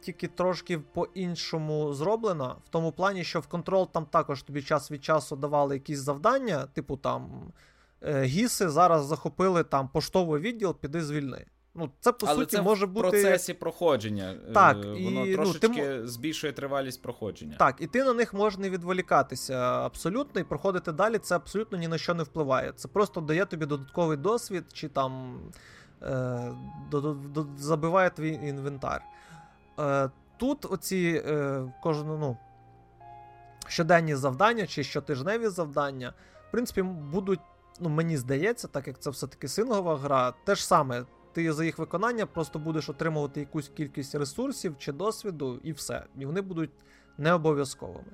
тільки 0.00 0.28
трошки 0.28 0.78
по-іншому 0.78 1.94
зроблена. 1.94 2.48
В 2.48 2.68
тому 2.70 2.92
плані, 2.92 3.24
що 3.24 3.40
в 3.40 3.46
Control 3.50 3.88
там 3.92 4.06
також 4.06 4.42
тобі 4.42 4.62
час 4.62 4.90
від 4.90 5.04
часу 5.04 5.36
давали 5.36 5.74
якісь 5.74 5.98
завдання, 5.98 6.66
типу 6.66 6.96
там 6.96 7.52
гіси 8.06 8.68
зараз 8.68 9.06
захопили 9.06 9.64
там 9.64 9.88
поштовий 9.88 10.40
відділ, 10.40 10.76
піди 10.80 11.02
звільни. 11.02 11.46
Ну, 11.76 11.90
це 12.00 12.12
по 12.12 12.26
Але 12.26 12.36
суті 12.36 12.56
це 12.56 12.62
може 12.62 12.86
бути 12.86 13.08
в 13.08 13.10
процесі 13.10 13.54
проходження. 13.54 14.34
Е, 14.48 14.52
так, 14.52 14.76
Воно 14.76 15.26
і, 15.26 15.34
трошечки 15.34 15.68
ну, 15.68 15.74
ти... 15.74 16.06
збільшує 16.06 16.52
тривалість 16.52 17.02
проходження. 17.02 17.56
Так, 17.58 17.76
і 17.78 17.86
ти 17.86 18.04
на 18.04 18.12
них 18.12 18.34
можеш 18.34 18.58
не 18.58 18.70
відволікатися 18.70 19.54
абсолютно, 19.84 20.40
і 20.40 20.44
проходити 20.44 20.92
далі 20.92 21.18
це 21.18 21.36
абсолютно 21.36 21.78
ні 21.78 21.88
на 21.88 21.98
що 21.98 22.14
не 22.14 22.22
впливає. 22.22 22.72
Це 22.72 22.88
просто 22.88 23.20
дає 23.20 23.44
тобі 23.44 23.66
додатковий 23.66 24.16
досвід, 24.16 24.64
чи 24.72 24.88
там 24.88 25.40
Е, 26.04 26.54
забиває 27.56 28.10
твій 28.10 28.32
інвентар. 28.32 29.02
Е, 29.80 30.10
тут 30.36 30.72
оці 30.72 31.22
е, 31.26 31.62
кожну, 31.82 32.18
ну, 32.18 32.36
щоденні 33.68 34.14
завдання 34.14 34.66
чи 34.66 34.84
щотижневі 34.84 35.48
завдання, 35.48 36.14
в 36.48 36.50
принципі, 36.50 36.82
будуть, 36.82 37.40
ну, 37.80 37.88
мені 37.88 38.16
здається, 38.16 38.68
так 38.68 38.86
як 38.86 38.98
це 38.98 39.10
все-таки 39.10 39.48
синглова 39.48 39.96
гра, 39.96 40.34
те 40.44 40.54
ж 40.54 40.66
саме. 40.66 41.04
Ти 41.32 41.52
за 41.52 41.64
їх 41.64 41.78
виконання 41.78 42.26
просто 42.26 42.58
будеш 42.58 42.88
отримувати 42.88 43.40
якусь 43.40 43.68
кількість 43.68 44.14
ресурсів 44.14 44.78
чи 44.78 44.92
досвіду, 44.92 45.60
і 45.62 45.72
все. 45.72 46.04
І 46.18 46.26
вони 46.26 46.40
будуть 46.40 46.70
не 47.18 47.32
обов'язковими. 47.32 48.12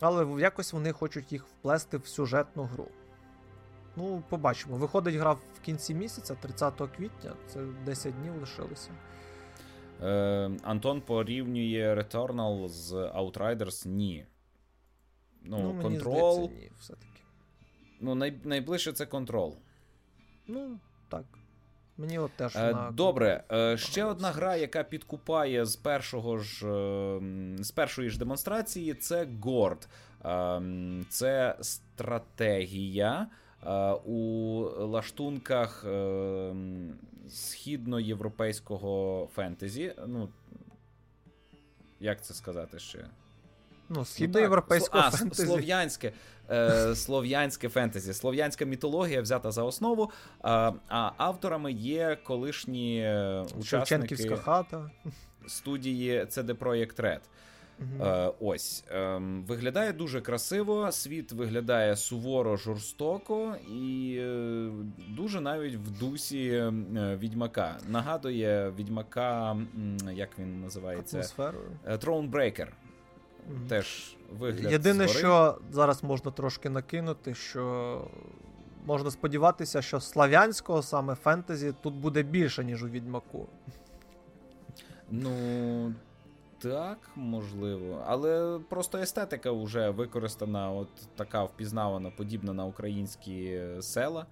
Але 0.00 0.40
якось 0.40 0.72
вони 0.72 0.92
хочуть 0.92 1.32
їх 1.32 1.46
вплести 1.46 1.96
в 1.96 2.06
сюжетну 2.06 2.62
гру. 2.62 2.88
Ну, 3.96 4.22
побачимо. 4.28 4.76
Виходить 4.76 5.14
гра 5.14 5.32
в 5.32 5.60
кінці 5.62 5.94
місяця, 5.94 6.34
30 6.34 6.74
квітня, 6.96 7.32
це 7.46 7.60
10 7.84 8.20
днів 8.20 8.40
лишилося. 8.40 8.90
Е, 10.02 10.50
Антон 10.62 11.00
порівнює 11.00 11.94
Returnal 11.94 12.68
з 12.68 12.92
Outriders. 12.92 13.88
Ні. 13.88 14.26
Ну, 15.42 15.58
ну 15.58 15.88
Control. 15.88 16.32
Здається, 16.32 16.54
ні, 16.54 16.72
все-таки. 16.78 17.09
Ну, 18.00 18.14
най, 18.14 18.34
найближче 18.44 18.92
це 18.92 19.04
Control. 19.04 19.54
Ну, 20.46 20.78
так. 21.08 21.24
Мені 22.00 22.18
от 22.18 22.32
теж 22.32 22.56
е, 22.56 22.72
на... 22.72 22.90
Добре, 22.90 23.44
е, 23.52 23.76
ще 23.76 24.04
одна 24.04 24.30
гра, 24.30 24.56
яка 24.56 24.84
підкупає 24.84 25.66
з 25.66 25.76
першого 25.76 26.38
ж 26.38 26.68
е, 26.68 27.20
з 27.58 27.70
першої 27.70 28.10
ж 28.10 28.18
демонстрації, 28.18 28.94
це 28.94 29.28
Горд. 29.42 29.88
Це 31.08 31.56
стратегія 31.60 33.26
у 34.04 34.16
лаштунках 34.78 35.86
східноєвропейського 37.28 39.28
фентезі. 39.34 39.94
Ну, 40.06 40.28
як 42.00 42.24
це 42.24 42.34
сказати 42.34 42.78
ще? 42.78 43.04
Ну, 43.90 44.04
східноєвропейського 44.04 45.04
ну, 45.04 45.18
фентезі. 45.18 45.46
слов'янське 45.46 46.12
е, 46.50 46.94
слов'янське 46.94 47.68
фентезі, 47.68 48.14
слов'янська 48.14 48.64
мітологія 48.64 49.22
взята 49.22 49.50
за 49.50 49.62
основу. 49.62 50.10
А 50.42 50.72
а 50.88 51.12
авторами 51.16 51.72
є 51.72 52.18
колишні 52.24 53.00
е, 53.00 53.44
учасники 53.58 54.36
хата. 54.36 54.90
студії 55.46 56.20
CD 56.20 56.54
Projekt 56.54 57.00
Red. 57.00 57.20
Е, 58.00 58.32
Ось 58.40 58.84
е, 58.90 59.20
виглядає 59.46 59.92
дуже 59.92 60.20
красиво. 60.20 60.92
Світ 60.92 61.32
виглядає 61.32 61.96
суворо 61.96 62.56
жорстоко 62.56 63.56
і 63.68 64.16
е, 64.20 64.70
дуже 65.08 65.40
навіть 65.40 65.74
в 65.74 65.98
дусі 66.00 66.48
е, 66.48 66.72
відьмака. 67.20 67.78
Нагадує 67.88 68.72
відьмака, 68.78 69.56
як 70.12 70.38
він 70.38 70.60
називається 70.60 71.16
Атмосферою. 71.16 71.70
Е. 71.86 71.96
Mm-hmm. 71.96 72.89
Теж 73.68 74.16
вигляд. 74.38 74.72
Єдине, 74.72 75.04
звори. 75.08 75.18
що 75.18 75.58
зараз 75.70 76.04
можна 76.04 76.30
трошки 76.30 76.70
накинути, 76.70 77.34
що 77.34 78.04
можна 78.86 79.10
сподіватися, 79.10 79.82
що 79.82 80.00
славянського 80.00 80.82
саме 80.82 81.14
фентезі 81.14 81.74
тут 81.82 81.94
буде 81.94 82.22
більше, 82.22 82.64
ніж 82.64 82.84
у 82.84 82.88
відьмаку. 82.88 83.46
Ну. 85.10 85.94
Так, 86.62 86.98
можливо, 87.16 88.04
але 88.06 88.60
просто 88.68 88.98
естетика 88.98 89.52
вже 89.52 89.90
використана, 89.90 90.72
от 90.72 90.88
така 91.16 91.44
впізнавана, 91.44 92.10
подібна 92.10 92.52
на 92.52 92.64
українські 92.64 93.60
села 93.80 94.26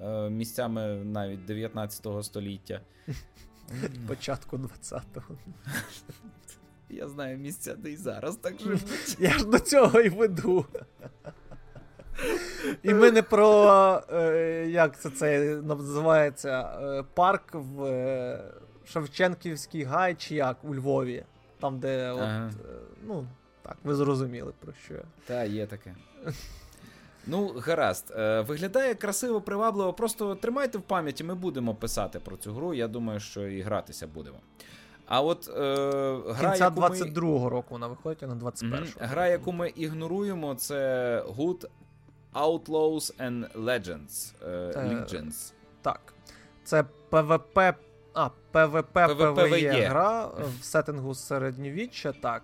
е, 0.00 0.30
місцями 0.30 1.04
навіть 1.04 1.44
19 1.44 2.06
століття. 2.22 2.80
Початку 4.08 4.56
20-го. 4.56 5.36
Я 6.90 7.08
знаю 7.08 7.38
місця, 7.38 7.74
де 7.74 7.90
й 7.90 7.96
зараз 7.96 8.36
так 8.36 8.60
живуть. 8.60 9.16
Я 9.18 9.30
ж 9.30 9.46
до 9.46 9.58
цього 9.58 10.00
і 10.00 10.08
веду. 10.08 10.66
І 12.82 12.94
ми 12.94 13.10
не 13.10 13.22
про 13.22 14.02
е, 14.12 14.66
як 14.68 15.00
це 15.00 15.10
це 15.10 15.60
називається 15.62 16.78
е, 16.82 17.04
парк 17.14 17.54
в 17.54 18.38
Шевченківській 18.86 19.82
гай, 19.82 20.14
чи 20.14 20.34
як 20.34 20.64
у 20.64 20.74
Львові. 20.74 21.24
Там, 21.60 21.78
де 21.78 22.04
ага. 22.04 22.46
от, 22.46 22.66
ну, 23.06 23.26
так, 23.62 23.76
ви 23.84 23.94
зрозуміли 23.94 24.52
про 24.60 24.72
що. 24.84 24.94
Та, 25.26 25.44
є 25.44 25.66
таке. 25.66 25.94
Ну, 27.26 27.54
гаразд, 27.58 28.14
виглядає 28.48 28.94
красиво, 28.94 29.40
привабливо. 29.40 29.92
Просто 29.92 30.34
тримайте 30.34 30.78
в 30.78 30.82
пам'яті, 30.82 31.24
ми 31.24 31.34
будемо 31.34 31.74
писати 31.74 32.20
про 32.20 32.36
цю 32.36 32.52
гру. 32.52 32.74
Я 32.74 32.88
думаю, 32.88 33.20
що 33.20 33.48
і 33.48 33.60
гратися 33.60 34.06
будемо. 34.06 34.38
А 35.10 35.20
от 35.20 35.48
е, 35.48 35.52
гра, 36.32 36.50
Кінця 36.50 36.68
22-го 36.68 37.44
ми... 37.44 37.50
року 37.50 37.66
вона 37.70 37.86
виходить, 37.86 38.22
а 38.22 38.26
на 38.26 38.34
21-го. 38.34 38.76
Mm-hmm. 38.76 38.96
Гра, 38.98 39.28
яку 39.28 39.52
ми 39.52 39.68
ігноруємо, 39.68 40.54
це 40.54 41.22
Good 41.38 41.64
Outlaws 42.34 43.16
and 43.18 43.64
Legends. 43.64 44.34
Е, 44.48 44.72
Legends. 44.76 45.52
Так. 45.82 46.14
Це 46.64 46.84
PvP. 47.10 47.74
А, 48.14 48.28
PvP, 48.52 48.92
PvE 48.92 49.88
гра 49.88 50.26
в 50.26 50.64
сеттингу 50.64 51.14
середньовіччя, 51.14 52.12
так. 52.12 52.42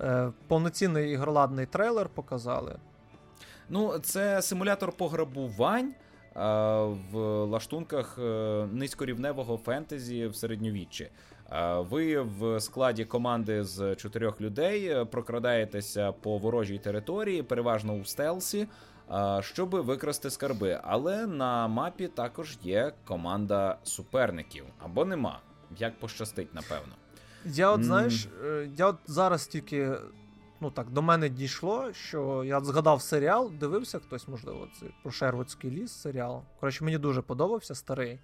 Е, 0.00 0.32
Повноцінний 0.48 1.12
ігроладний 1.12 1.66
трейлер 1.66 2.08
показали. 2.08 2.76
Ну, 3.68 3.98
це 3.98 4.42
симулятор 4.42 4.92
пограбувань 4.92 5.94
в 6.34 7.18
лаштунках 7.44 8.18
е, 8.18 8.66
низькорівневого 8.72 9.56
фентезі 9.56 10.26
в 10.26 10.36
середньовіччі. 10.36 11.10
Ви 11.78 12.20
в 12.20 12.60
складі 12.60 13.04
команди 13.04 13.64
з 13.64 13.96
чотирьох 13.96 14.40
людей 14.40 14.86
е, 14.86 15.04
прокрадаєтеся 15.04 16.12
по 16.12 16.38
ворожій 16.38 16.78
території, 16.78 17.42
переважно 17.42 17.92
у 17.94 18.04
стелсі, 18.04 18.68
щоб 19.40 19.70
викрасти 19.70 20.30
скарби. 20.30 20.80
Але 20.82 21.26
на 21.26 21.68
мапі 21.68 22.08
також 22.08 22.58
є 22.62 22.92
команда 23.04 23.78
суперників 23.82 24.64
або 24.78 25.04
нема. 25.04 25.40
Як 25.78 25.98
пощастить, 26.00 26.54
напевно. 26.54 26.94
Я 27.44 27.70
от 27.70 27.84
знаєш, 27.84 28.28
я 28.76 28.86
от 28.86 28.96
зараз 29.06 29.46
тільки 29.46 29.92
ну 30.60 30.70
так, 30.70 30.90
до 30.90 31.02
мене 31.02 31.28
дійшло, 31.28 31.92
що 31.92 32.44
я 32.44 32.60
згадав 32.60 33.02
серіал, 33.02 33.52
дивився 33.60 33.98
хтось, 33.98 34.28
можливо, 34.28 34.68
це 34.80 34.86
про 35.02 35.12
Шервудський 35.12 35.70
ліс 35.70 35.92
серіал. 35.92 36.42
Коротше, 36.60 36.84
мені 36.84 36.98
дуже 36.98 37.22
подобався 37.22 37.74
старий. 37.74 38.18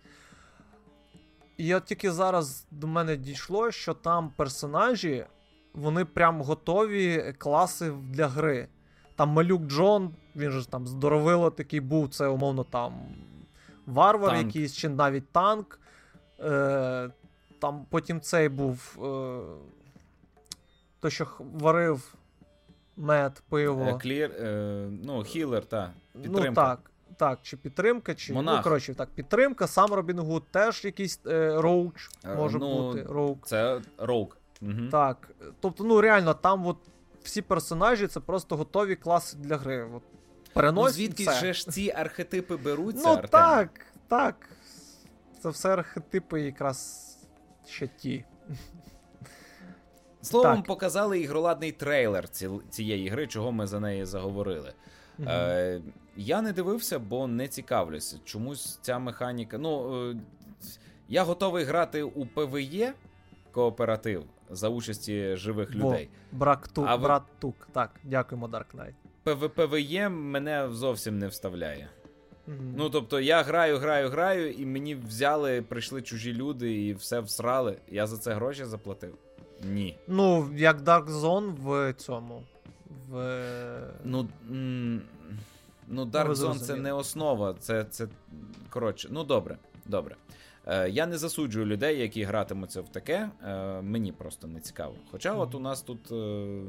І 1.57 1.75
от 1.75 1.85
тільки 1.85 2.13
зараз 2.13 2.67
до 2.71 2.87
мене 2.87 3.17
дійшло, 3.17 3.71
що 3.71 3.95
там 3.95 4.33
персонажі, 4.37 5.27
вони 5.75 6.05
прям 6.05 6.43
готові 6.43 7.35
класи 7.39 7.91
для 7.91 8.29
гри. 8.29 8.69
Там 9.17 9.29
малюк 9.29 9.63
Джон, 9.63 10.11
він 10.37 10.51
же 10.51 10.69
там 10.69 10.87
здоровило 10.87 11.51
такий 11.51 11.81
був, 11.81 12.09
це, 12.09 12.27
умовно, 12.27 12.65
там 12.65 12.93
варвар 13.87 14.31
танк. 14.31 14.47
якийсь, 14.47 14.77
чи 14.77 14.89
навіть 14.89 15.29
танк. 15.33 15.81
Е, 16.41 17.11
Там 17.59 17.87
потім 17.91 18.21
цей 18.21 18.49
був. 18.49 18.99
Е, 19.05 19.41
той, 21.01 21.11
що 21.11 21.27
варив 21.41 22.15
мед, 22.97 23.43
пиво. 23.49 23.99
Клір, 24.03 24.31
е, 24.31 24.89
ну, 25.05 25.23
хілер, 25.23 25.65
та, 25.65 25.93
ну, 26.15 26.23
підтримка. 26.23 26.49
Ну, 26.49 26.55
так. 26.55 26.91
Так, 27.17 27.39
чи 27.43 27.57
підтримка, 27.57 28.15
чи 28.15 28.33
ну, 28.33 28.37
Монах. 28.37 28.57
ну, 28.57 28.63
коротше, 28.63 28.95
так, 28.95 29.09
підтримка, 29.11 29.67
сам 29.67 29.93
Робін 29.93 30.19
Гуд 30.19 30.43
теж 30.51 30.85
якийсь 30.85 31.21
е, 31.27 31.61
роуч 31.61 32.11
може 32.37 32.59
ну, 32.59 32.89
бути. 32.89 33.03
Роук. 33.03 33.47
Це 33.47 33.81
роук. 33.99 34.39
Угу. 34.63 34.89
Так. 34.91 35.31
Тобто, 35.61 35.85
ну 35.85 36.01
реально, 36.01 36.35
там 36.35 36.67
от 36.67 36.77
всі 37.23 37.43
персонажі 37.43 38.07
це 38.07 38.21
просто 38.21 38.57
готові 38.57 38.97
класи 38.97 39.37
для 39.37 39.57
гри. 39.57 39.89
От, 39.95 40.03
Ну, 40.75 40.89
звідки 40.89 41.25
це. 41.25 41.53
ж 41.53 41.71
ці 41.71 41.93
архетипи 41.97 42.57
беруться? 42.57 43.03
Ну 43.09 43.13
Артем? 43.13 43.31
так, 43.31 43.87
так. 44.09 44.49
Це 45.43 45.49
все 45.49 45.69
архетипи 45.69 46.41
якраз 46.41 47.07
ще 47.67 47.89
ті. 47.89 48.25
Словом, 50.23 50.57
так. 50.57 50.67
показали 50.67 51.21
ігроладний 51.21 51.73
трейлер 51.73 52.29
цієї 52.71 53.09
гри, 53.09 53.27
чого 53.27 53.53
ми 53.53 53.67
за 53.67 53.81
неї 53.81 54.05
заговорили. 54.05 54.73
Угу. 55.19 55.29
Е, 55.29 55.81
Я 56.17 56.43
не 56.43 56.53
дивився, 56.53 56.99
бо 56.99 57.27
не 57.27 57.49
цікавлюся. 57.49 58.19
Чомусь 58.25 58.79
ця 58.83 58.99
механіка. 58.99 59.59
Ну, 59.59 60.03
е, 60.11 60.17
я 61.09 61.23
готовий 61.23 61.65
грати 61.65 62.03
у 62.03 62.27
ПВЄ 62.27 62.93
кооператив 63.53 64.25
за 64.51 64.69
участі 64.69 65.37
живих 65.37 65.75
Во, 65.75 65.91
людей. 65.91 66.09
Брак 66.33 66.69
тук, 66.69 66.85
а 66.89 66.97
брат 66.97 67.23
тук. 67.39 67.69
Так, 67.73 67.91
дякуємо, 68.05 68.47
Dark 68.47 68.65
Knight. 68.77 68.95
ПВПВЄ 69.23 70.09
мене 70.09 70.69
зовсім 70.71 71.19
не 71.19 71.29
вставляє. 71.29 71.89
Mm-hmm. 72.49 72.75
Ну, 72.77 72.91
тобто, 72.91 73.21
я 73.21 73.43
граю, 73.43 73.79
граю, 73.79 74.09
граю, 74.09 74.53
і 74.53 74.67
мені 74.67 74.95
взяли, 74.95 75.63
прийшли 75.63 76.03
чужі 76.03 76.33
люди 76.33 76.85
і 76.85 76.95
все 76.95 77.21
всрали. 77.21 77.77
Я 77.89 78.07
за 78.07 78.19
це 78.19 78.35
гроші 78.35 78.65
заплатив. 78.65 79.15
Ні. 79.65 79.99
Ну, 80.09 80.51
як 80.57 80.81
Dark 80.81 81.07
Zone 81.07 81.55
в 81.63 81.93
цьому. 81.93 82.43
В... 83.09 83.39
Ну, 84.05 84.29
м- 84.51 85.03
ну 85.89 86.05
Dark 86.05 86.33
Zone 86.35 86.59
це 86.59 86.77
не 86.77 86.93
основа. 86.93 87.55
Це, 87.59 87.85
це. 87.85 88.09
Коротше, 88.71 89.09
ну 89.11 89.25
добре, 89.25 89.59
добре. 89.87 90.17
Е, 90.67 90.91
Я 90.91 91.07
не 91.07 91.19
засуджую 91.19 91.67
людей, 91.67 92.01
які 92.01 92.23
гратимуться 92.23 92.81
в 92.81 92.89
таке. 92.89 93.31
Е, 93.45 93.83
Мені 93.83 94.13
просто 94.13 94.47
не 94.47 94.61
цікаво. 94.61 94.95
Хоча, 95.11 95.35
от 95.35 95.55
у 95.55 95.61
нас 95.61 95.83
тут 95.83 96.13
е, 96.13 96.61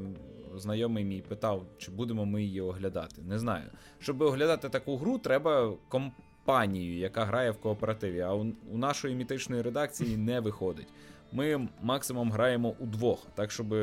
знайомий 0.56 1.04
мій 1.04 1.20
питав, 1.20 1.66
чи 1.78 1.90
будемо 1.90 2.26
ми 2.26 2.42
її 2.42 2.60
оглядати. 2.60 3.22
Не 3.22 3.38
знаю. 3.38 3.64
Щоб 3.98 4.22
оглядати 4.22 4.68
таку 4.68 4.96
гру, 4.96 5.18
треба 5.18 5.72
компанію, 5.88 6.98
яка 6.98 7.24
грає 7.24 7.50
в 7.50 7.58
кооперативі. 7.58 8.20
А 8.20 8.34
у, 8.34 8.46
у 8.72 8.78
нашої 8.78 9.14
мітичної 9.14 9.62
редакції 9.62 10.16
не 10.16 10.40
виходить. 10.40 10.88
Ми 11.32 11.68
максимум 11.82 12.32
граємо 12.32 12.74
удвох. 12.78 13.26
Так, 13.34 13.50
щоб 13.50 13.74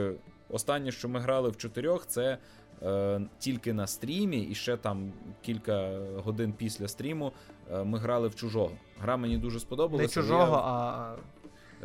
останнє, 0.50 0.92
що 0.92 1.10
ми 1.10 1.20
грали 1.20 1.50
в 1.50 1.58
чотирьох, 1.58 2.08
це 2.08 2.38
е, 2.84 3.22
тільки 3.40 3.74
на 3.74 3.88
стрімі, 3.88 4.42
і 4.42 4.56
ще 4.56 4.78
там 4.78 5.12
кілька 5.42 6.00
годин 6.24 6.54
після 6.58 6.88
стріму 6.88 7.32
е, 7.72 7.84
ми 7.84 7.98
грали 8.00 8.28
в 8.28 8.36
чужого. 8.36 8.72
Гра 9.00 9.18
мені 9.18 9.38
дуже 9.38 9.60
сподобалася. 9.60 10.20
Не 10.20 10.24
чужого, 10.24 10.56
я... 10.56 10.62
а. 10.64 11.16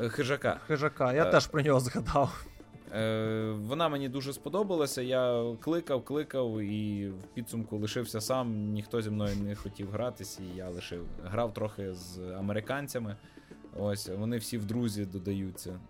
Хижака. 0.09 0.61
Хижака, 0.67 1.13
я 1.13 1.25
теж 1.25 1.47
про 1.47 1.63
нього 1.63 1.81
згадав. 1.81 2.45
Е, 2.95 3.51
Вона 3.51 3.89
мені 3.89 4.09
дуже 4.09 4.33
сподобалася. 4.33 5.03
Я 5.03 5.55
кликав, 5.61 6.05
кликав 6.05 6.61
і 6.61 7.09
в 7.09 7.23
підсумку 7.35 7.77
лишився 7.77 8.21
сам. 8.21 8.73
Ніхто 8.73 9.03
зі 9.03 9.11
мною 9.11 9.37
не 9.37 9.55
хотів 9.55 9.91
гратись, 9.91 10.41
і 10.41 10.57
я 10.57 10.69
лишив. 10.69 11.07
Грав 11.25 11.55
трохи 11.55 11.95
з 11.95 12.19
американцями. 12.19 13.17
Ось 13.79 14.09
вони 14.09 14.37
всі 14.39 14.59
в 14.59 14.65
друзі 14.65 15.05
додаються. 15.05 15.81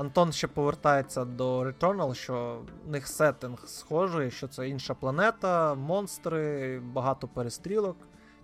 Антон 0.00 0.32
ще 0.32 0.46
повертається 0.48 1.24
до 1.24 1.60
Returnal, 1.60 2.14
що 2.14 2.62
в 2.86 2.90
них 2.90 3.06
сеттинг 3.06 3.66
схожий, 3.66 4.30
що 4.30 4.48
це 4.48 4.68
інша 4.68 4.94
планета, 4.94 5.74
монстри, 5.74 6.80
багато 6.80 7.28
перестрілок, 7.28 7.96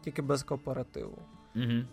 тільки 0.05 0.23
без 0.23 0.43
кооперативу. 0.43 1.19
Угу. 1.55 1.85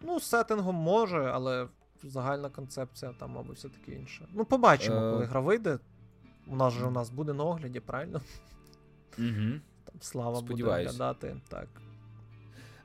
Ну, 0.00 0.20
сеттингом 0.20 0.74
може, 0.74 1.30
але 1.34 1.68
загальна 2.02 2.50
концепція 2.50 3.12
там, 3.18 3.30
мабуть, 3.30 3.56
все-таки 3.56 3.92
інша. 3.92 4.24
Ну, 4.34 4.44
побачимо, 4.44 4.96
е... 4.96 5.12
коли 5.12 5.24
гра 5.24 5.40
вийде. 5.40 5.78
У 6.46 6.56
нас 6.56 6.72
же 6.72 6.86
у 6.86 6.90
нас 6.90 7.10
буде 7.10 7.32
на 7.32 7.44
огляді, 7.44 7.80
правильно? 7.80 8.20
Угу. 9.18 9.60
Там 9.84 9.94
слава 10.00 10.40
буде 10.40 10.64
оглядати. 10.64 11.36
Так. 11.48 11.68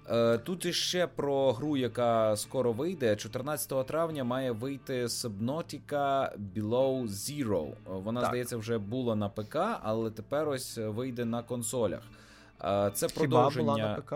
Е, 0.10 0.38
тут 0.38 0.66
іще 0.66 1.08
про 1.08 1.54
гру, 1.54 1.78
яка 1.78 2.36
скоро 2.38 2.72
вийде. 2.72 3.16
14 3.16 3.88
травня 3.88 4.24
має 4.24 4.52
вийти 4.52 5.06
Subnautica 5.06 6.30
Below 6.56 7.08
Zero. 7.08 7.74
Вона, 7.86 8.22
так. 8.22 8.30
здається, 8.30 8.58
вже 8.58 8.78
була 8.78 9.16
на 9.16 9.30
ПК, 9.30 9.56
але 9.82 10.12
тепер 10.12 10.50
ось 10.50 10.78
вийде 10.78 11.26
на 11.26 11.44
консолях. 11.44 12.02
Е, 12.64 12.92
це 12.94 13.08
Хіба 13.08 13.20
продовження. 13.20 13.66
була 13.66 13.78
на 13.78 13.96
ПК? 13.96 14.16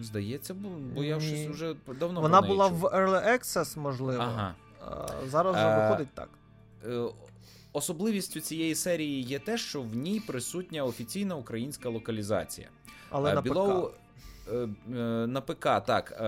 Здається, 0.00 0.54
бо 0.94 1.04
я 1.04 1.20
щось 1.20 1.46
вже 1.46 1.74
давно. 2.00 2.20
Вона 2.20 2.40
була 2.40 2.66
в 2.66 2.84
Early 2.84 3.28
Access, 3.28 3.78
можливо. 3.78 4.22
Ага. 4.22 4.54
Зараз 5.26 5.56
вже 5.56 5.76
виходить 5.76 6.14
так. 6.14 6.28
Е, 6.86 7.04
особливістю 7.72 8.40
цієї 8.40 8.74
серії 8.74 9.22
є 9.22 9.38
те, 9.38 9.58
що 9.58 9.82
в 9.82 9.96
ній 9.96 10.20
присутня 10.20 10.84
офіційна 10.84 11.36
українська 11.36 11.88
локалізація. 11.88 12.68
Але 13.10 13.34
на 13.34 13.42
ПК. 13.42 13.56
Е, 14.52 14.54
е, 14.54 14.68
на 15.26 15.40
ПК 15.40 15.64
так 15.86 16.16
е, 16.20 16.22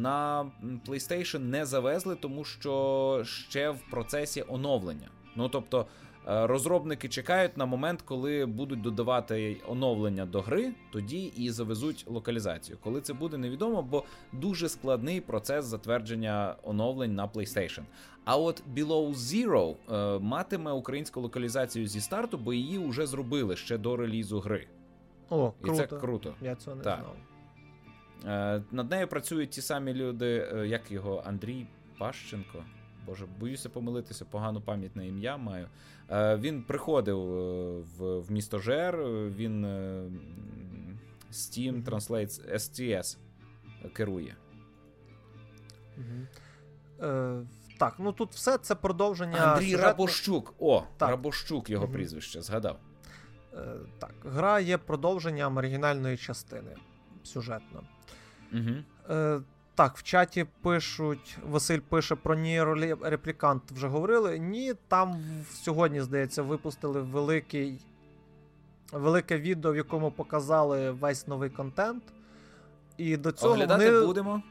на 0.00 0.50
PlayStation 0.88 1.38
не 1.38 1.66
завезли, 1.66 2.16
тому 2.16 2.44
що 2.44 3.22
ще 3.24 3.70
в 3.70 3.80
процесі 3.90 4.44
оновлення. 4.48 5.08
Ну 5.36 5.48
тобто 5.48 5.86
розробники 6.30 7.08
чекають 7.08 7.56
на 7.56 7.66
момент, 7.66 8.02
коли 8.02 8.46
будуть 8.46 8.80
додавати 8.80 9.56
оновлення 9.68 10.26
до 10.26 10.40
гри, 10.40 10.72
тоді 10.92 11.32
і 11.36 11.50
завезуть 11.50 12.04
локалізацію. 12.08 12.78
Коли 12.80 13.00
це 13.00 13.12
буде, 13.12 13.38
невідомо, 13.38 13.82
бо 13.82 14.04
дуже 14.32 14.68
складний 14.68 15.20
процес 15.20 15.64
затвердження 15.64 16.56
оновлень 16.62 17.14
на 17.14 17.26
PlayStation. 17.26 17.82
А 18.24 18.36
от 18.36 18.62
Below 18.74 19.14
Zero 19.14 19.74
матиме 20.20 20.72
українську 20.72 21.20
локалізацію 21.20 21.86
зі 21.86 22.00
старту, 22.00 22.38
бо 22.38 22.52
її 22.52 22.78
вже 22.78 23.06
зробили 23.06 23.56
ще 23.56 23.78
до 23.78 23.96
релізу 23.96 24.40
гри. 24.40 24.66
О, 25.30 25.52
круто. 25.62 25.82
І 25.82 25.86
це 25.86 25.96
круто. 25.98 26.34
Я 26.40 26.54
цього 26.54 26.76
не 26.76 26.82
так. 26.82 27.00
знав. 27.00 27.16
Е, 28.56 28.62
Над 28.70 28.90
нею 28.90 29.08
працюють 29.08 29.50
ті 29.50 29.62
самі 29.62 29.94
люди, 29.94 30.48
е, 30.54 30.66
як 30.66 30.90
його 30.90 31.22
Андрій 31.26 31.66
Пащенко. 31.98 32.64
Боже, 33.06 33.26
боюся 33.40 33.68
помилитися, 33.68 34.24
погану 34.24 34.60
пам'ятне 34.60 35.08
ім'я 35.08 35.36
маю. 35.36 35.68
Е, 36.10 36.36
Він 36.36 36.62
приходив 36.62 37.18
в 37.18 38.20
в 38.20 38.30
місто 38.30 38.58
Жер, 38.58 38.96
він 39.28 39.66
Steam. 41.32 41.84
Translates 41.84 42.54
STS 42.54 43.16
керує. 43.92 44.36
Е, 47.02 47.40
Так, 47.78 47.94
ну 47.98 48.12
тут 48.12 48.32
все 48.32 48.58
це 48.58 48.74
продовження. 48.74 49.36
Андрій 49.38 49.64
сюжету. 49.64 49.82
Рабощук. 49.82 50.54
О, 50.58 50.84
так. 50.96 51.10
Рабощук 51.10 51.70
його 51.70 51.88
прізвище, 51.88 52.42
згадав. 52.42 52.78
Е, 53.58 53.76
так, 53.98 54.14
гра 54.24 54.60
є 54.60 54.78
продовженням 54.78 55.56
оригінальної 55.56 56.16
частини 56.16 56.76
сюжетно. 57.22 57.82
Угу. 58.52 59.42
Так, 59.78 59.96
в 59.96 60.02
чаті 60.02 60.46
пишуть, 60.62 61.38
Василь 61.48 61.78
пише 61.78 62.14
про 62.14 62.36
Реплікант 63.00 63.62
вже 63.72 63.88
говорили. 63.88 64.38
Ні, 64.38 64.74
там 64.88 65.20
сьогодні, 65.52 66.00
здається, 66.00 66.42
випустили 66.42 67.00
великий, 67.00 67.80
велике 68.92 69.38
відео, 69.38 69.72
в 69.72 69.76
якому 69.76 70.10
показали 70.10 70.90
весь 70.90 71.26
новий 71.26 71.50
контент. 71.50 72.02
І 72.96 73.16
до 73.16 73.32
цього 73.32 73.52
Оглядати 73.52 73.90
вони... 73.90 74.06
будемо. 74.06 74.42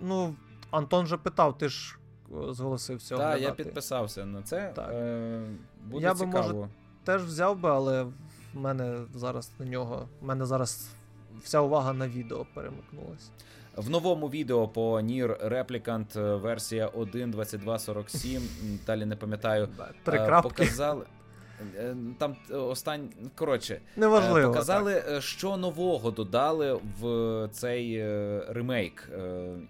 Ну, 0.00 0.36
Антон 0.70 1.06
же 1.06 1.16
питав, 1.16 1.58
ти 1.58 1.68
ж 1.68 1.98
е, 2.30 2.52
зголосився. 2.52 3.16
Так, 3.16 3.18
оглядати. 3.18 3.42
я 3.42 3.52
підписався 3.52 4.26
на 4.26 4.42
це. 4.42 4.72
Так. 4.76 4.90
Е, 4.92 5.42
Буде 5.84 6.04
я 6.04 6.14
цікаво. 6.14 6.48
би, 6.48 6.54
може, 6.54 6.68
теж 7.06 7.22
взяв 7.24 7.58
би, 7.58 7.68
але 7.70 8.02
в 8.02 8.12
мене 8.54 8.96
зараз 9.14 9.50
на 9.58 9.66
нього. 9.66 10.08
В 10.20 10.26
мене 10.26 10.46
зараз 10.46 10.88
вся 11.42 11.60
увага 11.60 11.92
на 11.92 12.08
відео 12.08 12.46
перемикнулася. 12.54 13.30
В 13.76 13.90
новому 13.90 14.28
відео 14.28 14.68
по 14.68 15.00
Нір 15.00 15.38
Replicant 15.44 16.20
е, 16.20 16.36
версія 16.36 16.88
1.2247, 16.88 18.40
далі 18.86 19.04
не 19.06 19.16
пам'ятаю, 19.16 19.68
Три 20.04 20.18
е, 20.18 20.26
крапки. 20.26 20.48
показали. 20.48 21.04
Е, 21.76 21.96
там 22.18 22.36
остань... 22.50 23.08
коротше, 23.34 23.80
Неважливо, 23.96 24.48
показали, 24.48 25.00
так. 25.00 25.22
що 25.22 25.56
нового 25.56 26.10
додали 26.10 26.80
в 27.00 27.48
цей 27.52 28.02
ремейк, 28.48 29.10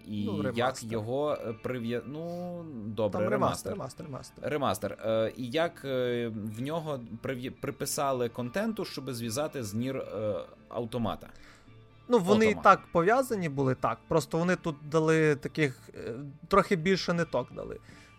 і 0.07 0.25
ну, 0.25 0.51
як 0.55 0.83
його 0.83 1.37
прив'я... 1.63 2.01
Ну, 2.05 2.63
добре, 2.85 3.19
там 3.19 3.29
ремастер. 3.29 3.73
Ремастер, 3.73 4.05
ремастер. 4.05 4.51
ремастер. 4.51 4.97
І 5.37 5.49
як 5.49 5.83
в 5.83 6.61
нього 6.61 6.99
приписали 7.61 8.29
контенту, 8.29 8.85
щоб 8.85 9.11
зв'язати 9.11 9.63
з 9.63 9.73
NieR 9.73 10.03
Automata. 10.69 11.27
Ну, 12.07 12.19
вони 12.19 12.49
і 12.49 12.55
так 12.63 12.81
пов'язані 12.91 13.49
були 13.49 13.75
так. 13.75 13.97
Просто 14.07 14.37
вони 14.37 14.55
тут 14.55 14.75
дали 14.91 15.35
таких 15.35 15.79
е, 15.95 16.13
трохи 16.47 16.75
більше 16.75 17.13
ниток 17.13 17.47
дали. 17.55 17.77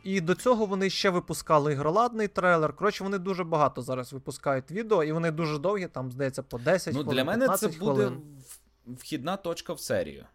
І 0.09 0.21
до 0.21 0.35
цього 0.35 0.67
вони 0.67 0.91
ще 0.91 1.11
випускали 1.11 1.73
ігроладний 1.73 2.29
трейлер. 2.29 2.77
Коротше, 2.77 3.05
вони 3.05 3.19
дуже 3.19 3.45
багато 3.45 3.83
зараз 3.83 4.13
випускають 4.13 4.71
відео, 4.71 5.05
і 5.05 5.13
вони 5.13 5.31
дуже 5.31 5.59
довгі, 5.59 5.87
там, 5.87 6.11
здається, 6.13 6.43
по 6.43 6.59
10 6.59 6.95
ну, 6.95 7.01
хвилин. 7.03 7.17
Для 7.17 7.25
мене 7.25 7.49
це 7.49 7.69
буде 7.69 8.13
вхідна 8.87 9.37
точка 9.37 9.73
в 9.73 9.81
серію. 9.81 10.27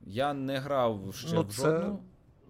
Я 0.00 0.34
не 0.34 0.58
грав 0.58 1.14
ще 1.14 1.34
ну, 1.34 1.42
в 1.42 1.52
жодну. 1.52 2.02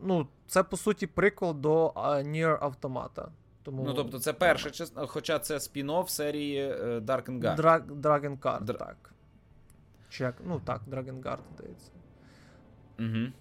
Ну, 0.03 0.29
це 0.47 0.63
по 0.63 0.77
суті 0.77 1.07
приквел 1.07 1.55
до 1.55 1.89
Nier 2.07 2.59
Автомата. 2.61 3.29
Тому... 3.63 3.85
Ну, 3.85 3.95
тобто, 3.95 4.19
це 4.19 4.33
перша 4.33 4.71
частина, 4.71 5.07
хоча 5.07 5.39
це 5.39 5.57
спін-офф 5.57 6.09
серії 6.09 6.59
е, 6.59 6.99
Dark 6.99 7.25
and 7.25 7.41
Guard. 7.41 7.87
Dragon 8.01 8.39
Card, 8.39 8.65
Dra... 8.65 8.79
так. 8.79 9.13
Чи 10.09 10.25
як, 10.25 10.35
ну 10.45 10.61
так, 10.65 10.81
Dragon 10.91 11.23
Guard, 11.23 11.41
здається. 11.55 11.91
Угу. 12.99 13.33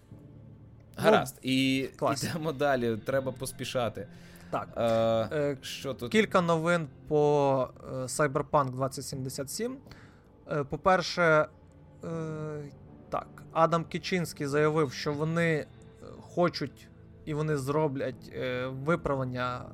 Гаразд. 0.97 1.39
Ну, 1.43 1.49
і 1.51 1.89
йдемо 2.13 2.51
далі, 2.51 2.97
треба 2.97 3.31
поспішати. 3.31 4.07
Так. 4.49 4.69
Е, 4.77 4.83
е, 5.37 5.57
що 5.61 5.93
тут? 5.93 6.11
Кілька 6.11 6.41
новин 6.41 6.87
по 7.07 7.69
е, 7.83 7.95
Cyberpunk 7.95 8.69
2077. 8.71 9.77
Е, 10.51 10.63
по-перше, 10.63 11.47
так, 13.09 13.27
Адам 13.51 13.85
Кічинський 13.85 14.47
заявив, 14.47 14.91
що 14.93 15.13
вони 15.13 15.65
хочуть 16.21 16.87
і 17.25 17.33
вони 17.33 17.57
зроблять 17.57 18.33
виправлення 18.67 19.65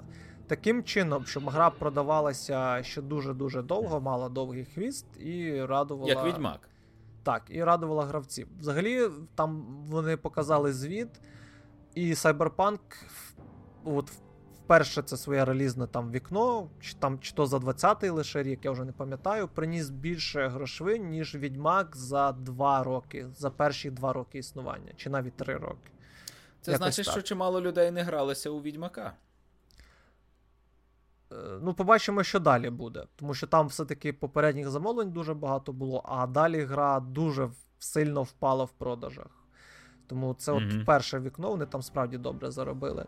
таким 0.47 0.83
чином, 0.83 1.25
щоб 1.25 1.49
гра 1.49 1.69
продавалася 1.69 2.83
ще 2.83 3.01
дуже-дуже 3.01 3.61
довго, 3.61 4.01
мала 4.01 4.29
довгий 4.29 4.65
хвіст 4.65 5.05
і 5.19 5.65
радувала. 5.65 6.09
Як 6.09 6.25
відьмак. 6.25 6.69
Так, 7.23 7.43
і 7.49 7.63
радувала 7.63 8.05
гравців. 8.05 8.47
Взагалі, 8.59 9.09
там 9.35 9.65
вони 9.89 10.17
показали 10.17 10.73
звіт, 10.73 11.09
і 11.95 12.13
Cyberpunk, 12.13 12.79
от 13.83 14.11
вперше 14.63 15.01
це 15.01 15.17
своє 15.17 15.45
релізне 15.45 15.87
там 15.87 16.11
вікно, 16.11 16.69
чи 16.79 16.93
там 16.93 17.19
чи 17.19 17.33
то 17.33 17.45
за 17.45 17.57
20-й 17.57 18.09
лише 18.09 18.43
рік, 18.43 18.65
я 18.65 18.71
вже 18.71 18.85
не 18.85 18.91
пам'ятаю, 18.91 19.47
приніс 19.47 19.89
більше 19.89 20.47
грошей, 20.47 20.99
ніж 20.99 21.35
Відьмак 21.35 21.95
за 21.95 22.31
2 22.31 22.83
роки, 22.83 23.27
за 23.35 23.49
перші 23.49 23.91
2 23.91 24.13
роки 24.13 24.37
існування, 24.37 24.91
чи 24.95 25.09
навіть 25.09 25.37
3 25.37 25.57
роки. 25.57 25.91
Це 26.61 26.71
Якось 26.71 26.85
значить, 26.85 27.05
так. 27.05 27.11
що 27.11 27.21
чимало 27.21 27.61
людей 27.61 27.91
не 27.91 28.03
гралися 28.03 28.49
у 28.49 28.61
Відьмака. 28.61 29.13
Е, 31.33 31.59
ну, 31.61 31.73
побачимо, 31.73 32.23
що 32.23 32.39
далі 32.39 32.69
буде. 32.69 33.05
Тому 33.15 33.33
що 33.33 33.47
там 33.47 33.67
все-таки 33.67 34.13
попередніх 34.13 34.69
замовлень 34.69 35.11
дуже 35.11 35.33
багато 35.33 35.73
було, 35.73 36.03
а 36.05 36.27
далі 36.27 36.61
гра 36.61 36.99
дуже 36.99 37.49
сильно 37.79 38.23
впала 38.23 38.63
в 38.63 38.71
продажах. 38.71 39.27
Тому 40.07 40.33
це 40.33 40.51
mm-hmm. 40.51 40.79
от 40.79 40.85
перше 40.85 41.19
вікно, 41.19 41.49
вони 41.49 41.65
там 41.65 41.81
справді 41.81 42.17
добре 42.17 42.51
заробили. 42.51 43.05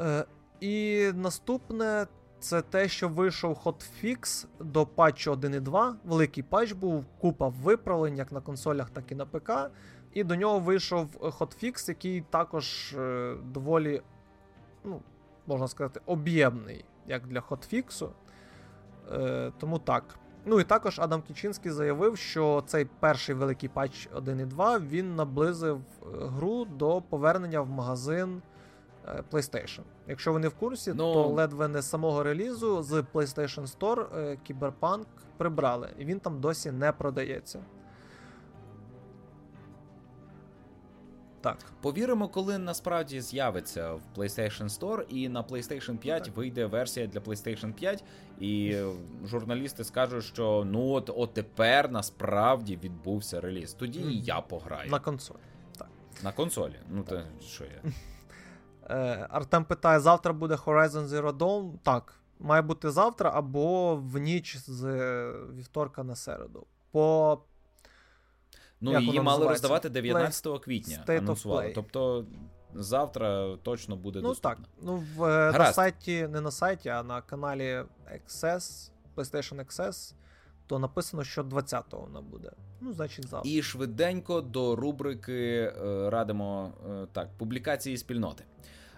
Е, 0.00 0.24
І 0.60 1.06
наступне 1.14 2.06
це 2.38 2.62
те, 2.62 2.88
що 2.88 3.08
вийшов 3.08 3.54
хотфікс 3.54 4.46
до 4.60 4.86
патчу 4.86 5.32
1.2. 5.32 5.94
Великий 6.04 6.42
патч 6.42 6.72
був, 6.72 7.04
купа 7.18 7.48
виправлень 7.48 8.16
як 8.16 8.32
на 8.32 8.40
консолях, 8.40 8.90
так 8.90 9.12
і 9.12 9.14
на 9.14 9.26
ПК. 9.26 9.50
І 10.14 10.24
до 10.24 10.36
нього 10.36 10.58
вийшов 10.58 11.08
хотфікс, 11.20 11.88
який 11.88 12.20
також 12.20 12.92
е, 12.92 13.36
доволі, 13.44 14.02
ну, 14.84 15.00
можна 15.46 15.68
сказати, 15.68 16.00
об'ємний, 16.06 16.84
як 17.06 17.26
для 17.26 17.40
хотфіксу. 17.40 18.10
Е, 19.12 19.52
Тому 19.58 19.78
так. 19.78 20.04
Ну 20.44 20.60
і 20.60 20.64
також 20.64 21.00
Адам 21.00 21.22
Кічинський 21.22 21.70
заявив, 21.70 22.18
що 22.18 22.62
цей 22.66 22.84
перший 23.00 23.34
великий 23.34 23.68
патч 23.68 24.08
1.2 24.16 24.88
він 24.88 25.16
наблизив 25.16 25.76
е, 25.76 26.06
гру 26.10 26.64
до 26.64 27.00
повернення 27.00 27.60
в 27.60 27.68
магазин 27.68 28.42
е, 29.08 29.22
PlayStation. 29.30 29.80
Якщо 30.08 30.32
ви 30.32 30.38
не 30.38 30.48
в 30.48 30.54
курсі, 30.54 30.92
ну... 30.96 31.12
то 31.12 31.26
ледве 31.26 31.68
не 31.68 31.82
з 31.82 31.88
самого 31.90 32.22
релізу 32.22 32.82
з 32.82 32.92
PlayStation 33.14 33.78
Store 33.78 34.36
Cyberpunk 34.48 35.04
прибрали, 35.36 35.88
і 35.98 36.04
він 36.04 36.20
там 36.20 36.40
досі 36.40 36.70
не 36.70 36.92
продається. 36.92 37.60
Так. 41.42 41.58
Повіримо, 41.80 42.28
коли 42.28 42.58
насправді 42.58 43.20
з'явиться 43.20 43.92
в 43.92 44.02
PlayStation 44.16 44.64
Store, 44.64 45.02
і 45.08 45.28
на 45.28 45.42
PlayStation 45.42 45.96
5 45.96 46.24
так. 46.24 46.36
вийде 46.36 46.66
версія 46.66 47.06
для 47.06 47.20
PlayStation 47.20 47.72
5, 47.72 48.04
і 48.40 48.76
журналісти 49.24 49.84
скажуть, 49.84 50.24
що 50.24 50.64
ну 50.66 50.90
от 50.90 51.10
от 51.16 51.34
тепер 51.34 51.90
насправді 51.90 52.76
відбувся 52.76 53.40
реліз. 53.40 53.72
Тоді 53.74 54.00
і 54.00 54.20
я 54.20 54.40
пограю. 54.40 54.90
На 54.90 55.00
консолі. 55.00 55.38
Так. 55.78 55.88
На 56.24 56.32
консолі. 56.32 56.76
Ну 56.90 57.02
то 57.02 57.22
що 57.40 57.64
я. 57.64 57.92
Е, 58.90 59.26
Артем 59.30 59.64
питає: 59.64 60.00
завтра 60.00 60.32
буде 60.32 60.54
Horizon 60.54 61.06
Zero 61.06 61.32
Dawn? 61.32 61.72
Так. 61.82 62.14
Має 62.40 62.62
бути 62.62 62.90
завтра 62.90 63.30
або 63.34 63.96
в 63.96 64.18
ніч 64.18 64.56
з 64.56 64.84
вівторка 65.54 66.04
на 66.04 66.16
середу. 66.16 66.66
По 66.90 67.38
Ну, 68.82 68.92
Як 68.92 69.02
її 69.02 69.20
мали 69.20 69.48
роздавати 69.48 69.88
19 69.88 70.46
Play... 70.46 70.60
квітня. 70.60 71.04
State 71.06 71.18
анонсували. 71.18 71.72
Тобто 71.74 72.24
завтра 72.74 73.56
точно 73.62 73.96
буде 73.96 74.20
ну, 74.22 74.28
доступно. 74.28 74.50
Так. 74.50 74.72
Ну, 74.82 75.04
в, 75.16 75.24
е, 75.24 75.52
на 75.58 75.72
сайті, 75.72 76.28
не 76.28 76.40
на 76.40 76.50
сайті, 76.50 76.88
а 76.88 77.02
на 77.02 77.20
каналі 77.20 77.84
XS, 78.28 78.90
PlayStation 79.16 79.66
XS, 79.66 80.14
то 80.66 80.78
написано, 80.78 81.24
що 81.24 81.42
20-го 81.42 82.02
вона 82.02 82.20
буде. 82.20 82.50
Ну, 82.80 82.92
значить, 82.92 83.28
завтра. 83.28 83.50
І 83.50 83.62
швиденько 83.62 84.40
до 84.40 84.76
рубрики 84.76 85.72
е, 85.82 86.10
радимо 86.10 86.72
е, 86.90 87.06
так, 87.12 87.28
публікації 87.38 87.96
спільноти. 87.96 88.44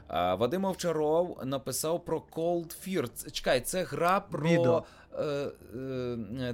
Вадим 0.09 0.65
Овчаров 0.65 1.41
написав 1.45 2.05
про 2.05 2.23
Cold 2.33 2.89
Fear. 2.89 3.31
Чекай, 3.31 3.61
це 3.61 3.83
гра 3.83 4.21
про. 4.21 4.49
Відео. 4.49 4.85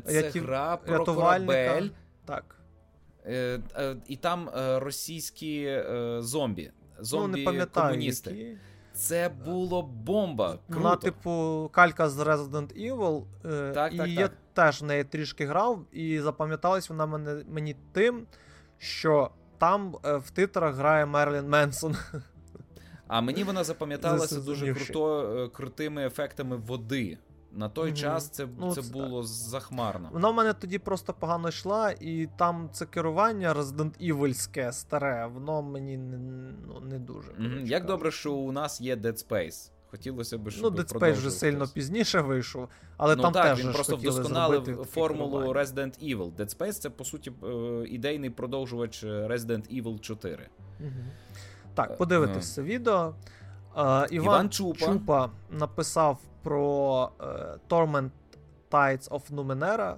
Це 0.06 0.22
Рятів... 0.22 0.44
гра 0.44 0.76
про 0.76 1.04
корабель. 1.04 1.88
Так. 2.24 2.59
Е, 3.26 3.60
е, 3.76 3.96
і 4.06 4.16
там 4.16 4.48
е, 4.48 4.78
російські 4.78 5.82
зомбі, 6.18 6.70
зомбі-комуністи. 7.00 8.32
Ну, 8.32 8.56
Це 8.92 9.30
було 9.44 9.82
бомба. 9.82 10.58
Круто. 10.66 10.82
Вона, 10.82 10.96
типу, 10.96 11.70
калька 11.72 12.08
з 12.08 12.18
Resident 12.18 12.90
Evil. 12.90 13.24
Так, 13.72 13.94
і 13.94 13.96
так, 13.96 14.08
я 14.08 14.28
так. 14.28 14.36
теж 14.54 14.82
в 14.82 14.84
неї 14.84 15.04
трішки 15.04 15.46
грав, 15.46 15.84
і 15.92 16.20
запам'яталась 16.20 16.88
вона 16.88 17.06
мене, 17.06 17.44
мені 17.48 17.76
тим, 17.92 18.26
що 18.78 19.30
там 19.58 19.96
в 20.02 20.30
титрах 20.30 20.74
грає 20.74 21.06
Мерлін 21.06 21.48
Менсон. 21.48 21.96
А 23.06 23.20
мені 23.20 23.44
вона 23.44 23.64
запам'яталася 23.64 24.40
дуже 24.40 24.74
круто, 24.74 25.50
крутими 25.54 26.06
ефектами 26.06 26.56
води. 26.56 27.18
На 27.52 27.68
той 27.68 27.90
mm-hmm. 27.90 27.94
час 27.94 28.28
це 28.28 28.48
ну, 28.58 28.74
це 28.74 28.92
було 28.92 29.22
захмарно. 29.22 30.08
Вона 30.12 30.30
в 30.30 30.34
мене 30.34 30.52
тоді 30.52 30.78
просто 30.78 31.12
погано 31.12 31.48
йшла, 31.48 31.90
і 32.00 32.28
там 32.36 32.68
це 32.72 32.86
керування 32.86 33.54
Resident 33.54 34.12
Evil 34.12 34.72
старе, 34.72 35.26
воно 35.34 35.62
мені 35.62 35.96
не 35.96 36.18
ну, 36.68 36.80
не 36.80 36.98
дуже. 36.98 37.30
Mm-hmm. 37.30 37.66
Як 37.66 37.86
добре, 37.86 38.10
що 38.10 38.32
у 38.32 38.52
нас 38.52 38.80
є 38.80 38.96
Dead 38.96 39.28
Space. 39.28 39.70
Хотілося 39.90 40.38
б, 40.38 40.50
щоб 40.50 40.62
Ну, 40.62 40.82
Dead 40.82 40.92
Space 40.98 41.12
вже 41.12 41.30
сильно 41.30 41.68
пізніше 41.68 42.20
вийшов, 42.20 42.68
але 42.96 43.16
ну, 43.16 43.22
там 43.22 43.32
так, 43.32 43.44
теж 43.44 43.64
він 43.64 43.72
просто 43.72 43.96
вдосконалив 43.96 44.86
формулу 44.90 45.52
Resident 45.52 46.16
Evil. 46.16 46.32
Dead 46.32 46.56
Space 46.58 46.72
це, 46.72 46.90
по 46.90 47.04
суті, 47.04 47.32
е, 47.44 47.84
ідейний 47.88 48.30
продовжувач 48.30 49.04
Resident 49.04 49.82
Evil 49.82 50.00
4. 50.00 50.48
Угу. 50.80 50.88
Так, 51.74 51.96
подивитися 51.96 52.40
uh. 52.52 52.54
це 52.54 52.62
відео. 52.62 53.14
Uh, 53.76 54.06
Іван, 54.12 54.24
Іван 54.24 54.50
Чупа. 54.50 54.86
Чупа 54.86 55.30
написав 55.50 56.18
про 56.42 57.12
е, 57.20 57.24
Torment 57.68 58.10
Tides 58.70 59.08
of 59.08 59.34
Numenera. 59.34 59.96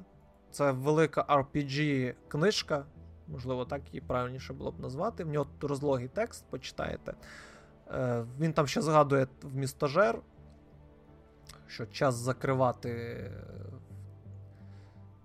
Це 0.50 0.72
велика 0.72 1.22
RPG-книжка, 1.28 2.82
можливо, 3.28 3.64
так 3.64 3.82
її 3.86 4.00
правильніше 4.00 4.52
було 4.52 4.70
б 4.70 4.80
назвати. 4.80 5.24
В 5.24 5.28
нього 5.28 5.46
розлогий 5.60 6.08
текст, 6.08 6.44
почитаєте. 6.50 7.14
Е, 7.90 8.24
Він 8.40 8.52
там 8.52 8.66
ще 8.66 8.82
згадує 8.82 9.26
в 9.42 9.56
містожер, 9.56 10.18
що 11.66 11.86
час 11.86 12.14
закривати 12.14 13.30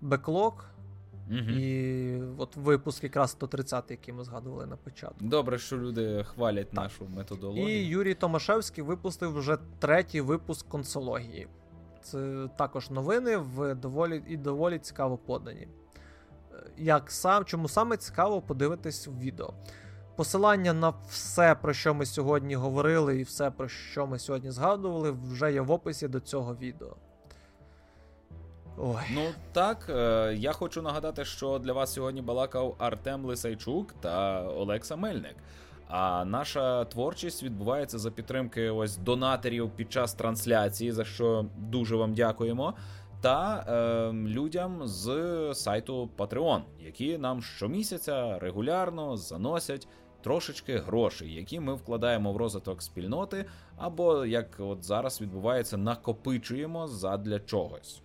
беклог. 0.00 0.64
Угу. 1.30 1.38
І 1.38 2.22
от 2.38 2.56
випуск 2.56 3.04
якраз 3.04 3.30
130 3.30 3.90
який 3.90 4.14
ми 4.14 4.24
згадували 4.24 4.66
на 4.66 4.76
початку. 4.76 5.16
Добре, 5.20 5.58
що 5.58 5.78
люди 5.78 6.24
хвалять 6.24 6.70
так. 6.70 6.84
нашу 6.84 7.06
методологію. 7.16 7.68
І 7.68 7.86
Юрій 7.86 8.14
Томашевський 8.14 8.84
випустив 8.84 9.38
вже 9.38 9.58
третій 9.78 10.20
випуск 10.20 10.68
консології. 10.68 11.48
Це 12.02 12.48
також 12.58 12.90
новини 12.90 13.36
в 13.36 13.74
доволі 13.74 14.22
і 14.28 14.36
доволі 14.36 14.78
цікаво 14.78 15.18
подані. 15.18 15.68
Як 16.76 17.10
сам, 17.10 17.44
Чому 17.44 17.68
саме 17.68 17.96
цікаво 17.96 18.42
подивитись 18.42 19.06
в 19.06 19.18
відео? 19.18 19.54
Посилання 20.16 20.72
на 20.72 20.88
все, 21.08 21.54
про 21.54 21.72
що 21.72 21.94
ми 21.94 22.06
сьогодні 22.06 22.54
говорили, 22.54 23.20
і 23.20 23.22
все, 23.22 23.50
про 23.50 23.68
що 23.68 24.06
ми 24.06 24.18
сьогодні 24.18 24.50
згадували, 24.50 25.10
вже 25.10 25.52
є 25.52 25.60
в 25.60 25.70
описі 25.70 26.08
до 26.08 26.20
цього 26.20 26.56
відео. 26.56 26.96
Ой. 28.80 29.02
Ну 29.14 29.22
так, 29.52 29.86
е, 29.90 30.34
я 30.38 30.52
хочу 30.52 30.82
нагадати, 30.82 31.24
що 31.24 31.58
для 31.58 31.72
вас 31.72 31.92
сьогодні 31.92 32.22
балакав 32.22 32.74
Артем 32.78 33.24
Лисайчук 33.24 33.92
та 34.00 34.42
Олекса 34.42 34.96
Мельник. 34.96 35.36
А 35.88 36.24
наша 36.24 36.84
творчість 36.84 37.42
відбувається 37.42 37.98
за 37.98 38.10
підтримки 38.10 38.70
ось 38.70 38.96
донаторів 38.96 39.70
під 39.70 39.92
час 39.92 40.14
трансляції, 40.14 40.92
за 40.92 41.04
що 41.04 41.46
дуже 41.56 41.96
вам 41.96 42.14
дякуємо. 42.14 42.74
Та 43.20 43.64
е, 43.68 44.12
людям 44.12 44.80
з 44.84 45.10
сайту 45.54 46.10
Patreon, 46.18 46.60
які 46.80 47.18
нам 47.18 47.42
щомісяця 47.42 48.38
регулярно 48.38 49.16
заносять 49.16 49.88
трошечки 50.22 50.78
грошей, 50.78 51.34
які 51.34 51.60
ми 51.60 51.74
вкладаємо 51.74 52.32
в 52.32 52.36
розвиток 52.36 52.82
спільноти, 52.82 53.44
або 53.76 54.26
як 54.26 54.56
от 54.58 54.84
зараз 54.84 55.20
відбувається, 55.20 55.76
накопичуємо 55.76 56.88
задля 56.88 57.40
чогось 57.40 58.02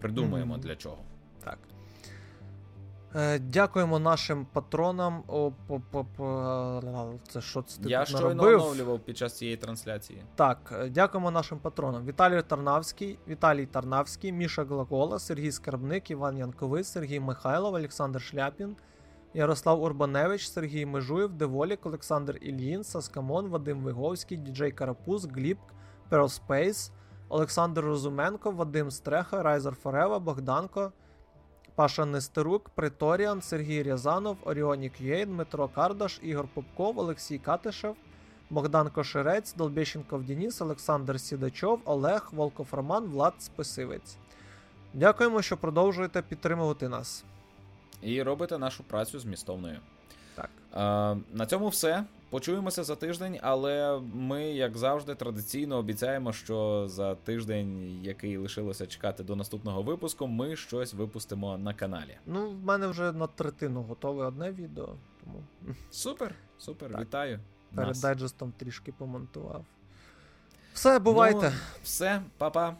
придумаємо 0.00 0.54
mm-hmm. 0.54 0.60
для 0.60 0.76
чого. 0.76 0.98
Так. 1.44 1.58
Е, 3.16 3.38
Дякуємо 3.38 3.98
нашим 3.98 4.46
патронам. 4.52 5.22
О, 5.28 5.52
по, 5.66 5.80
по, 5.90 6.04
по, 6.04 7.14
це 7.28 7.40
що 7.40 7.62
це 7.62 7.82
ти 7.82 7.88
Я 7.88 8.04
тут 8.04 8.08
щойно 8.08 8.34
наробив? 8.34 8.60
оновлював 8.60 9.00
під 9.00 9.16
час 9.16 9.38
цієї 9.38 9.56
трансляції. 9.56 10.22
Так, 10.34 10.74
е, 10.80 10.88
дякуємо 10.88 11.30
нашим 11.30 11.58
патронам. 11.58 12.06
Віталій 12.06 12.42
Тарнавський, 12.42 13.18
Віталій 13.28 13.66
Тарнавський, 13.66 14.32
Міша 14.32 14.64
Глагола, 14.64 15.18
Сергій 15.18 15.52
Скарбник, 15.52 16.10
Іван 16.10 16.38
Янковий, 16.38 16.84
Сергій 16.84 17.20
Михайлов, 17.20 17.74
Олександр 17.74 18.22
Шляпін, 18.22 18.76
Ярослав 19.34 19.82
Урбаневич, 19.82 20.48
Сергій 20.48 20.86
Межуєв, 20.86 21.32
Деволік, 21.32 21.86
Олександр 21.86 22.38
Ільїн, 22.40 22.84
Саскамон, 22.84 23.48
Вадим 23.48 23.78
Виговський, 23.78 24.38
Діджей 24.38 24.72
Карапуз, 24.72 25.24
Гліб, 25.24 25.58
Pearl 26.10 26.40
Space, 26.40 26.90
Олександр 27.28 27.80
Розуменко, 27.84 28.50
Вадим 28.50 28.90
Стреха, 28.90 29.42
Райзер 29.42 29.74
Форева, 29.74 30.18
Богданко, 30.18 30.92
Паша 31.74 32.04
Нестерук, 32.04 32.68
Преторіан, 32.68 33.42
Сергій 33.42 33.82
Рязанов, 33.82 34.36
Оріонік 34.44 35.00
Єй, 35.00 35.26
Дмитро 35.26 35.68
Кардаш, 35.68 36.20
Ігор 36.22 36.48
Попков, 36.54 36.98
Олексій 36.98 37.38
Катишев, 37.38 37.96
Богдан 38.50 38.90
Кошерець, 38.90 39.54
Долбєщенков 39.54 40.24
Дініс, 40.24 40.60
Олександр 40.62 41.20
Сідачов, 41.20 41.80
Олег, 41.84 42.28
Волков 42.32 42.68
Роман, 42.72 43.04
Влад 43.04 43.34
Списивець. 43.38 44.16
Дякуємо, 44.94 45.42
що 45.42 45.56
продовжуєте 45.56 46.22
підтримувати 46.22 46.88
нас. 46.88 47.24
І 48.02 48.22
робите 48.22 48.58
нашу 48.58 48.84
працю 48.84 49.18
змістовною. 49.18 49.78
Так. 50.34 50.50
А, 50.72 51.14
На 51.32 51.46
цьому 51.46 51.68
все. 51.68 52.04
Почуємося 52.30 52.84
за 52.84 52.96
тиждень, 52.96 53.38
але 53.42 54.00
ми, 54.14 54.44
як 54.44 54.76
завжди, 54.76 55.14
традиційно 55.14 55.76
обіцяємо, 55.76 56.32
що 56.32 56.84
за 56.88 57.14
тиждень, 57.14 58.00
який 58.02 58.36
лишилося 58.36 58.86
чекати 58.86 59.22
до 59.22 59.36
наступного 59.36 59.82
випуску, 59.82 60.26
ми 60.26 60.56
щось 60.56 60.94
випустимо 60.94 61.58
на 61.58 61.74
каналі. 61.74 62.18
Ну, 62.26 62.50
в 62.50 62.64
мене 62.64 62.86
вже 62.86 63.12
на 63.12 63.26
третину 63.26 63.82
готове 63.82 64.24
одне 64.24 64.52
відео. 64.52 64.94
Тому 65.24 65.44
супер, 65.90 66.34
супер, 66.58 66.92
так. 66.92 67.00
вітаю. 67.00 67.40
Перед 67.74 67.88
нас. 67.88 68.00
дайджестом 68.00 68.52
трішки 68.56 68.92
помонтував. 68.92 69.64
Все, 70.74 70.98
бувайте. 70.98 71.52
Ну, 71.54 71.80
все, 71.82 72.22
па-па. 72.38 72.76